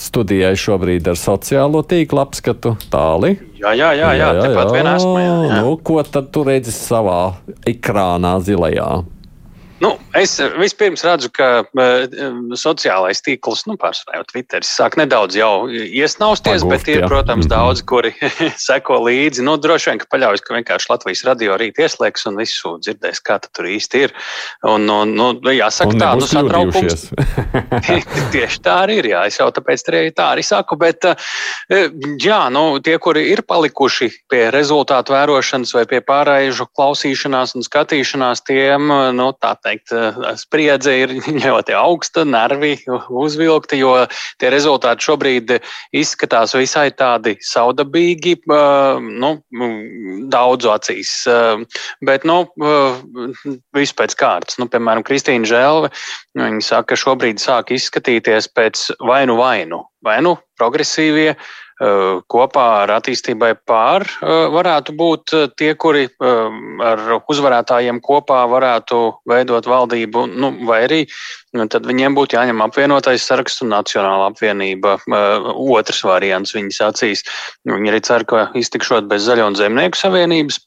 studijai 0.00 0.52
šobrīd 0.54 1.10
ar 1.10 1.18
sociālo 1.18 1.82
tīklu 1.82 2.22
apskatu 2.22 2.76
tāli. 2.92 3.34
Jā, 3.60 3.74
jā, 3.74 3.90
jā, 3.98 4.12
jā, 4.12 4.12
jā, 4.20 4.28
jā 4.38 4.44
tepat 4.46 4.74
vien 4.76 4.90
esmu. 4.94 5.14
Jā, 5.18 5.32
jā. 5.48 5.62
Nu, 5.64 5.74
ko 5.82 5.98
tad 6.06 6.30
tu 6.34 6.44
redzi 6.46 6.74
savā 6.76 7.22
ekrānā 7.68 8.36
zilajā? 8.46 8.92
Nu, 9.80 9.94
es 10.12 10.34
vispirms 10.60 11.00
redzu, 11.06 11.30
ka 11.32 11.46
uh, 11.64 12.18
sociālais 12.58 13.22
tīkls, 13.24 13.62
nu, 13.64 13.78
pārsvarā 13.80 14.18
jau 14.18 14.26
Twitter, 14.28 14.64
sāk 14.66 14.98
nedaudz 15.00 15.38
jau 15.38 15.70
iesnausties, 15.70 16.60
Pagūft, 16.60 16.72
bet 16.74 16.90
ir, 16.92 17.00
jā. 17.00 17.08
protams, 17.08 17.46
-hmm. 17.46 17.54
daudzi, 17.54 17.84
kuri 17.88 18.12
seko 18.68 18.98
līdzi. 19.06 19.44
Nu, 19.46 19.56
droši 19.56 19.90
vien, 19.90 20.00
ka 20.02 20.08
paļaujas, 20.12 20.44
ka 20.44 20.56
vienkārši 20.58 20.90
Latvijas 20.92 21.24
radio 21.24 21.56
rīt 21.56 21.80
ieslēgs 21.80 22.28
un 22.28 22.36
visu 22.36 22.74
dzirdēs, 22.84 23.22
kā 23.24 23.38
tur 23.40 23.70
īsti 23.72 24.04
ir. 24.04 24.12
Un, 24.68 24.84
un 24.90 25.14
nu, 25.16 25.30
jāsaka, 25.48 25.94
un 25.94 26.04
tā, 26.04 26.12
nu, 26.20 26.28
satraukums. 26.28 27.08
Tieši 28.36 28.60
tā 28.60 28.76
arī 28.84 29.00
ir, 29.00 29.10
jā, 29.14 29.24
es 29.32 29.40
jau 29.40 29.48
tāpēc 29.48 29.86
arī 29.88 30.12
tā 30.12 30.28
arī 30.34 30.44
saku, 30.44 30.76
bet, 30.76 31.08
uh, 31.08 31.16
jā, 32.20 32.42
nu, 32.52 32.66
tie, 32.84 32.98
kuri 33.00 33.30
ir 33.32 33.46
palikuši 33.48 34.10
pie 34.28 34.44
rezultātu 34.52 35.16
vērošanas 35.16 35.72
vai 35.78 35.86
pie 35.88 36.04
pārējušu 36.04 36.68
klausīšanās 36.76 37.56
un 37.56 37.64
skatīšanās, 37.64 38.44
tiem, 38.44 38.92
nu, 39.16 39.32
tā 39.40 39.56
teikt, 39.56 39.69
teikt, 39.70 39.92
eh, 39.92 40.36
spriedze 40.38 40.94
ir 41.04 41.14
ļoti 41.44 41.74
augsta, 41.76 42.24
nervi 42.28 42.76
uzvilkti, 43.08 43.80
jo 43.80 43.94
tie 44.40 44.50
rezultāti 44.52 45.06
šobrīd 45.06 45.54
izskatās 45.96 46.54
visai 46.58 46.90
tādi 46.96 47.36
saudabīgi, 47.44 48.36
eh, 48.50 49.00
nu, 49.22 49.32
daudzu 50.32 50.74
acīs. 50.74 51.14
Eh, 51.30 51.64
bet, 52.06 52.26
nu, 52.28 52.42
viss 53.76 53.96
pēc 53.96 54.16
kārtas. 54.18 54.58
Nu, 54.60 54.68
piemēram, 54.70 55.04
Kristīna 55.06 55.48
Žēlve, 55.48 55.90
viņa 56.38 56.62
saka, 56.66 56.92
ka 56.92 57.00
šobrīd 57.00 57.40
sāk 57.42 57.72
izskatīties 57.76 58.50
pēc 58.56 58.90
vainu 59.06 59.38
vainu. 59.40 59.84
Vai 60.00 60.16
nu 60.24 60.38
progresīvie, 60.56 61.34
kopā 61.80 62.64
ar 62.82 62.90
attīstībai 62.98 63.54
pār 63.64 64.04
eh, 64.04 64.46
varētu 64.52 64.94
būt 64.96 65.34
eh, 65.36 65.46
tie, 65.56 65.72
kuri 65.80 66.08
ar 66.20 67.00
uzvarētājiem 67.30 68.00
kopā 68.04 68.42
varētu 68.50 68.98
veidot 69.28 69.66
valdību, 69.68 70.26
nu, 70.36 70.52
vai 70.68 70.82
arī 70.84 71.00
nu, 71.56 71.66
tad 71.72 71.88
viņiem 71.88 72.16
būtu 72.18 72.36
jāņem 72.36 72.60
apvienotais 72.64 73.24
saraksts 73.24 73.64
un 73.64 73.72
nacionāla 73.72 74.30
apvienība. 74.30 74.98
Otrs 75.80 76.04
variants 76.06 76.54
viņas 76.54 76.80
acīs. 76.90 77.24
Viņi 77.68 77.92
arī 77.92 78.02
cer, 78.06 78.24
ka 78.28 78.48
iztikšot 78.58 79.08
bez 79.10 79.24
zaļo 79.26 79.50
un 79.50 79.58
zemnieku 79.58 79.98
savienības 79.98 80.60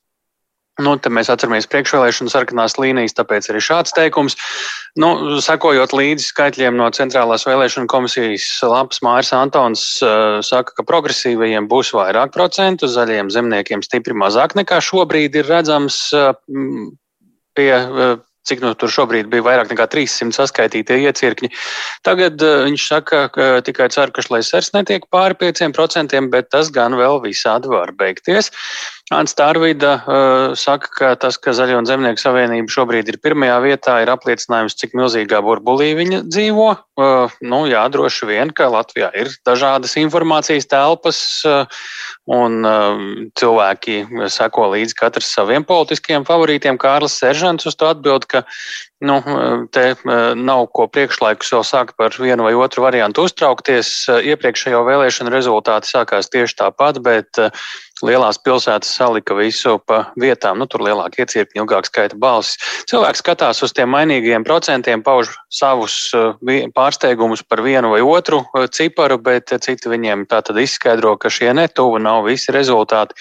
Nu, 0.82 0.96
te 0.98 1.12
mēs 1.14 1.30
atceramies 1.30 1.68
priekšvēlēšanu 1.70 2.32
sarkanās 2.34 2.80
līnijas, 2.82 3.14
tāpēc 3.14 3.46
arī 3.52 3.60
šāds 3.62 3.94
teikums. 3.94 4.34
Nu, 4.98 5.38
sakojot 5.46 5.94
līdzi 5.94 6.26
skaitļiem 6.32 6.80
no 6.80 6.88
Centrālās 6.98 7.46
vēlēšana 7.46 7.86
komisijas 7.92 8.48
lapas, 8.66 9.04
Māris 9.06 9.30
Antons 9.38 9.86
uh, 10.02 10.40
saka, 10.42 10.74
ka 10.80 10.88
progresīvajiem 10.90 11.70
būs 11.70 11.94
vairāk 11.94 12.34
procentu, 12.34 12.90
zaļiem 12.90 13.30
zemniekiem 13.34 13.86
stipri 13.86 14.18
mazāk 14.18 14.58
nekā 14.58 14.82
šobrīd 14.82 15.38
ir 15.44 15.50
redzams 15.54 16.08
uh, 16.18 16.34
pie. 17.54 17.74
Uh, 17.78 18.22
cik 18.44 18.60
nu 18.60 18.74
tur 18.76 18.92
šobrīd 18.92 19.30
bija 19.32 19.44
vairāk 19.46 19.70
nekā 19.72 19.86
300 19.88 20.36
saskaitītie 20.36 20.98
iecirkņi. 21.08 21.48
Tagad 22.04 22.42
uh, 22.44 22.66
viņš 22.68 22.88
saka, 22.90 23.22
ka 23.32 23.46
tikai 23.64 23.88
cer, 23.94 24.12
ka 24.12 24.26
šleisers 24.26 24.74
netiek 24.76 25.06
pāri 25.14 25.38
5%, 25.40 26.20
bet 26.34 26.52
tas 26.52 26.72
gan 26.76 26.98
vēl 27.00 27.22
visādi 27.24 27.72
var 27.72 27.94
beigties. 27.96 28.52
Ants 29.12 29.36
Tārvīda 29.36 29.90
uh, 30.00 30.54
saka, 30.56 30.88
ka 30.96 31.08
tas, 31.20 31.36
ka 31.36 31.52
Zaļo 31.52 31.82
un 31.82 31.88
Zemnieku 31.90 32.22
savienība 32.22 32.72
šobrīd 32.72 33.10
ir 33.12 33.18
pirmajā 33.20 33.58
vietā, 33.66 33.98
ir 34.00 34.12
apliecinājums, 34.14 34.78
cik 34.80 34.96
milzīgā 34.96 35.42
burbulī 35.44 35.90
viņa 36.00 36.22
dzīvo. 36.24 36.70
Uh, 36.96 37.34
nu, 37.44 37.66
jā, 37.68 37.82
droši 37.92 38.30
vien, 38.30 38.54
ka 38.56 38.70
Latvijā 38.72 39.10
ir 39.20 39.34
dažādas 39.44 39.98
informācijas 40.00 40.70
telpas, 40.72 41.20
uh, 41.44 41.68
un 42.32 42.64
uh, 42.64 43.04
cilvēki 43.36 44.06
seko 44.32 44.70
līdzi 44.78 44.96
katrs 45.04 45.36
saviem 45.36 45.68
politiskiem 45.68 46.24
favorītiem. 46.30 46.80
Kārlis 46.80 47.20
Seržants 47.20 47.68
uz 47.68 47.76
to 47.76 47.92
atbild, 47.92 48.30
ka 48.32 48.46
Nu, 49.04 49.20
te 49.76 49.96
nav 50.40 50.70
ko 50.72 50.86
priekšlaikus 50.88 51.50
vēl 51.52 51.64
sākt 51.68 51.98
par 52.00 52.16
vienu 52.16 52.46
vai 52.46 52.54
otru 52.56 52.86
variantu 52.86 53.26
uztraukties. 53.28 53.90
Iepriekšējo 54.32 54.80
vēlēšanu 54.88 55.34
rezultāti 55.34 55.92
sākās 55.92 56.32
tieši 56.32 56.56
tāpat, 56.62 57.02
bet 57.04 57.42
lielās 58.04 58.40
pilsētas 58.44 58.92
salika 58.98 59.36
visu 59.38 59.78
pa 59.88 60.04
vietām. 60.20 60.60
Nu, 60.60 60.68
tur 60.70 60.84
lielāka 60.86 61.24
iecirkņa, 61.24 61.62
ilgāk 61.62 61.88
skaita 61.90 62.20
balsis. 62.20 62.60
Cilvēks 62.92 63.24
skatās 63.24 63.64
uz 63.66 63.74
tiem 63.76 63.92
mainīgiem 63.94 64.46
procentiem, 64.48 65.04
pauž 65.06 65.32
savus 65.54 66.12
pārsteigumus 66.76 67.46
par 67.48 67.64
vienu 67.66 67.94
vai 67.96 68.04
otru 68.04 68.44
ciparu, 68.76 69.20
bet 69.24 69.56
citi 69.64 69.92
viņiem 69.92 70.28
tā 70.32 70.44
tad 70.46 70.60
izskaidro, 70.62 71.16
ka 71.18 71.32
šie 71.34 71.54
netuvu 71.56 72.02
nav 72.04 72.28
visi 72.28 72.54
rezultāti. 72.56 73.16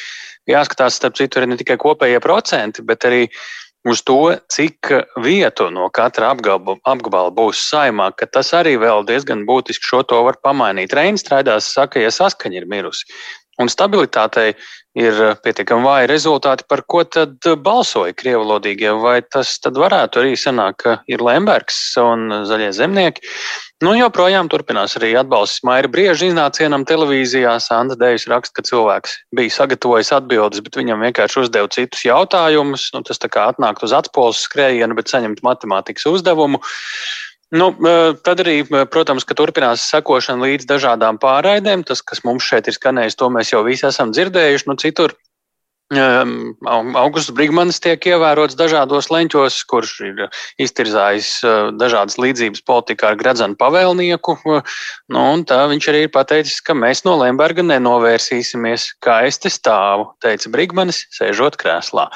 Jāskatās, 0.51 0.99
starp 0.99 1.15
citu, 1.15 1.43
ne 1.47 1.59
tikai 1.59 1.79
kopējie 1.79 2.19
procenti, 2.23 2.83
bet 2.83 3.07
arī 3.07 3.29
uz 3.87 4.03
to, 4.07 4.37
cik 4.51 4.91
vietu 5.23 5.69
no 5.75 5.89
katra 5.95 6.31
apgabala, 6.35 6.79
apgabala 6.87 7.33
būs 7.35 7.63
saimā, 7.71 8.11
ka 8.15 8.27
tas 8.31 8.53
arī 8.55 8.77
vēl 8.79 9.07
diezgan 9.07 9.45
būtiski 9.47 9.89
šo 9.91 10.03
to 10.07 10.21
var 10.27 10.39
pamainīt. 10.43 10.95
Reinis 10.95 11.25
strādās, 11.25 11.71
saka, 11.75 12.03
ja 12.03 12.11
saskaņa 12.15 12.63
ir 12.63 12.69
mirusi. 12.71 13.07
Un 13.61 13.69
stabilitātei 13.69 14.55
ir 14.97 15.19
pietiekami 15.45 15.85
vāji 15.85 16.09
rezultāti, 16.09 16.65
par 16.69 16.83
ko 16.89 17.03
tad 17.05 17.45
balsoja 17.65 18.15
krievlodīgie. 18.17 18.93
Vai 19.01 19.19
tas 19.25 19.55
tad 19.61 19.77
varētu 19.81 20.23
arī 20.23 20.33
sanākt, 20.41 20.81
ka 20.85 20.95
ir 21.09 21.25
Lembergs 21.25 21.79
un 22.01 22.45
zaļie 22.49 22.71
zemnieki? 22.77 23.25
Nu, 23.83 23.93
joprojām 23.99 24.47
turpinās 24.53 24.95
arī 24.97 25.11
atbalsts 25.19 25.65
Maira 25.67 25.91
Brieža 25.91 26.29
iznācienam 26.29 26.85
televīzijā. 26.89 27.57
Sanda 27.61 27.97
Dejs 27.99 28.29
raksta, 28.31 28.61
ka 28.61 28.69
cilvēks 28.69 29.17
bija 29.37 29.57
sagatavojis 29.57 30.13
atbildes, 30.17 30.63
bet 30.65 30.79
viņam 30.79 31.03
vienkārši 31.09 31.43
uzdeva 31.43 31.73
citus 31.73 32.05
jautājumus. 32.07 32.89
Nu, 32.95 33.03
tas 33.09 33.21
tā 33.21 33.33
kā 33.33 33.49
atnākt 33.51 33.83
uz 33.83 33.97
atspulses 33.97 34.47
skrējienu, 34.47 34.97
bet 34.97 35.13
saņemt 35.13 35.43
matemātikas 35.45 36.07
uzdevumu. 36.13 36.63
Nu, 37.53 37.69
tad 38.25 38.41
arī, 38.41 38.63
protams, 38.89 39.27
ka 39.29 39.37
turpinās 39.37 39.85
sekošana 39.93 40.47
līdz 40.47 40.69
dažādām 40.71 41.19
pārraidēm. 41.21 41.85
Tas, 41.85 42.01
kas 42.01 42.23
mums 42.25 42.47
šeit 42.49 42.71
ir 42.71 42.79
skanējis, 42.79 43.19
to 43.21 43.29
mēs 43.35 43.53
jau 43.53 43.61
visi 43.67 43.85
esam 43.89 44.15
dzirdējuši. 44.17 44.69
Nu, 44.71 44.79
citur 44.81 45.13
Augusts 45.93 47.33
Brigmanis 47.37 47.81
tiek 47.83 48.01
ievērots 48.09 48.57
dažādos 48.57 49.11
leņķos, 49.13 49.59
kurš 49.69 49.93
ir 50.07 50.21
iztirzājis 50.63 51.29
eh, 51.45 51.69
dažādas 51.77 52.17
līdzības 52.23 52.63
politikā 52.65 53.11
ar 53.13 53.19
Gradzenu 53.21 53.59
pavēlnieku. 53.61 54.37
Nu, 55.13 55.25
tā 55.49 55.59
viņš 55.69 55.89
arī 55.93 56.05
ir 56.07 56.13
pateicis, 56.15 56.63
ka 56.65 56.73
mēs 56.79 57.05
no 57.05 57.19
Lemberga 57.21 57.65
nenovērsīsimies, 57.67 58.87
kā 59.05 59.21
es 59.29 59.41
te 59.43 59.53
stāvu, 59.53 60.09
teica 60.25 60.53
Brigmanis, 60.55 61.03
sēžot 61.13 61.59
krēslā. 61.61 62.09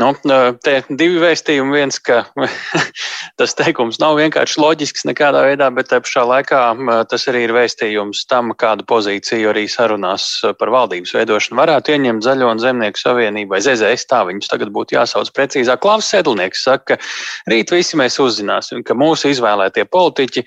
Nu, 0.00 0.10
eh, 0.26 0.50
te 0.64 0.80
divi 0.90 1.22
vēstījumi. 1.22 1.78
Viens, 1.80 2.00
ka 2.02 2.24
tas 3.38 3.54
teikums 3.54 4.00
nav 4.02 4.18
vienkārši 4.18 4.58
loģisks 4.58 5.06
nekādā 5.06 5.44
veidā, 5.46 5.70
bet 5.74 5.92
te 5.92 6.00
pašā 6.02 6.26
laikā 6.26 6.64
tas 7.10 7.28
arī 7.30 7.44
ir 7.46 7.54
vēstījums 7.54 8.24
tam, 8.30 8.50
kādu 8.58 8.84
pozīciju 8.90 9.52
arī 9.52 9.68
sarunās 9.70 10.26
par 10.58 10.74
valdības 10.74 11.14
veidošanu 11.14 11.60
varētu 11.60 11.94
ieņemt 11.94 12.26
zaļo 12.26 12.50
un 12.50 12.62
zemnieku 12.62 12.98
savienību 12.98 13.19
Savienībai, 13.20 13.60
ZZS, 13.60 14.08
tā 14.08 14.22
viņus 14.28 14.48
tagad 14.48 14.72
būtu 14.72 14.96
jāsauc 14.96 15.28
precīzāk. 15.36 15.82
Klaus 15.84 16.08
Sedlnieks 16.08 16.64
saka, 16.64 16.96
ka 16.96 17.52
rīt 17.52 17.72
visi 17.74 17.98
mēs 18.00 18.16
uzzināsim, 18.22 18.80
ka 18.86 18.96
mūsu 18.96 19.28
izvēlētie 19.34 19.84
politiķi 19.84 20.46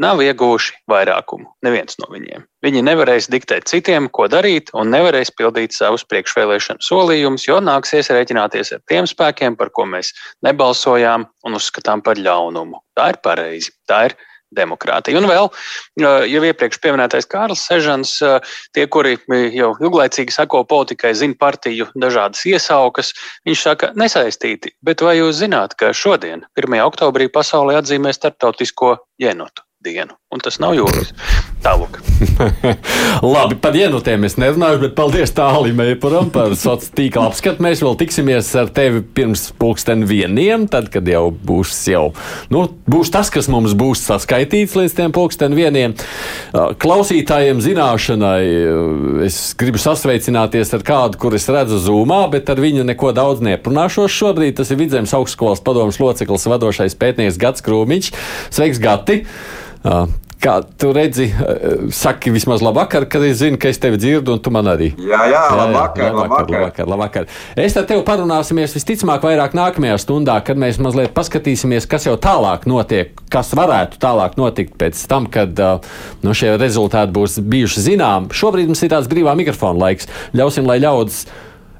nav 0.00 0.20
ieguvuši 0.22 0.76
vairākumu. 0.90 1.48
Neviens 1.64 1.96
no 2.00 2.08
viņiem. 2.12 2.44
Viņi 2.64 2.84
nevarēs 2.84 3.30
diktēt 3.32 3.68
citiem, 3.72 4.08
ko 4.12 4.28
darīt, 4.30 4.70
un 4.76 4.92
nevarēs 4.92 5.32
pildīt 5.36 5.74
savus 5.76 6.04
priekšvēlēšanu 6.12 6.84
solījumus, 6.84 7.46
jo 7.48 7.58
nāksies 7.64 8.12
rēķināties 8.12 8.74
ar 8.76 8.84
tiem 8.90 9.08
spēkiem, 9.08 9.56
par 9.56 9.72
ko 9.72 9.88
mēs 9.88 10.12
nebalsojām 10.46 11.26
un 11.48 11.56
uzskatām 11.58 12.04
par 12.04 12.20
ļaunumu. 12.20 12.84
Tā 12.96 13.14
ir 13.14 13.20
pareizi. 13.24 13.72
Tā 13.88 14.10
ir 14.10 14.16
demokrātija. 14.56 15.18
Un 15.20 15.28
vēl 15.30 15.48
jau 16.00 16.42
iepriekš 16.50 16.80
pieminētais 16.82 17.28
Kārls 17.30 17.64
Sežans, 17.68 18.16
tie, 18.76 18.86
kuri 18.90 19.16
jau 19.54 19.72
ilglaicīgi 19.78 20.34
sako 20.34 20.64
politikai, 20.70 21.14
zina 21.18 21.38
partiju 21.40 21.90
dažādas 21.94 22.44
iesaukas, 22.50 23.14
viņš 23.48 23.64
saka, 23.68 23.92
nesaistīti. 23.98 24.74
Bet 24.82 25.04
vai 25.06 25.18
jūs 25.18 25.40
zināt, 25.42 25.76
ka 25.80 25.94
šodien, 25.96 26.46
1. 26.58 26.80
oktobrī, 26.86 27.30
pasaulē 27.32 27.80
atzīmē 27.80 28.14
starptautisko 28.16 28.96
jenotu? 29.20 29.64
dienu. 29.80 30.16
Un 30.34 30.44
tas 30.44 30.60
nav 30.60 30.76
jūras 30.76 31.14
tālāk. 31.64 32.00
Labi, 33.34 33.56
par 33.60 33.74
dienotēm 33.74 34.24
es 34.28 34.36
nerunāju, 34.40 34.80
bet 34.84 34.94
paldies 34.98 35.32
tālim 35.36 35.80
Eipuram 35.84 36.30
par 36.32 36.54
sociālo 36.56 36.96
tīklu 36.96 37.24
apskatu. 37.26 37.64
Mēs 37.64 37.82
vēl 37.84 37.96
tiksimies 38.00 38.48
ar 38.60 38.70
tevi 38.74 39.02
pirms 39.16 39.48
pulksten 39.60 40.04
vieniem, 40.08 40.66
tad, 40.70 40.90
kad 40.92 41.08
jau 41.08 41.28
būs 41.32 41.74
jau, 41.90 42.10
nu, 42.52 42.64
būs 42.90 43.12
tas, 43.12 43.30
kas 43.32 43.50
mums 43.52 43.74
būs 43.78 44.04
saskaitīts 44.06 44.76
līdz 44.78 44.96
tiem 44.98 45.14
pulksten 45.16 45.56
vieniem. 45.56 45.96
Klausītājiem 46.52 47.62
zināšanai 47.64 48.44
es 49.26 49.40
gribu 49.58 49.80
sasveicināties 49.82 50.74
ar 50.76 50.86
kādu, 50.86 51.20
kur 51.20 51.36
es 51.38 51.48
redzu 51.50 51.80
zūmā, 51.82 52.22
bet 52.32 52.50
ar 52.52 52.62
viņu 52.62 52.86
neko 52.88 53.14
daudz 53.16 53.44
neprunāšos 53.44 54.14
šobrīd. 54.14 54.58
Tas 54.60 54.72
ir 54.72 54.80
Vidzemes 54.80 55.14
augstskolas 55.16 55.62
padomas 55.64 56.00
loceklis, 56.02 56.48
vadošais 56.50 56.98
pētnieks 57.00 57.40
Gats 57.40 57.64
Krūmiņš. 57.66 58.12
Sveiks, 58.54 58.82
Gati! 58.82 59.22
Kā 60.40 60.54
tu 60.64 60.88
redzi, 60.96 61.26
saki 61.92 62.30
vismaz 62.32 62.62
labvakar, 62.64 63.04
kad 63.12 63.20
es 63.28 63.42
zinu, 63.42 63.58
ka 63.60 63.68
es 63.68 63.76
tevi 63.76 63.98
dzirdu, 64.00 64.38
un 64.38 64.40
tu 64.40 64.48
man 64.54 64.70
arī. 64.72 64.86
Jā, 64.96 65.18
jā, 65.28 65.42
labvakar, 65.52 66.06
jā, 66.06 66.14
labvakar, 66.16 66.54
labvakar, 66.54 66.88
labvakar. 66.88 67.26
Es 67.60 67.76
ar 67.76 67.84
tevi 67.90 68.00
parunāsimies 68.06 68.72
visticamāk 68.72 69.26
vairāk 69.26 69.52
nākamajā 69.58 69.98
stundā, 70.00 70.38
kad 70.46 70.56
mēs 70.60 70.80
mazliet 70.80 71.12
paskatīsimies, 71.12 71.84
kas 71.90 72.08
jau 72.08 72.16
tālāk 72.16 72.64
notiek, 72.70 73.12
kas 73.28 73.52
varētu 73.52 74.00
tālāk 74.00 74.40
notikt 74.40 74.78
pēc 74.80 75.04
tam, 75.12 75.28
kad 75.28 75.60
nu, 76.24 76.32
šie 76.32 76.54
rezultāti 76.56 77.12
būs 77.20 77.36
bijuši 77.44 77.84
zinām. 77.90 78.32
Šobrīd 78.32 78.72
mums 78.72 78.80
ir 78.86 78.94
tāds 78.96 79.12
brīvā 79.12 79.36
mikrofona 79.36 79.76
laiks. 79.84 80.08
Ļausim, 80.32 80.64
lai 80.64 80.80
ļaudis 80.80 81.26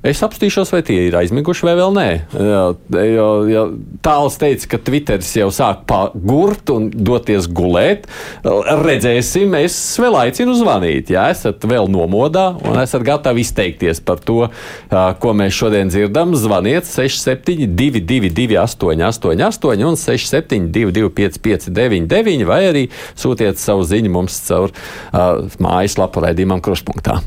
Es 0.00 0.22
apstīšos, 0.24 0.70
vai 0.72 0.80
tie 0.86 0.96
ir 1.10 1.16
aizmiguši 1.18 1.66
vai 1.66 1.74
vēl 1.76 1.90
nē. 1.92 2.06
Jo, 2.32 3.26
jo 3.50 3.64
tāls 4.00 4.38
teica, 4.40 4.70
ka 4.72 4.78
Twitteris 4.86 5.34
jau 5.36 5.50
sāk 5.52 5.82
pagurt 5.90 6.72
un 6.72 6.88
doties 6.88 7.44
gulēt. 7.52 8.06
Redzēsim, 8.80 9.52
es 9.60 9.76
vēl 10.00 10.16
aicinu 10.22 10.54
zvanīt. 10.56 11.12
Ja 11.12 11.26
esat 11.32 11.66
vēl 11.68 11.90
nomodā 11.92 12.46
un 12.64 12.80
esat 12.80 13.04
gatavi 13.04 13.44
izteikties 13.44 14.00
par 14.00 14.22
to, 14.24 14.48
ko 14.90 15.34
mēs 15.36 15.58
šodien 15.58 15.92
dzirdam, 15.92 16.32
zvaniet 16.38 16.88
6722, 16.88 18.56
888, 18.56 19.84
un 19.84 20.00
672, 20.00 21.12
559, 21.20 22.48
vai 22.48 22.62
arī 22.70 22.86
sūtiet 23.12 23.60
savu 23.60 23.84
ziņu 23.84 24.16
mums 24.16 24.40
caur 24.48 24.72
uh, 24.72 25.44
mājaslapu 25.60 26.24
raidījumam 26.24 26.64
Kruspunkta. 26.64 27.20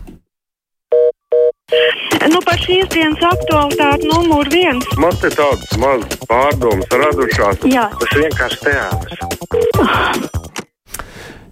Par 2.54 2.62
šīs 2.62 2.86
dienas 2.93 3.24
aktualitāti 3.26 4.06
numur 4.12 4.45
viens. 4.54 4.86
Man 5.01 5.16
te 5.18 5.32
tādas 5.34 5.72
mazas 5.82 6.20
pārdomas 6.30 6.91
radušās. 7.01 7.64
Jā. 7.66 7.88
Tas 7.97 8.12
vienkārši 8.14 8.60
teātris. 8.62 9.18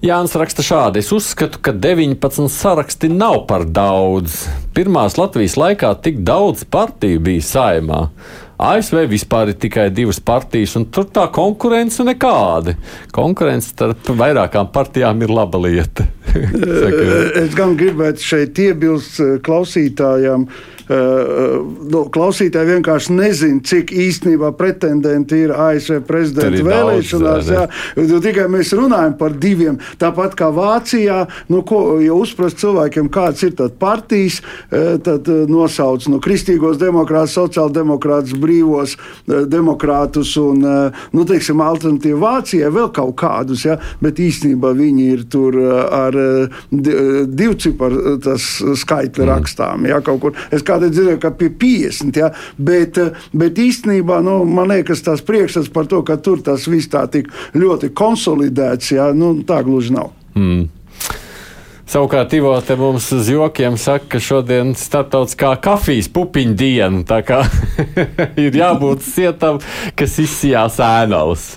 Jānis 0.06 0.38
raksta 0.38 0.62
šādi: 0.62 1.02
Es 1.02 1.10
uzskatu, 1.10 1.58
ka 1.58 1.74
19 1.74 2.46
saraksti 2.54 3.10
nav 3.10 3.48
par 3.50 3.66
daudz. 3.66 4.44
Pirmās 4.78 5.18
Latvijas 5.18 5.58
laikā 5.58 5.90
tik 6.06 6.22
daudz 6.22 6.68
partiju 6.70 7.26
bija 7.26 7.48
saimā. 7.50 8.04
ASV 8.62 9.08
vispār 9.10 9.50
ir 9.50 9.58
tikai 9.58 9.88
divas 9.90 10.20
partijas, 10.22 10.76
un 10.78 10.86
tur 10.94 11.08
tā 11.10 11.24
konkurence 11.34 12.06
nekāda. 12.06 12.76
Konkurence 13.10 13.72
starp 13.74 14.12
vairākām 14.20 14.70
partijām 14.70 15.24
ir 15.26 15.34
laba 15.34 15.58
lieta. 15.66 16.06
es 17.42 17.58
gan 17.58 17.74
gribētu 17.80 18.22
šeit 18.22 18.62
iebilst 18.62 19.18
klausītājiem. 19.42 20.46
Nu, 20.92 22.04
klausītāji 22.14 22.76
vienkārši 22.76 23.16
nezina, 23.16 23.62
cik 23.66 23.94
īstenībā 23.96 24.52
pretendenti 24.58 25.44
ir 25.46 25.54
ASV 25.56 26.02
prezidenta 26.08 26.64
vēlēšanās. 26.66 27.52
Jā, 27.52 27.66
nu, 28.00 28.20
tikai 28.24 28.48
mēs 28.52 28.74
runājam 28.78 29.16
par 29.20 29.36
diviem. 29.40 29.80
Tāpat 30.02 30.36
kā 30.40 30.50
Vācijā, 30.56 31.24
nu, 31.54 31.62
ko, 31.68 32.00
ja 32.04 32.16
uzprast 32.18 32.60
cilvēkiem, 32.62 33.12
kāds 33.14 33.46
ir 33.48 33.56
partijas, 33.80 34.42
tad 35.06 35.30
nosauc 35.52 36.08
no 36.10 36.18
nu, 36.18 36.22
kristīgos 36.24 36.80
demokrātus, 36.82 37.38
sociāldemokrātus, 37.38 38.36
brīvos 38.42 38.98
demokrātus 39.28 40.34
un, 40.42 40.64
nu, 41.16 41.26
teiksim, 41.28 41.62
alternatīvu 41.64 42.20
Vācijai 42.22 42.72
vēl 42.74 42.92
kaut 42.96 43.16
kādus, 43.22 43.66
ja, 43.68 43.78
bet 44.04 44.20
īstenībā 44.22 44.74
viņi 44.78 45.08
ir 45.16 45.26
tur 45.32 45.58
ar 45.62 46.18
divu 46.72 47.58
ciparu 47.62 48.18
skaitli 48.42 49.24
mm. 49.26 49.30
rakstām. 49.30 49.88
Ja, 49.90 50.02
kādreiz 50.82 50.96
dzirdēju, 50.96 51.22
ka 51.22 51.32
pie 51.38 51.50
50, 51.62 52.18
ja, 52.18 52.32
bet, 52.58 52.98
bet 53.34 53.58
īstenībā 53.62 54.22
nu, 54.26 54.42
man 54.46 54.72
liekas, 54.72 55.04
tas 55.06 55.22
priekšstats 55.22 55.72
par 55.74 55.88
to, 55.88 56.02
ka 56.04 56.18
tur 56.18 56.42
tas 56.42 56.68
viss 56.68 56.90
tā 56.92 57.06
tik 57.12 57.32
ļoti 57.54 57.94
konsolidēts, 57.94 58.92
ja, 58.96 59.12
nu, 59.14 59.42
tā 59.48 59.62
gluži 59.64 59.94
nav. 59.94 60.12
Mm. 60.36 60.70
Savukārt, 61.92 62.32
Ivo 62.32 62.54
te 62.64 62.78
mums 62.80 63.10
uz 63.12 63.28
jokiem 63.28 63.76
saka, 63.76 64.06
ka 64.14 64.20
šodien 64.24 64.70
ir 64.72 64.80
starptautiskā 64.80 65.58
kafijas 65.60 66.08
pupiņu 66.08 66.54
diena. 66.56 67.02
Tā 67.04 67.18
kā 67.28 67.42
ir 68.46 68.56
jābūt 68.56 69.04
cietam, 69.04 69.60
kas 70.00 70.16
izsijās 70.24 70.80
ēnās. 70.80 71.50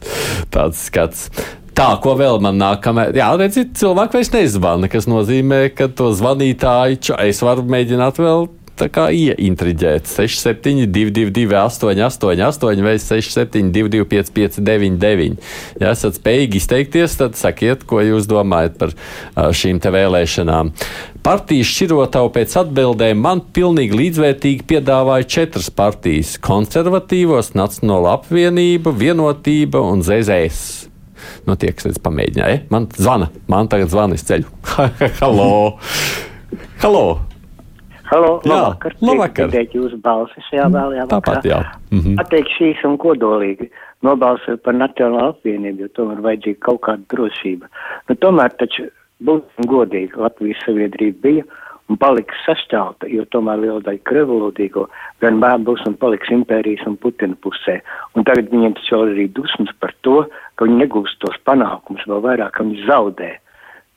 Tāds 0.51 0.89
skats. 0.89 1.29
Tā, 1.75 1.87
ko 2.03 2.17
vēl 2.19 2.43
man 2.43 2.59
nākamā, 2.59 3.09
jā, 3.15 3.31
redziet, 3.39 3.73
cilvēki 3.79 4.19
vairs 4.19 4.35
nezvana, 4.35 4.91
kas 4.91 5.07
nozīmē, 5.11 5.69
ka 5.75 5.87
to 5.91 6.11
zvanītāju 6.15 7.15
es 7.23 7.43
varu 7.43 7.67
mēģināt 7.71 8.19
vēl 8.23 8.47
kā 8.95 9.09
ieintriģēt. 9.15 10.09
6722, 10.11 11.55
888, 11.55 12.83
vai 12.85 12.97
672, 12.99 14.05
559, 14.11 15.39
ja 15.81 15.93
esat 15.95 16.19
spējīgi 16.19 16.61
izteikties, 16.61 17.19
tad 17.21 17.39
sakiet, 17.39 17.85
ko 17.89 18.03
jūs 18.05 18.29
domājat 18.31 18.79
par 18.81 18.95
šīm 19.55 19.81
te 19.83 19.93
vēlēšanām. 19.95 20.73
Partijas 21.25 21.71
šķirotavu 21.73 22.33
pēc 22.35 22.57
atbildēm 22.61 23.21
man 23.25 23.41
pilnīgi 23.57 23.97
līdzvērtīgi 23.97 24.67
piedāvāja 24.69 25.29
četras 25.39 25.71
partijas- 25.73 26.37
konservatīvos, 26.51 27.55
Nacionāla 27.57 28.19
apvienība, 28.19 28.93
vienotība 28.93 29.81
un 29.81 30.03
ZZS. 30.03 30.89
Nu, 31.47 31.57
tie, 31.57 31.73
kas 31.73 31.97
pamēģināja, 32.05 32.65
man 32.71 32.89
zvana, 32.89 33.31
man 33.49 33.69
tagad 33.69 33.89
zvana 33.89 34.19
iz 34.19 34.25
ceļu. 34.29 34.45
Halo! 35.21 35.79
Halo! 36.83 37.34
Halo, 38.15 38.35
jā, 38.47 38.55
labvakar. 38.55 38.95
labvakar. 39.03 39.49
Dzirdēt 39.51 39.73
jūsu 39.75 39.99
balsis, 40.05 40.51
jā, 40.55 40.69
vēl 40.71 40.93
jā. 40.95 41.07
Tāpat, 41.11 41.49
jā. 41.49 41.59
Mhm. 41.91 42.15
Pateikšu 42.21 42.55
šīs 42.61 42.85
un 42.87 42.95
kodolīgi. 43.03 43.71
Nobalsoju 44.07 44.61
par 44.63 44.77
Nacionālo 44.79 45.33
apvienību, 45.33 45.87
jo 45.87 45.89
tomēr 45.99 46.21
vajadzīga 46.23 46.61
kaut 46.63 46.81
kāda 46.87 47.03
drošība. 47.11 47.71
Nu, 48.09 48.15
tomēr 48.15 48.55
taču 48.61 48.87
būsim 49.25 49.67
godīgi, 49.67 50.15
Latvijas 50.21 50.63
sabiedrība 50.67 51.23
bija 51.25 51.45
un 51.91 51.99
paliks 52.01 52.39
sašķelta, 52.47 53.09
jo 53.13 53.25
tomēr 53.35 53.61
liela 53.65 53.81
daļa 53.85 54.03
krevolūdīgo 54.09 54.87
vienmēr 55.25 55.59
būs 55.67 55.83
un 55.89 55.99
paliks 56.01 56.31
impērijas 56.33 56.87
un 56.87 56.97
Putina 57.01 57.37
pusē. 57.43 57.81
Un 58.15 58.25
tagad 58.29 58.53
viņiem 58.53 58.77
taču 58.79 58.95
vēl 58.95 59.15
arī 59.17 59.29
dusmas 59.37 59.75
par 59.81 59.93
to, 60.07 60.23
ka 60.55 60.69
viņi 60.69 60.85
negūst 60.85 61.19
tos 61.25 61.37
panākumus, 61.49 62.07
vēl 62.07 62.23
vairāk, 62.25 62.55
ka 62.57 62.65
viņi 62.65 62.87
zaudē. 62.87 63.31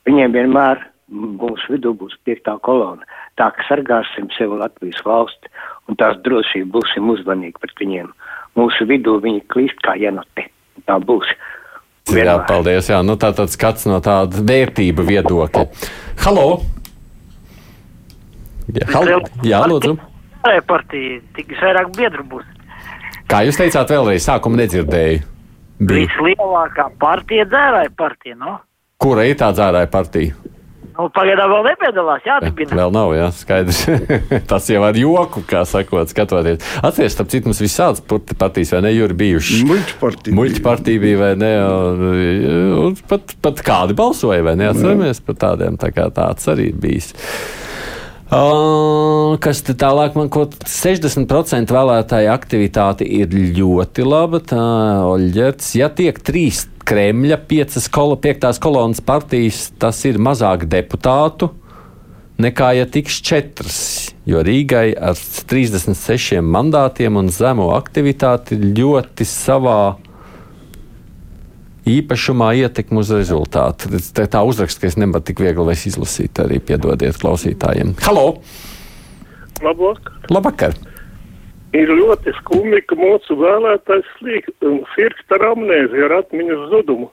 Viņiem 0.10 0.36
vienmēr 0.36 0.88
mūsu 1.12 1.76
vidū 1.76 1.94
būs 1.98 2.16
piektā 2.28 2.58
kolona. 2.64 3.06
Tā 3.40 3.50
ka 3.56 3.66
sargāsim 3.70 4.30
sevi 4.38 4.60
Latvijas 4.60 5.00
valsti 5.06 5.52
un 5.88 6.00
tās 6.00 6.18
drošību 6.26 6.72
būsim 6.74 7.12
uzmanīgi 7.14 7.60
pret 7.62 7.76
viņiem. 7.82 8.10
Mūsu 8.58 8.88
vidū 8.90 9.18
viņi 9.24 9.46
klīst 9.54 9.80
kā 9.86 9.96
jenote. 10.00 10.48
Tā 10.88 10.98
būs. 11.00 11.30
Vienmēr. 12.08 12.28
Jā, 12.32 12.36
paldies. 12.48 12.90
Jā, 12.90 13.02
nu 13.04 13.18
tā 13.20 13.32
tāds 13.36 13.56
skats 13.58 13.88
no 13.90 14.00
tāda 14.04 14.42
vērtība 14.48 15.06
viedokļa. 15.08 15.66
Halo! 16.24 16.48
Jā, 18.76 18.88
halo. 18.92 19.20
jā 19.48 19.64
lūdzu. 19.68 19.96
Lai 20.44 20.60
partija 20.68 21.22
tik 21.36 21.56
vairāk 21.60 21.92
biedru 21.96 22.24
būs. 22.28 22.46
Kā 23.28 23.42
jūs 23.44 23.60
teicāt 23.60 23.92
vēlreiz, 23.92 24.24
sākumu 24.24 24.60
nedzirdēju. 24.60 25.24
Bija. 25.78 26.08
Vislielākā 26.08 26.88
partija 27.00 27.46
dzērāja 27.48 27.92
partija, 28.00 28.38
no? 28.40 28.56
Kura 29.04 29.28
ir 29.30 29.36
tā 29.38 29.52
dzērāja 29.54 29.90
partija? 29.94 30.36
Nu, 30.98 31.12
pagaidām 31.14 31.52
vēl 31.52 31.68
nepiedalās, 31.68 32.24
jādibina. 32.26 32.74
Vēl 32.80 32.94
nav, 32.96 33.12
jā, 33.14 33.28
skaidrs. 33.38 33.84
Tas 34.50 34.66
jau 34.72 34.82
ar 34.88 34.98
joku, 34.98 35.44
kā 35.46 35.62
sakot, 35.70 36.10
skatoties. 36.10 36.64
Atcerieties, 36.82 37.14
starp 37.14 37.30
citu, 37.34 37.52
mums 37.52 37.62
visādas 37.62 38.02
partijas, 38.34 38.74
vai 38.74 38.82
ne, 38.88 38.96
Juri, 38.96 39.18
bijušas. 39.20 39.62
Muļķa 39.70 40.00
partija. 40.02 40.38
Muļķa 40.40 40.64
partija 40.66 41.04
bija, 41.04 41.20
vai 41.22 41.32
ne, 41.38 41.52
un, 41.68 42.02
un 42.88 42.98
pat, 43.12 43.38
pat 43.46 43.62
kādi 43.68 43.98
balsoja, 43.98 44.42
vai 44.48 44.58
ne, 44.58 44.72
atceramies 44.72 45.22
par 45.28 45.38
tādiem, 45.46 45.78
tā 45.78 45.94
kā 45.94 46.10
tāds 46.18 46.50
arī 46.50 46.72
bijis. 46.74 47.14
Uh, 48.28 49.38
kas 49.40 49.62
tālāk 49.64 50.18
man 50.20 50.28
ko 50.28 50.50
60% 50.52 51.72
vēlētāju 51.72 52.32
aktivitāte 52.34 53.08
ir 53.08 53.32
ļoti 53.56 54.04
laba. 54.04 54.42
Tā 54.44 54.64
Oļģerts, 55.08 55.70
ja 55.80 55.88
tiek 55.88 56.20
trīs 56.20 56.66
Kremļa 56.88 57.38
piecas 57.48 57.88
kol 57.92 58.18
piektās 58.20 58.60
kolonas 58.64 59.00
partijas, 59.04 59.70
tas 59.80 60.04
ir 60.08 60.20
mazāk 60.20 60.68
deputātu 60.72 61.54
nekā 62.42 62.72
ja 62.78 62.86
tiks 62.90 63.22
četras. 63.26 63.80
Jo 64.28 64.44
Rīgai 64.46 64.92
ar 64.94 65.18
36 65.18 66.42
mandātiem 66.44 67.18
un 67.20 67.32
zemo 67.34 67.72
aktivitāti 67.78 68.60
ļoti 68.60 69.28
savā 69.28 69.80
īpašumā 71.88 72.52
ietekmi 72.64 73.02
uz 73.02 73.12
rezultātu. 73.16 73.92
Tā, 74.16 74.28
tā 74.32 74.44
uzraksts, 74.48 74.80
ka 74.82 74.90
es 74.90 74.98
nevaru 75.00 75.26
tik 75.28 75.42
viegli 75.44 75.76
izlasīt, 75.76 76.40
arī 76.44 76.60
piedodiet 76.64 77.20
klausītājiem. 77.22 77.96
Halo! 78.06 78.28
Labvakar! 79.64 80.20
Labvakar! 80.30 80.78
Ir 81.76 81.92
ļoti 81.92 82.32
skumji, 82.40 82.80
ka 82.88 82.96
mūsu 82.96 83.36
vēlētājs 83.40 84.08
sirgst 84.96 85.34
ar 85.36 85.44
amnēziju, 85.52 86.06
ar 86.08 86.20
atmiņas 86.22 86.70
zudumu. 86.72 87.10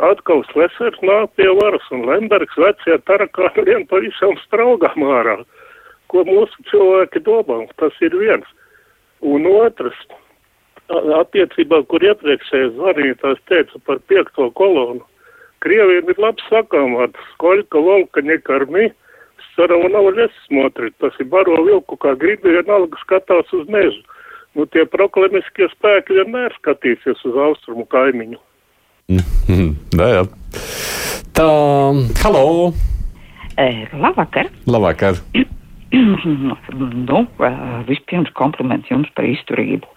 Atkal 0.00 0.40
Slesers 0.48 0.96
nāk 1.04 1.34
pie 1.36 1.50
varas 1.58 1.84
un 1.92 2.06
Lembergs 2.08 2.56
vecie 2.56 2.96
tarakāni 3.04 3.66
vien 3.68 3.84
pavisam 3.90 4.32
straugām 4.46 5.04
ārā. 5.18 5.36
Ko 6.08 6.24
mūsu 6.24 6.64
cilvēki 6.70 7.20
domā, 7.26 7.60
tas 7.76 7.92
ir 8.00 8.16
viens. 8.16 8.48
Un 9.20 9.44
otrs, 9.46 9.98
attiecībā, 11.20 11.82
kur 11.88 12.04
iepriekšējais 12.04 12.76
zvanītājs 12.76 13.40
teica 13.48 13.80
par 13.86 14.00
piekto 14.10 14.50
kolonu, 14.58 15.02
Krieviem 15.62 16.08
ir 16.10 16.18
labs 16.18 16.42
sakāmvārds, 16.50 17.26
koļka, 17.38 17.78
volka, 17.86 18.22
nekarmi, 18.26 18.88
sarava 19.54 19.90
nav 19.92 20.08
ļes 20.16 20.34
smotrit, 20.48 20.96
tas 20.98 21.14
ir 21.22 21.28
baro 21.30 21.60
vilku, 21.62 21.98
kā 22.02 22.16
gribi 22.18 22.56
vienalga 22.56 22.98
skatās 23.04 23.52
uz 23.54 23.68
mežu. 23.70 24.02
Nu, 24.58 24.66
tie 24.66 24.82
proklamiskie 24.90 25.70
spēki 25.76 26.18
vienmēr 26.18 26.52
skatīsies 26.58 27.22
uz 27.30 27.38
austrumu 27.46 27.86
kaimiņu. 27.94 28.40
Nē, 29.98 30.10
jā. 30.16 30.26
Tā, 31.38 31.48
halo! 32.24 32.44
Eh, 33.54 33.86
labvakar! 33.94 34.50
Labvakar! 34.66 35.22
nu, 37.08 37.20
vispirms 37.88 38.32
kompliments 38.38 38.90
jums 38.90 39.10
par 39.16 39.28
izturību. 39.28 39.88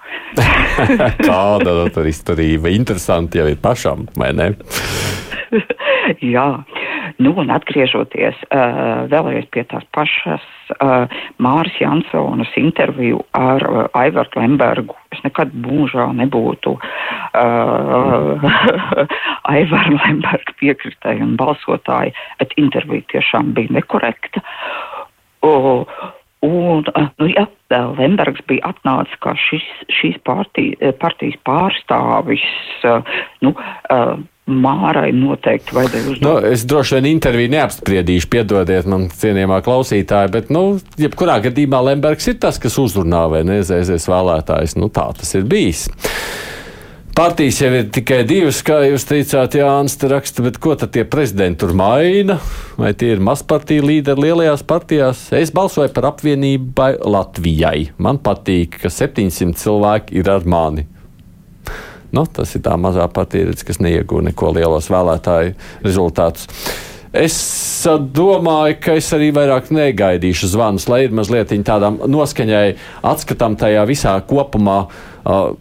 Kāda 1.30 1.88
tā 1.96 2.06
izturība? 2.10 2.74
Interesanti 2.74 3.42
jau 3.42 3.48
ir 3.52 3.60
pašam, 3.62 4.08
vai 4.20 4.34
ne? 4.36 4.54
Jā, 6.36 6.50
Nu, 7.16 7.32
un 7.40 7.48
atgriežoties 7.54 8.36
uh, 8.50 9.06
vēlreiz 9.08 9.46
pie 9.54 9.64
tās 9.72 9.86
pašas 9.96 10.44
uh, 10.74 11.06
Māras 11.40 11.78
Jansonas 11.80 12.52
interviju 12.60 13.22
ar 13.38 13.64
uh, 13.70 13.86
Aivaru 13.96 14.42
Lembergu, 14.42 14.98
es 15.16 15.22
nekad 15.24 15.54
mūžā 15.64 16.10
nebūtu 16.18 16.74
uh, 16.80 16.82
Aivaru 19.54 19.96
Lembergu 20.02 20.58
piekritēju 20.60 21.24
un 21.30 21.38
balsotāju, 21.40 22.12
bet 22.42 22.58
intervija 22.60 23.08
tiešām 23.16 23.56
bija 23.56 23.78
nekorekta. 23.80 24.44
Uh, 24.44 24.95
Un, 26.46 26.84
nu, 27.18 27.28
ja 27.32 27.48
Lembergs 27.98 28.44
bija 28.50 28.70
atnācis 28.70 29.18
kā 29.24 29.34
šis, 29.48 29.66
šīs 29.98 30.20
partija, 30.28 30.94
partijas 31.02 31.38
pārstāvis, 31.48 32.46
nu, 33.46 33.56
Mārai 34.46 35.10
noteikti 35.10 35.74
vajadzēja 35.74 36.10
uzdot. 36.12 36.22
Nu, 36.22 36.34
es 36.54 36.68
droši 36.70 37.00
vien 37.00 37.08
interviju 37.16 37.50
neapspriedīšu, 37.56 38.28
piedodiet 38.30 38.86
man 38.90 39.08
cienījamā 39.10 39.58
klausītāja, 39.66 40.30
bet, 40.36 40.52
nu, 40.54 40.76
jebkurā 41.02 41.40
gadījumā 41.48 41.80
Lembergs 41.88 42.30
ir 42.30 42.38
tas, 42.44 42.62
kas 42.62 42.78
uzrunā 42.82 43.24
vai 43.32 43.42
nezēsies 43.48 44.06
vēlētājs. 44.12 44.78
Nu, 44.78 44.92
tā 44.94 45.08
tas 45.18 45.34
ir 45.34 45.48
bijis. 45.50 45.88
Partijas 47.16 47.62
jau 47.62 47.70
ir 47.72 47.86
tikai 47.96 48.26
divas, 48.28 48.58
kā 48.68 48.82
jūs 48.90 49.06
teicāt, 49.08 49.54
Jānis 49.56 49.94
te 49.96 50.10
raksta, 50.12 50.44
bet 50.44 50.58
ko 50.60 50.74
tad 50.76 50.92
tie 50.92 51.06
prezidenti 51.08 51.62
tur 51.62 51.72
maina? 51.72 52.36
Vai 52.76 52.90
tie 52.92 53.14
ir 53.14 53.22
mazpartiju 53.24 53.86
līderi 53.88 54.26
lielajās 54.26 54.66
partijās? 54.68 55.22
Es 55.32 55.54
balsoju 55.56 55.94
par 55.96 56.10
apvienībai 56.10 56.90
Latvijai. 57.08 57.94
Man 58.04 58.20
patīk, 58.20 58.76
ka 58.84 58.92
700 58.92 59.56
cilvēki 59.64 60.20
ir 60.20 60.34
ar 60.34 60.44
mani. 60.44 60.84
Nu, 62.12 62.28
tas 62.28 62.52
ir 62.60 62.66
tā 62.68 62.76
mazā 62.76 63.08
partija, 63.08 63.56
kas 63.64 63.80
neiegūda 63.80 64.34
neko 64.34 64.52
lielos 64.60 64.92
vēlētāju 64.92 65.56
rezultātus. 65.88 66.52
Es 67.16 67.40
domāju, 68.12 68.82
ka 68.84 69.00
es 69.00 69.08
arī 69.16 69.32
vairāk 69.32 69.72
negaidīšu 69.72 70.52
zvanus, 70.52 70.92
lai 70.92 71.06
ir 71.06 71.16
mazliet 71.16 71.56
tādām 71.64 72.04
noskaņai 72.12 72.66
atskatām 73.08 73.56
tajā 73.56 73.88
visā 73.88 74.20
kopumā. 74.28 74.82
Uh, 75.24 75.54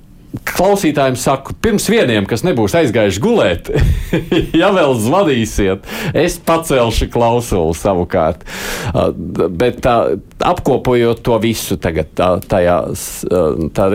klausītājiem 0.48 1.16
saku, 1.20 1.54
pirms 1.62 1.86
vieniem, 1.90 2.26
kas 2.28 2.42
nebūs 2.46 2.74
aizgājuši 2.78 3.22
gulēt, 3.22 3.70
ja 4.60 4.70
vēl 4.74 4.96
zvanīsiet, 5.02 5.86
es 6.16 6.38
pacelšu 6.42 7.08
klausuli 7.14 7.76
savukārt. 7.78 8.42
Uh, 8.90 9.12
bet 9.50 9.80
tā, 9.84 10.16
apkopojot 10.42 11.22
to 11.24 11.38
visu 11.42 11.78
tagad, 11.80 12.10
tā, 12.18 12.34
tajā, 12.50 12.80
uh, 12.90 13.64
tā, 13.76 13.88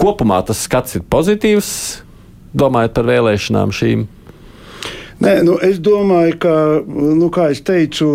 kopumā 0.00 0.40
tas 0.48 0.64
skats 0.64 0.98
ir 0.98 1.06
pozitīvs, 1.12 1.70
domājot 2.56 2.96
par 2.96 3.08
vēlēšanām 3.12 3.76
šīm. 3.76 4.08
Nē, 5.22 5.36
nu, 5.46 5.54
es 5.62 5.76
domāju, 5.78 6.34
ka, 6.42 6.52
nu, 6.82 7.28
kā 7.30 7.50
jau 7.52 7.62
teicu, 7.68 8.06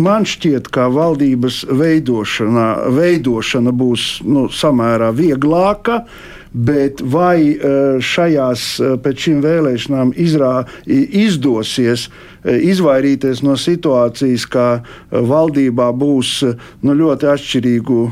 man 0.00 0.24
šķiet, 0.28 0.70
ka 0.72 0.86
valdības 0.92 1.66
veidošana, 1.68 2.66
veidošana 2.96 3.74
būs 3.76 4.06
nu, 4.24 4.46
samērā 4.48 5.10
vieglāka. 5.16 6.04
Bet 6.52 6.98
vai 7.06 7.52
eh, 7.54 8.00
šajās 8.02 8.64
eh, 8.82 8.96
pēc 9.02 9.26
šīm 9.26 9.38
vēlēšanām 9.44 10.10
izrā, 10.18 10.64
izdosies 10.86 12.08
eh, 12.08 12.58
izvairīties 12.72 13.44
no 13.46 13.54
situācijas, 13.54 14.48
ka 14.50 14.66
valdībā 15.10 15.92
būs 15.94 16.40
nu, 16.82 16.98
ļoti 17.04 17.30
atšķirīgu 17.36 18.02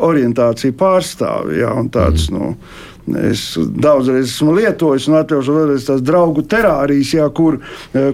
orientāciju 0.00 0.72
pārstāvji? 0.74 1.60
Ja, 1.60 1.74
tāds, 1.92 2.30
mm. 2.30 2.38
nu, 2.38 2.56
Es 3.10 3.56
daudzreiz 3.58 4.28
esmu 4.28 4.52
lietojis 4.54 5.08
un 5.10 5.16
atļaušu 5.18 5.54
vēlreiz 5.56 5.86
tās 5.88 6.02
draugu 6.04 6.44
terārijas, 6.46 7.08
jā, 7.16 7.24
kur, 7.34 7.56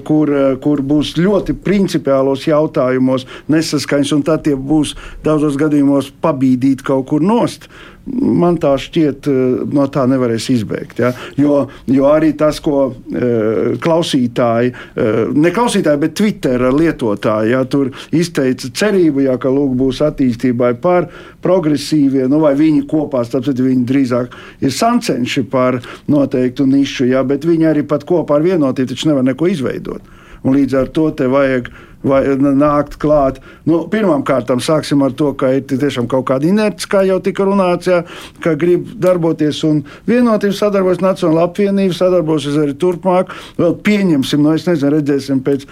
kur, 0.06 0.30
kur 0.62 0.80
būs 0.80 1.10
ļoti 1.18 1.56
principiālos 1.66 2.46
jautājumos 2.48 3.26
nesaskaņas, 3.52 4.14
un 4.16 4.24
tad 4.24 4.46
tie 4.46 4.54
būs 4.56 4.94
daudzos 5.26 5.58
gadījumos 5.60 6.14
pabīdīt 6.24 6.86
kaut 6.86 7.10
kur 7.10 7.26
nost 7.26 7.68
man 8.06 8.58
tā 8.62 8.72
šķiet, 8.78 9.26
eh, 9.26 9.64
no 9.72 9.86
tā 9.92 10.06
nevarēs 10.08 10.48
izbēgt. 10.54 11.00
Ja? 11.02 11.12
Jo, 11.36 11.66
jo 11.90 12.08
arī 12.10 12.32
tas, 12.38 12.60
ko 12.62 12.94
e, 13.10 13.76
klausītāji, 13.82 14.72
e, 14.72 15.06
ne 15.34 15.50
klausītāji, 15.54 16.00
bet 16.00 16.14
Twitter 16.18 16.66
lietotāji, 16.72 17.52
ja, 17.52 17.64
tur 17.64 17.90
izteica 18.14 18.70
cerību, 18.70 19.24
ja, 19.26 19.36
ka 19.42 19.50
lūk, 19.52 19.74
būs 19.78 20.02
attīstībai 20.06 20.74
par 20.82 21.08
progresīvie, 21.44 22.26
nu, 22.30 22.40
vai 22.42 22.54
viņi 22.58 22.86
kopā, 22.90 23.24
tāpēc 23.30 23.62
viņi 23.64 23.86
drīzāk 23.88 24.36
ir 24.64 24.74
sancenši 24.74 25.46
par 25.50 25.80
noteiktu 26.10 26.66
nišu, 26.68 27.10
ja, 27.10 27.24
bet 27.26 27.46
viņi 27.48 27.70
arī 27.72 27.86
pat 27.88 28.06
kopā 28.08 28.38
ar 28.38 28.46
vienotību 28.46 28.94
taču 28.94 29.10
nevar 29.10 29.26
neko 29.26 29.50
izveidot. 29.50 30.14
Un 30.46 30.54
līdz 30.54 30.78
ar 30.78 30.90
to 30.94 31.10
te 31.16 31.26
vajag 31.30 31.70
vai 32.04 32.22
nākt 32.36 32.98
klāt. 33.00 33.40
Nu, 33.66 33.84
Pirmkārt, 33.90 34.50
sāksim 34.62 35.02
ar 35.04 35.14
to, 35.16 35.32
ka 35.38 35.52
ir 35.56 35.64
tiešām 35.66 36.08
kaut 36.10 36.26
kāda 36.30 36.48
inerce, 36.48 36.88
kā 36.90 37.02
jau 37.06 37.18
tika 37.24 37.46
runāts, 37.46 37.88
jā, 37.90 38.02
ka 38.44 38.54
grib 38.58 38.88
darboties 39.02 39.62
un 39.66 39.82
vienotība 40.08 40.56
sadarbojas 40.56 41.02
Nacionāla 41.02 41.46
apvienība, 41.48 41.94
sadarbosies 41.96 42.58
arī 42.60 42.76
turpmāk. 42.78 43.32
Vēl 43.58 43.76
pieņemsim, 43.86 44.42
nu, 44.42 44.54
nezinu, 44.54 44.92
redzēsim 44.96 45.42
pēc, 45.46 45.66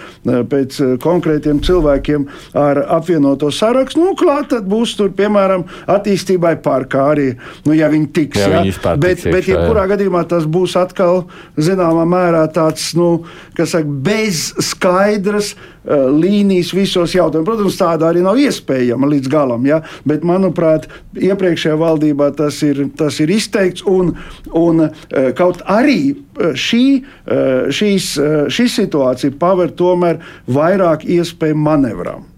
pēc 0.51 0.81
konkrētiem 1.05 1.61
cilvēkiem 1.65 2.27
ar 2.59 2.83
apvienoto 2.99 3.51
sarakstu. 3.55 4.03
Nu, 4.03 4.15
klāt 4.19 4.51
tad 4.53 4.69
būs 4.71 4.97
tur, 4.99 5.13
piemēram, 5.17 5.67
attīstībai 5.91 6.57
parkā 6.65 7.09
arī, 7.15 7.29
nu, 7.69 7.77
ja 7.77 7.91
viņi 7.93 8.11
tiks. 8.17 8.41
Jā, 8.43 8.51
jā. 8.51 8.65
Viņi 8.65 8.99
bet, 9.03 9.21
tiks, 9.21 9.31
bet, 9.31 9.51
jebkurā 9.53 9.87
gadījumā 9.95 10.25
tas 10.31 10.49
būs 10.51 10.77
atkal 10.81 11.25
zināmā 11.57 12.07
mērā 12.09 12.45
tāds, 12.55 12.91
nu, 12.99 13.25
kas 13.57 13.75
saka, 13.75 13.89
bez 14.07 14.51
skaidras 14.63 15.55
uh, 15.55 16.14
līnijas 16.19 16.73
visos 16.77 17.15
jautājumos. 17.17 17.49
Protams, 17.49 17.79
tāda 17.81 18.11
arī 18.11 18.25
nav 18.25 18.41
iespējama 18.41 19.11
līdz 19.13 19.31
galam, 19.33 19.65
ja? 19.69 19.81
bet, 20.09 20.27
manuprāt, 20.27 20.89
iepriekšējā 21.15 21.79
valdībā 21.81 22.31
tas 22.39 22.61
ir, 22.67 22.85
tas 22.99 23.21
ir 23.25 23.33
izteikts. 23.35 23.87
Un, 23.87 24.15
un 24.55 24.87
eh, 24.89 25.33
kaut 25.39 25.63
arī 25.71 25.99
eh, 26.13 26.53
šī, 26.59 26.85
eh, 27.01 27.73
šīs, 27.75 28.13
šī 28.55 28.69
situācija 28.79 29.39
paver 29.41 29.75
tomēr 29.77 30.23
vairāk 30.51 31.09
iespēju 31.19 31.59
manevram 31.59 32.31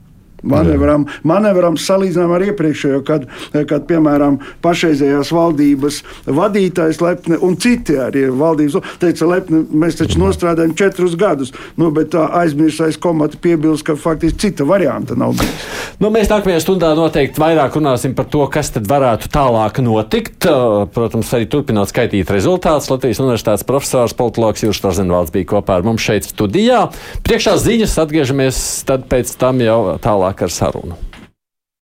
manevram, 0.42 1.06
manevram 1.26 1.76
salīdzinām 1.80 2.34
ar 2.36 2.44
iepriekšējo, 2.50 3.00
kad, 3.06 3.26
kad 3.68 3.86
piemēram, 3.88 4.38
pašreizējās 4.64 5.32
valdības 5.34 6.02
vadītājs 6.26 7.00
Lepne 7.04 7.38
un 7.44 7.56
citi 7.60 7.96
arī 8.00 8.26
valdības 8.30 8.98
teica, 9.02 9.28
Lepne, 9.30 9.62
mēs 9.70 9.98
taču 10.00 10.20
nostrādājam 10.22 10.74
četrus 10.78 11.16
gadus, 11.18 11.52
nu, 11.80 11.90
bet 11.94 12.12
tā 12.14 12.26
aizmirstais 12.42 12.98
komata 13.00 13.38
piebilst, 13.42 13.86
ka 13.86 13.96
faktiski 14.00 14.46
cita 14.46 14.66
varianta 14.68 15.16
nav 15.18 15.36
bijis. 15.38 15.66
Nu, 16.02 16.10
mēs 16.12 16.28
nākamajā 16.28 16.60
stundā 16.60 16.92
noteikti 16.98 17.40
vairāk 17.40 17.78
runāsim 17.78 18.12
par 18.16 18.28
to, 18.32 18.42
kas 18.52 18.72
tad 18.74 18.88
varētu 18.90 19.30
tālāk 19.32 19.80
notikt. 19.84 20.48
Protams, 20.92 21.30
arī 21.36 21.48
turpināt 21.50 21.90
skaitīt 21.92 22.30
rezultātus. 22.32 22.90
Latvijas 22.92 23.22
Universitātes 23.22 23.64
profesors 23.66 24.14
politologs 24.16 24.64
Jūras 24.64 24.82
Rozenvalds 24.84 25.32
bija 25.34 25.48
kopā 25.54 25.78
ar 25.78 25.86
mums 25.86 26.04
šeit 26.04 26.28
studijā. 26.28 26.82
Priekšā 27.26 27.56
ziņas 27.62 27.96
atgriežamies 28.04 28.60
tad 28.88 29.06
pēc 29.10 29.32
tam 29.40 29.62
jau 29.64 29.78
tālāk 30.04 30.25
sāk 30.26 30.42
ar 30.42 30.50
sarunu. 30.50 30.96